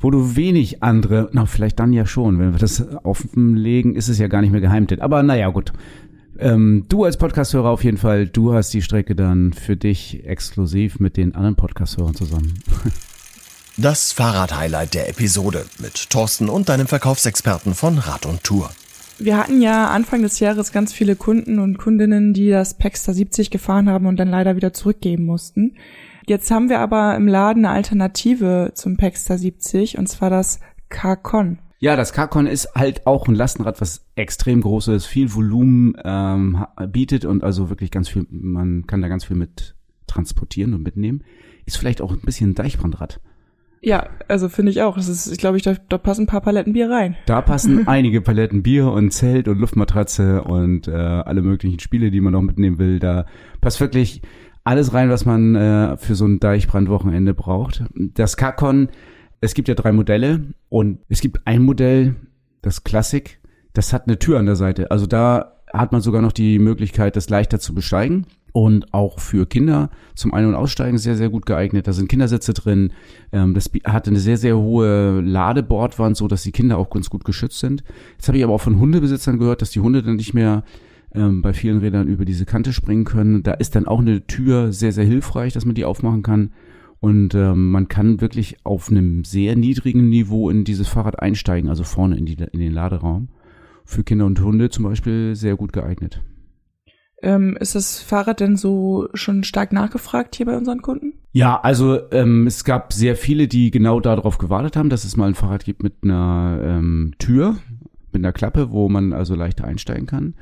wo 0.00 0.10
du 0.10 0.36
wenig 0.36 0.82
andere, 0.82 1.30
na 1.32 1.46
vielleicht 1.46 1.78
dann 1.80 1.94
ja 1.94 2.04
schon, 2.04 2.38
wenn 2.38 2.52
wir 2.52 2.58
das 2.58 2.86
offenlegen, 3.04 3.94
ist 3.94 4.08
es 4.08 4.18
ja 4.18 4.28
gar 4.28 4.42
nicht 4.42 4.50
mehr 4.50 4.60
Geheimtipp. 4.60 5.02
Aber 5.02 5.22
naja, 5.22 5.48
gut. 5.48 5.72
Ähm, 6.38 6.84
du 6.88 7.04
als 7.04 7.16
Podcasthörer 7.16 7.70
auf 7.70 7.84
jeden 7.84 7.96
Fall, 7.96 8.26
du 8.26 8.52
hast 8.52 8.74
die 8.74 8.82
Strecke 8.82 9.14
dann 9.14 9.54
für 9.54 9.76
dich 9.76 10.26
exklusiv 10.26 11.00
mit 11.00 11.16
den 11.16 11.34
anderen 11.34 11.56
Podcasthörern 11.56 12.14
zusammen. 12.14 12.54
Das 13.76 14.12
Fahrrad-Highlight 14.12 14.94
der 14.94 15.08
Episode 15.08 15.66
mit 15.80 16.08
Thorsten 16.08 16.48
und 16.48 16.68
deinem 16.68 16.86
Verkaufsexperten 16.86 17.74
von 17.74 17.98
Rad 17.98 18.24
und 18.24 18.44
Tour. 18.44 18.70
Wir 19.18 19.36
hatten 19.36 19.60
ja 19.60 19.88
Anfang 19.88 20.22
des 20.22 20.38
Jahres 20.38 20.70
ganz 20.70 20.92
viele 20.92 21.16
Kunden 21.16 21.58
und 21.58 21.76
Kundinnen, 21.76 22.34
die 22.34 22.50
das 22.50 22.78
Paxter 22.78 23.12
70 23.12 23.50
gefahren 23.50 23.90
haben 23.90 24.06
und 24.06 24.16
dann 24.16 24.28
leider 24.28 24.54
wieder 24.54 24.72
zurückgeben 24.72 25.24
mussten. 25.24 25.74
Jetzt 26.24 26.52
haben 26.52 26.68
wir 26.68 26.78
aber 26.78 27.16
im 27.16 27.26
Laden 27.26 27.64
eine 27.64 27.74
Alternative 27.74 28.70
zum 28.74 28.96
Paxter 28.96 29.38
70 29.38 29.98
und 29.98 30.06
zwar 30.06 30.30
das 30.30 30.60
Carcon. 30.88 31.58
Ja, 31.80 31.96
das 31.96 32.12
Carcon 32.12 32.46
ist 32.46 32.76
halt 32.76 33.08
auch 33.08 33.26
ein 33.26 33.34
Lastenrad, 33.34 33.80
was 33.80 34.06
extrem 34.14 34.60
groß 34.60 34.86
ist, 34.88 35.06
viel 35.06 35.34
Volumen 35.34 35.96
ähm, 36.04 36.64
bietet 36.90 37.24
und 37.24 37.42
also 37.42 37.70
wirklich 37.70 37.90
ganz 37.90 38.08
viel, 38.08 38.24
man 38.30 38.86
kann 38.86 39.02
da 39.02 39.08
ganz 39.08 39.24
viel 39.24 39.36
mit 39.36 39.74
transportieren 40.06 40.74
und 40.74 40.84
mitnehmen. 40.84 41.24
Ist 41.66 41.76
vielleicht 41.76 42.02
auch 42.02 42.12
ein 42.12 42.20
bisschen 42.20 42.50
ein 42.50 42.54
Deichbrandrad. 42.54 43.20
Ja, 43.84 44.08
also 44.28 44.48
finde 44.48 44.72
ich 44.72 44.80
auch. 44.80 44.96
Das 44.96 45.08
ist, 45.08 45.30
ich 45.30 45.36
glaube, 45.36 45.58
ich, 45.58 45.62
da, 45.62 45.74
da 45.90 45.98
passen 45.98 46.22
ein 46.22 46.26
paar 46.26 46.40
Paletten 46.40 46.72
Bier 46.72 46.90
rein. 46.90 47.16
Da 47.26 47.42
passen 47.42 47.86
einige 47.86 48.22
Paletten 48.22 48.62
Bier 48.62 48.90
und 48.90 49.10
Zelt 49.10 49.46
und 49.46 49.58
Luftmatratze 49.58 50.42
und 50.42 50.88
äh, 50.88 50.92
alle 50.92 51.42
möglichen 51.42 51.78
Spiele, 51.78 52.10
die 52.10 52.22
man 52.22 52.32
noch 52.32 52.40
mitnehmen 52.40 52.78
will. 52.78 52.98
Da 52.98 53.26
passt 53.60 53.80
wirklich 53.80 54.22
alles 54.64 54.94
rein, 54.94 55.10
was 55.10 55.26
man 55.26 55.54
äh, 55.54 55.96
für 55.98 56.14
so 56.14 56.24
ein 56.26 56.40
Deichbrandwochenende 56.40 57.34
braucht. 57.34 57.84
Das 57.94 58.38
Kakon, 58.38 58.88
es 59.42 59.52
gibt 59.52 59.68
ja 59.68 59.74
drei 59.74 59.92
Modelle 59.92 60.54
und 60.70 61.00
es 61.10 61.20
gibt 61.20 61.46
ein 61.46 61.62
Modell, 61.62 62.16
das 62.62 62.84
Classic, 62.84 63.38
das 63.74 63.92
hat 63.92 64.06
eine 64.06 64.18
Tür 64.18 64.38
an 64.38 64.46
der 64.46 64.56
Seite. 64.56 64.90
Also 64.90 65.06
da 65.06 65.58
hat 65.74 65.92
man 65.92 66.00
sogar 66.00 66.22
noch 66.22 66.32
die 66.32 66.58
Möglichkeit, 66.58 67.16
das 67.16 67.28
leichter 67.28 67.60
zu 67.60 67.74
besteigen 67.74 68.26
und 68.54 68.94
auch 68.94 69.18
für 69.18 69.46
Kinder 69.46 69.90
zum 70.14 70.32
Ein- 70.32 70.46
und 70.46 70.54
Aussteigen 70.54 70.96
sehr, 70.96 71.16
sehr 71.16 71.28
gut 71.28 71.44
geeignet. 71.44 71.88
Da 71.88 71.92
sind 71.92 72.08
Kindersitze 72.08 72.54
drin. 72.54 72.92
Ähm, 73.32 73.52
das 73.52 73.68
hat 73.82 74.06
eine 74.06 74.20
sehr, 74.20 74.36
sehr 74.36 74.56
hohe 74.56 75.20
Ladebordwand, 75.20 76.16
so 76.16 76.28
dass 76.28 76.44
die 76.44 76.52
Kinder 76.52 76.78
auch 76.78 76.88
ganz 76.88 77.10
gut 77.10 77.24
geschützt 77.24 77.58
sind. 77.58 77.82
Jetzt 78.12 78.28
habe 78.28 78.38
ich 78.38 78.44
aber 78.44 78.52
auch 78.52 78.60
von 78.60 78.78
Hundebesitzern 78.78 79.40
gehört, 79.40 79.60
dass 79.60 79.72
die 79.72 79.80
Hunde 79.80 80.04
dann 80.04 80.14
nicht 80.14 80.34
mehr 80.34 80.62
ähm, 81.12 81.42
bei 81.42 81.52
vielen 81.52 81.78
Rädern 81.78 82.06
über 82.06 82.24
diese 82.24 82.46
Kante 82.46 82.72
springen 82.72 83.04
können. 83.04 83.42
Da 83.42 83.54
ist 83.54 83.74
dann 83.74 83.88
auch 83.88 83.98
eine 83.98 84.24
Tür 84.28 84.72
sehr, 84.72 84.92
sehr 84.92 85.04
hilfreich, 85.04 85.52
dass 85.52 85.64
man 85.64 85.74
die 85.74 85.84
aufmachen 85.84 86.22
kann. 86.22 86.52
Und 87.00 87.34
ähm, 87.34 87.72
man 87.72 87.88
kann 87.88 88.20
wirklich 88.20 88.58
auf 88.62 88.88
einem 88.88 89.24
sehr 89.24 89.56
niedrigen 89.56 90.08
Niveau 90.08 90.48
in 90.48 90.62
dieses 90.62 90.86
Fahrrad 90.86 91.18
einsteigen, 91.18 91.68
also 91.68 91.82
vorne 91.82 92.16
in, 92.16 92.24
die, 92.24 92.36
in 92.52 92.60
den 92.60 92.72
Laderaum. 92.72 93.30
Für 93.84 94.04
Kinder 94.04 94.26
und 94.26 94.40
Hunde 94.40 94.70
zum 94.70 94.84
Beispiel 94.84 95.34
sehr 95.34 95.56
gut 95.56 95.72
geeignet. 95.72 96.22
Ähm, 97.24 97.56
ist 97.58 97.74
das 97.74 98.02
Fahrrad 98.02 98.40
denn 98.40 98.56
so 98.56 99.08
schon 99.14 99.44
stark 99.44 99.72
nachgefragt 99.72 100.36
hier 100.36 100.44
bei 100.44 100.54
unseren 100.58 100.82
Kunden? 100.82 101.14
Ja, 101.32 101.58
also 101.58 101.98
ähm, 102.12 102.46
es 102.46 102.64
gab 102.64 102.92
sehr 102.92 103.16
viele, 103.16 103.48
die 103.48 103.70
genau 103.70 103.98
darauf 103.98 104.36
gewartet 104.36 104.76
haben, 104.76 104.90
dass 104.90 105.04
es 105.04 105.16
mal 105.16 105.28
ein 105.28 105.34
Fahrrad 105.34 105.64
gibt 105.64 105.82
mit 105.82 105.94
einer 106.02 106.60
ähm, 106.62 107.14
Tür, 107.18 107.56
mit 108.12 108.20
einer 108.20 108.34
Klappe, 108.34 108.72
wo 108.72 108.90
man 108.90 109.14
also 109.14 109.34
leichter 109.34 109.64
einsteigen 109.64 110.04
kann. 110.04 110.34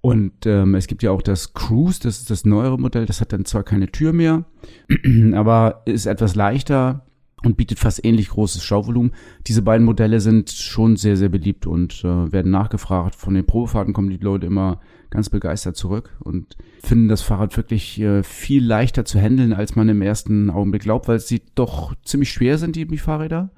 Und 0.00 0.46
ähm, 0.46 0.74
es 0.74 0.86
gibt 0.86 1.02
ja 1.02 1.10
auch 1.10 1.20
das 1.20 1.52
Cruise, 1.52 2.00
das 2.02 2.20
ist 2.20 2.30
das 2.30 2.46
neuere 2.46 2.78
Modell, 2.78 3.04
das 3.04 3.20
hat 3.20 3.34
dann 3.34 3.44
zwar 3.44 3.62
keine 3.62 3.92
Tür 3.92 4.14
mehr, 4.14 4.46
aber 5.34 5.82
ist 5.84 6.06
etwas 6.06 6.34
leichter 6.34 7.04
und 7.44 7.56
bietet 7.56 7.78
fast 7.78 8.04
ähnlich 8.04 8.30
großes 8.30 8.62
Schauvolumen. 8.62 9.12
Diese 9.46 9.62
beiden 9.62 9.84
Modelle 9.84 10.20
sind 10.20 10.50
schon 10.50 10.96
sehr, 10.96 11.16
sehr 11.16 11.28
beliebt 11.28 11.66
und 11.66 12.02
äh, 12.04 12.32
werden 12.32 12.50
nachgefragt. 12.50 13.14
Von 13.14 13.34
den 13.34 13.46
Probefahrten 13.46 13.92
kommen 13.92 14.10
die 14.10 14.16
Leute 14.16 14.46
immer 14.46 14.80
ganz 15.10 15.30
begeistert 15.30 15.76
zurück 15.76 16.16
und 16.20 16.56
finden 16.82 17.08
das 17.08 17.22
Fahrrad 17.22 17.56
wirklich 17.56 18.00
äh, 18.00 18.22
viel 18.22 18.64
leichter 18.64 19.04
zu 19.04 19.20
handeln, 19.20 19.52
als 19.52 19.76
man 19.76 19.88
im 19.88 20.02
ersten 20.02 20.50
Augenblick 20.50 20.82
glaubt, 20.82 21.06
weil 21.08 21.20
sie 21.20 21.42
doch 21.54 21.94
ziemlich 22.04 22.30
schwer 22.30 22.58
sind, 22.58 22.76
die, 22.76 22.98
Fahrräder. 22.98 23.50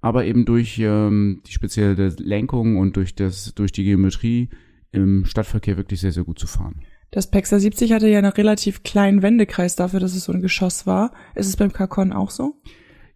Aber 0.00 0.24
eben 0.24 0.44
durch 0.44 0.78
ähm, 0.78 1.42
die 1.46 1.52
spezielle 1.52 2.08
Lenkung 2.18 2.76
und 2.76 2.96
durch, 2.96 3.14
das, 3.14 3.54
durch 3.54 3.72
die 3.72 3.84
Geometrie 3.84 4.48
im 4.92 5.24
Stadtverkehr 5.24 5.76
wirklich 5.76 6.00
sehr, 6.00 6.12
sehr 6.12 6.24
gut 6.24 6.38
zu 6.38 6.46
fahren. 6.46 6.82
Das 7.10 7.30
Pexer 7.30 7.58
70 7.58 7.92
hatte 7.92 8.08
ja 8.08 8.18
einen 8.18 8.30
relativ 8.30 8.82
kleinen 8.82 9.22
Wendekreis 9.22 9.76
dafür, 9.76 9.98
dass 9.98 10.14
es 10.14 10.24
so 10.24 10.32
ein 10.32 10.42
Geschoss 10.42 10.86
war. 10.86 11.12
Ist 11.34 11.46
es 11.46 11.56
beim 11.56 11.72
Carcon 11.72 12.12
auch 12.12 12.30
so? 12.30 12.60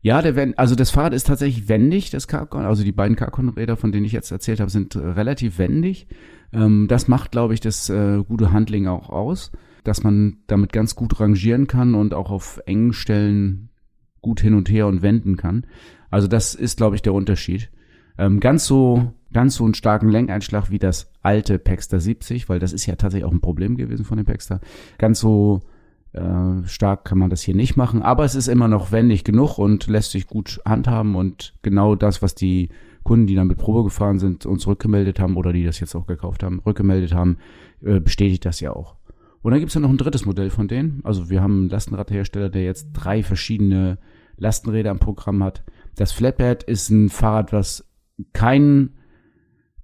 Ja, 0.02 0.20
der 0.20 0.34
Wend 0.34 0.58
also 0.58 0.74
das 0.74 0.90
Fahrrad 0.90 1.14
ist 1.14 1.28
tatsächlich 1.28 1.68
wendig, 1.68 2.10
das 2.10 2.26
Carcon. 2.26 2.64
Also 2.64 2.82
die 2.82 2.92
beiden 2.92 3.16
Carcon-Räder, 3.16 3.76
von 3.76 3.92
denen 3.92 4.04
ich 4.04 4.12
jetzt 4.12 4.32
erzählt 4.32 4.58
habe, 4.58 4.70
sind 4.70 4.96
relativ 4.96 5.58
wendig. 5.58 6.08
Ähm, 6.52 6.86
das 6.88 7.06
macht, 7.06 7.30
glaube 7.30 7.54
ich, 7.54 7.60
das 7.60 7.88
äh, 7.88 8.22
gute 8.26 8.52
Handling 8.52 8.88
auch 8.88 9.10
aus, 9.10 9.52
dass 9.84 10.02
man 10.02 10.38
damit 10.48 10.72
ganz 10.72 10.96
gut 10.96 11.20
rangieren 11.20 11.68
kann 11.68 11.94
und 11.94 12.14
auch 12.14 12.30
auf 12.30 12.60
engen 12.66 12.92
Stellen 12.92 13.70
gut 14.20 14.40
hin 14.40 14.54
und 14.54 14.68
her 14.68 14.88
und 14.88 15.02
wenden 15.02 15.36
kann. 15.36 15.66
Also 16.10 16.26
das 16.26 16.54
ist, 16.54 16.76
glaube 16.76 16.96
ich, 16.96 17.02
der 17.02 17.14
Unterschied. 17.14 17.70
Ähm, 18.18 18.40
ganz 18.40 18.66
so 18.66 19.12
ganz 19.32 19.54
so 19.54 19.64
einen 19.64 19.74
starken 19.74 20.10
Lenkeinschlag 20.10 20.70
wie 20.70 20.78
das 20.78 21.10
alte 21.22 21.58
Paxter 21.58 22.00
70, 22.00 22.48
weil 22.48 22.58
das 22.58 22.72
ist 22.72 22.86
ja 22.86 22.96
tatsächlich 22.96 23.24
auch 23.24 23.32
ein 23.32 23.40
Problem 23.40 23.76
gewesen 23.76 24.04
von 24.04 24.16
dem 24.16 24.26
Paxter. 24.26 24.60
Ganz 24.98 25.20
so 25.20 25.60
äh, 26.12 26.66
stark 26.66 27.04
kann 27.04 27.18
man 27.18 27.30
das 27.30 27.42
hier 27.42 27.54
nicht 27.54 27.76
machen, 27.76 28.02
aber 28.02 28.24
es 28.24 28.34
ist 28.34 28.48
immer 28.48 28.68
noch 28.68 28.92
wendig 28.92 29.24
genug 29.24 29.58
und 29.58 29.86
lässt 29.86 30.10
sich 30.10 30.26
gut 30.26 30.60
handhaben 30.66 31.14
und 31.14 31.54
genau 31.62 31.94
das, 31.94 32.22
was 32.22 32.34
die 32.34 32.68
Kunden, 33.02 33.26
die 33.26 33.34
dann 33.34 33.48
mit 33.48 33.58
Probe 33.58 33.84
gefahren 33.84 34.18
sind, 34.18 34.46
uns 34.46 34.66
rückgemeldet 34.66 35.18
haben 35.18 35.36
oder 35.36 35.52
die 35.52 35.64
das 35.64 35.80
jetzt 35.80 35.94
auch 35.94 36.06
gekauft 36.06 36.42
haben, 36.42 36.60
rückgemeldet 36.64 37.14
haben, 37.14 37.38
äh, 37.82 37.98
bestätigt 37.98 38.44
das 38.44 38.60
ja 38.60 38.72
auch. 38.72 38.96
Und 39.42 39.50
dann 39.50 39.60
gibt's 39.60 39.74
ja 39.74 39.80
noch 39.80 39.90
ein 39.90 39.98
drittes 39.98 40.24
Modell 40.24 40.50
von 40.50 40.68
denen. 40.68 41.00
Also 41.02 41.28
wir 41.28 41.42
haben 41.42 41.62
einen 41.62 41.68
Lastenradhersteller, 41.68 42.48
der 42.48 42.62
jetzt 42.62 42.92
drei 42.92 43.22
verschiedene 43.22 43.98
Lastenräder 44.36 44.90
im 44.92 45.00
Programm 45.00 45.42
hat. 45.42 45.64
Das 45.96 46.12
Flatbed 46.12 46.62
ist 46.62 46.90
ein 46.90 47.08
Fahrrad, 47.08 47.52
was 47.52 47.90
keinen 48.32 48.94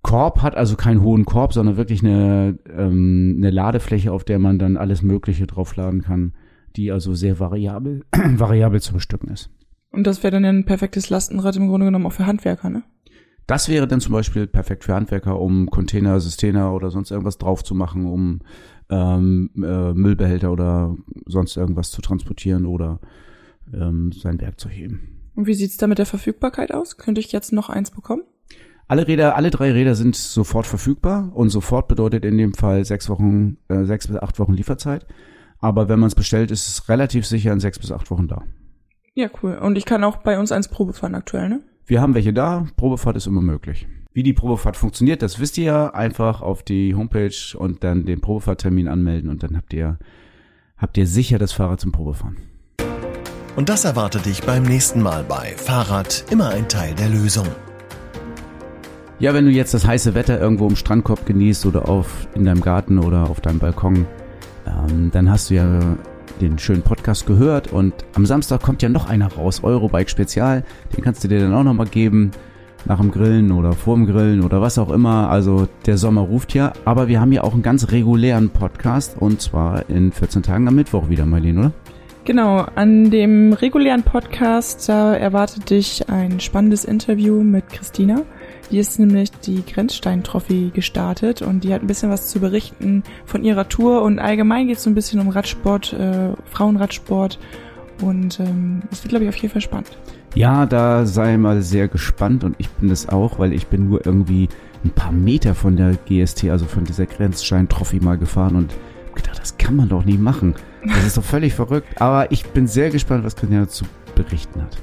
Korb 0.09 0.40
hat, 0.40 0.57
also 0.57 0.75
keinen 0.75 1.03
hohen 1.03 1.27
Korb, 1.27 1.53
sondern 1.53 1.77
wirklich 1.77 2.03
eine, 2.03 2.59
ähm, 2.75 3.35
eine 3.37 3.51
Ladefläche, 3.51 4.11
auf 4.11 4.25
der 4.25 4.38
man 4.38 4.59
dann 4.59 4.79
alles 4.79 5.03
Mögliche 5.03 5.47
draufladen 5.47 6.01
kann, 6.01 6.33
die 6.77 6.90
also 6.90 7.12
sehr 7.12 7.38
variabel, 7.38 8.07
variabel 8.16 8.81
zu 8.81 8.94
bestücken 8.94 9.29
ist. 9.29 9.51
Und 9.90 10.07
das 10.07 10.23
wäre 10.23 10.31
dann 10.31 10.47
ein 10.47 10.64
perfektes 10.64 11.11
Lastenrad 11.11 11.57
im 11.57 11.68
Grunde 11.68 11.85
genommen 11.85 12.07
auch 12.07 12.14
für 12.14 12.25
Handwerker, 12.25 12.71
ne? 12.71 12.85
Das 13.47 13.68
wäre 13.68 13.87
dann 13.87 14.01
zum 14.01 14.14
Beispiel 14.14 14.47
perfekt 14.47 14.85
für 14.85 14.94
Handwerker, 14.94 15.38
um 15.38 15.68
Container, 15.68 16.21
Systeme 16.21 16.71
oder 16.71 16.90
sonst 16.90 17.11
irgendwas 17.11 17.37
drauf 17.37 17.62
zu 17.62 17.75
machen, 17.75 18.07
um 18.07 18.40
ähm, 18.88 19.51
äh, 19.57 19.92
Müllbehälter 19.92 20.51
oder 20.51 20.97
sonst 21.27 21.55
irgendwas 21.59 21.90
zu 21.90 22.01
transportieren 22.01 22.64
oder 22.64 22.99
ähm, 23.75 24.12
sein 24.12 24.40
Werkzeug 24.40 24.73
heben. 24.73 25.31
Und 25.35 25.47
wie 25.47 25.55
sieht's 25.55 25.77
da 25.77 25.87
mit 25.87 25.99
der 25.99 26.07
Verfügbarkeit 26.07 26.73
aus? 26.73 26.97
Könnte 26.97 27.21
ich 27.21 27.31
jetzt 27.31 27.53
noch 27.53 27.68
eins 27.68 27.90
bekommen? 27.90 28.23
Alle 28.90 29.07
Räder, 29.07 29.37
alle 29.37 29.51
drei 29.51 29.70
Räder 29.70 29.94
sind 29.94 30.16
sofort 30.16 30.66
verfügbar 30.66 31.31
und 31.35 31.51
sofort 31.51 31.88
bedeutet 31.88 32.24
in 32.24 32.38
dem 32.38 32.55
Fall 32.55 32.87
sechs 32.87 33.11
Wochen, 33.11 33.59
äh, 33.68 33.85
sechs 33.85 34.09
bis 34.09 34.16
acht 34.16 34.38
Wochen 34.38 34.55
Lieferzeit. 34.55 35.07
Aber 35.61 35.90
wenn 35.90 35.98
man 35.98 36.07
es 36.07 36.14
bestellt, 36.14 36.51
ist 36.51 36.66
es 36.68 36.88
relativ 36.88 37.27
sicher 37.27 37.53
in 37.53 37.61
sechs 37.61 37.79
bis 37.79 37.92
acht 37.92 38.11
Wochen 38.11 38.29
da. 38.29 38.44
Ja, 39.14 39.29
cool. 39.42 39.59
Und 39.59 39.77
ich 39.77 39.85
kann 39.85 40.05
auch 40.05 40.16
bei 40.18 40.38
uns 40.38 40.53
eins 40.53 40.68
Probe 40.68 40.94
fahren 40.94 41.14
aktuell, 41.14 41.51
ne? 41.51 41.61
Wir 41.85 42.01
haben 42.01 42.14
welche 42.14 42.33
da. 42.33 42.66
Probefahrt 42.77 43.16
ist 43.16 43.27
immer 43.27 43.42
möglich. 43.42 43.87
Wie 44.14 44.22
die 44.22 44.33
Probefahrt 44.33 44.77
funktioniert, 44.77 45.20
das 45.20 45.38
wisst 45.38 45.59
ihr 45.59 45.64
ja. 45.64 45.90
Einfach 45.90 46.40
auf 46.40 46.62
die 46.62 46.94
Homepage 46.94 47.59
und 47.59 47.85
dann 47.85 48.07
den 48.07 48.22
Probefahrttermin 48.22 48.88
anmelden 48.88 49.29
und 49.29 49.42
dann 49.42 49.55
habt 49.57 49.74
ihr, 49.74 49.98
habt 50.79 50.96
ihr 50.96 51.07
sicher 51.07 51.38
das 51.38 51.53
Fahrrad 51.53 51.81
zum 51.81 51.92
Probefahren. 51.92 52.38
Und 53.55 53.68
das 53.68 53.85
erwartet 53.85 54.24
dich 54.24 54.44
beim 54.44 54.62
nächsten 54.62 55.03
Mal 55.03 55.24
bei 55.24 55.55
Fahrrad 55.57 56.24
immer 56.31 56.48
ein 56.51 56.68
Teil 56.68 56.94
der 56.94 57.11
Lösung. 57.11 57.48
Ja, 59.21 59.35
wenn 59.35 59.47
du 59.47 59.51
jetzt 59.51 59.75
das 59.75 59.85
heiße 59.85 60.15
Wetter 60.15 60.41
irgendwo 60.41 60.69
im 60.69 60.77
Strandkorb 60.77 61.27
genießt 61.27 61.67
oder 61.67 61.89
auf 61.89 62.29
in 62.35 62.45
deinem 62.45 62.61
Garten 62.61 62.99
oder 62.99 63.29
auf 63.29 63.41
deinem 63.41 63.59
Balkon, 63.59 64.07
ähm, 64.65 65.11
dann 65.13 65.29
hast 65.29 65.51
du 65.51 65.55
ja 65.55 65.81
den 66.41 66.57
schönen 66.61 66.83
Podcast 66.83 67.27
gehört 67.27 67.73
und 67.73 67.95
am 68.15 68.27
Samstag 68.27 68.63
kommt 68.63 68.81
ja 68.81 68.89
noch 68.89 69.09
einer 69.09 69.33
raus, 69.33 69.65
Eurobike 69.65 70.09
Spezial, 70.09 70.63
den 70.97 71.03
kannst 71.03 71.25
du 71.25 71.29
dir 71.29 71.41
dann 71.41 71.53
auch 71.53 71.65
nochmal 71.65 71.87
geben 71.87 72.31
nach 72.85 73.01
dem 73.01 73.11
Grillen 73.11 73.51
oder 73.51 73.73
vorm 73.73 74.07
Grillen 74.07 74.45
oder 74.45 74.61
was 74.61 74.79
auch 74.79 74.91
immer. 74.91 75.29
Also 75.31 75.66
der 75.87 75.99
Sommer 75.99 76.21
ruft 76.21 76.55
ja. 76.55 76.73
Aber 76.85 77.09
wir 77.09 77.21
haben 77.21 77.33
ja 77.33 77.43
auch 77.43 77.55
einen 77.55 77.62
ganz 77.62 77.91
regulären 77.91 78.51
Podcast 78.51 79.16
und 79.19 79.41
zwar 79.41 79.89
in 79.91 80.12
14 80.12 80.45
Tagen 80.45 80.69
am 80.69 80.77
Mittwoch 80.77 81.09
wieder, 81.09 81.27
Marlene, 81.27 81.59
oder? 81.59 81.73
Genau, 82.25 82.66
an 82.75 83.11
dem 83.11 83.55
regulären 83.55 84.03
Podcast, 84.03 84.89
da 84.89 85.14
erwartet 85.14 85.71
dich 85.71 86.09
ein 86.11 86.41
spannendes 86.41 86.85
Interview 86.85 87.43
mit 87.43 87.69
Christina. 87.71 88.23
Die 88.71 88.79
ist 88.79 88.99
nämlich 88.99 89.31
die 89.31 89.64
Grenzstein-Trophy 89.64 90.73
gestartet 90.75 91.43
und 91.43 91.64
die 91.64 91.73
hat 91.73 91.83
ein 91.83 91.87
bisschen 91.87 92.11
was 92.11 92.29
zu 92.29 92.39
berichten 92.39 93.03
von 93.25 93.43
ihrer 93.43 93.69
Tour 93.69 94.03
und 94.03 94.19
allgemein 94.19 94.69
geht 94.69 94.77
es 94.77 94.83
so 94.83 94.91
ein 94.91 94.95
bisschen 94.95 95.21
um 95.21 95.29
Radsport, 95.29 95.95
äh, 95.95 96.33
Frauenradsport 96.51 97.39
und 98.03 98.39
ähm, 98.41 98.83
es 98.91 99.03
wird, 99.03 99.11
glaube 99.11 99.25
ich, 99.25 99.29
auf 99.31 99.37
jeden 99.37 99.53
Fall 99.53 99.62
spannend. 99.62 99.97
Ja, 100.35 100.66
da 100.66 101.07
sei 101.07 101.37
mal 101.39 101.62
sehr 101.62 101.89
gespannt 101.89 102.45
und 102.45 102.57
ich 102.59 102.69
bin 102.69 102.91
es 102.91 103.09
auch, 103.09 103.39
weil 103.39 103.53
ich 103.53 103.69
bin 103.69 103.89
nur 103.89 104.05
irgendwie 104.05 104.49
ein 104.85 104.91
paar 104.91 105.12
Meter 105.12 105.55
von 105.55 105.77
der 105.77 105.97
GST, 106.07 106.45
also 106.51 106.66
von 106.66 106.85
dieser 106.85 107.07
Grenzstein-Trophy 107.07 108.01
mal 108.01 108.19
gefahren 108.19 108.57
und 108.57 108.75
gedacht, 109.14 109.41
das 109.41 109.57
kann 109.59 109.77
man 109.77 109.89
doch 109.89 110.05
nicht 110.05 110.21
machen. 110.21 110.55
Das 110.87 111.05
ist 111.05 111.16
doch 111.16 111.25
völlig 111.25 111.55
verrückt. 111.55 112.01
Aber 112.01 112.31
ich 112.31 112.47
bin 112.47 112.66
sehr 112.66 112.91
gespannt, 112.91 113.25
was 113.25 113.35
Christian 113.35 113.69
zu 113.69 113.85
berichten 114.14 114.62
hat. 114.62 114.77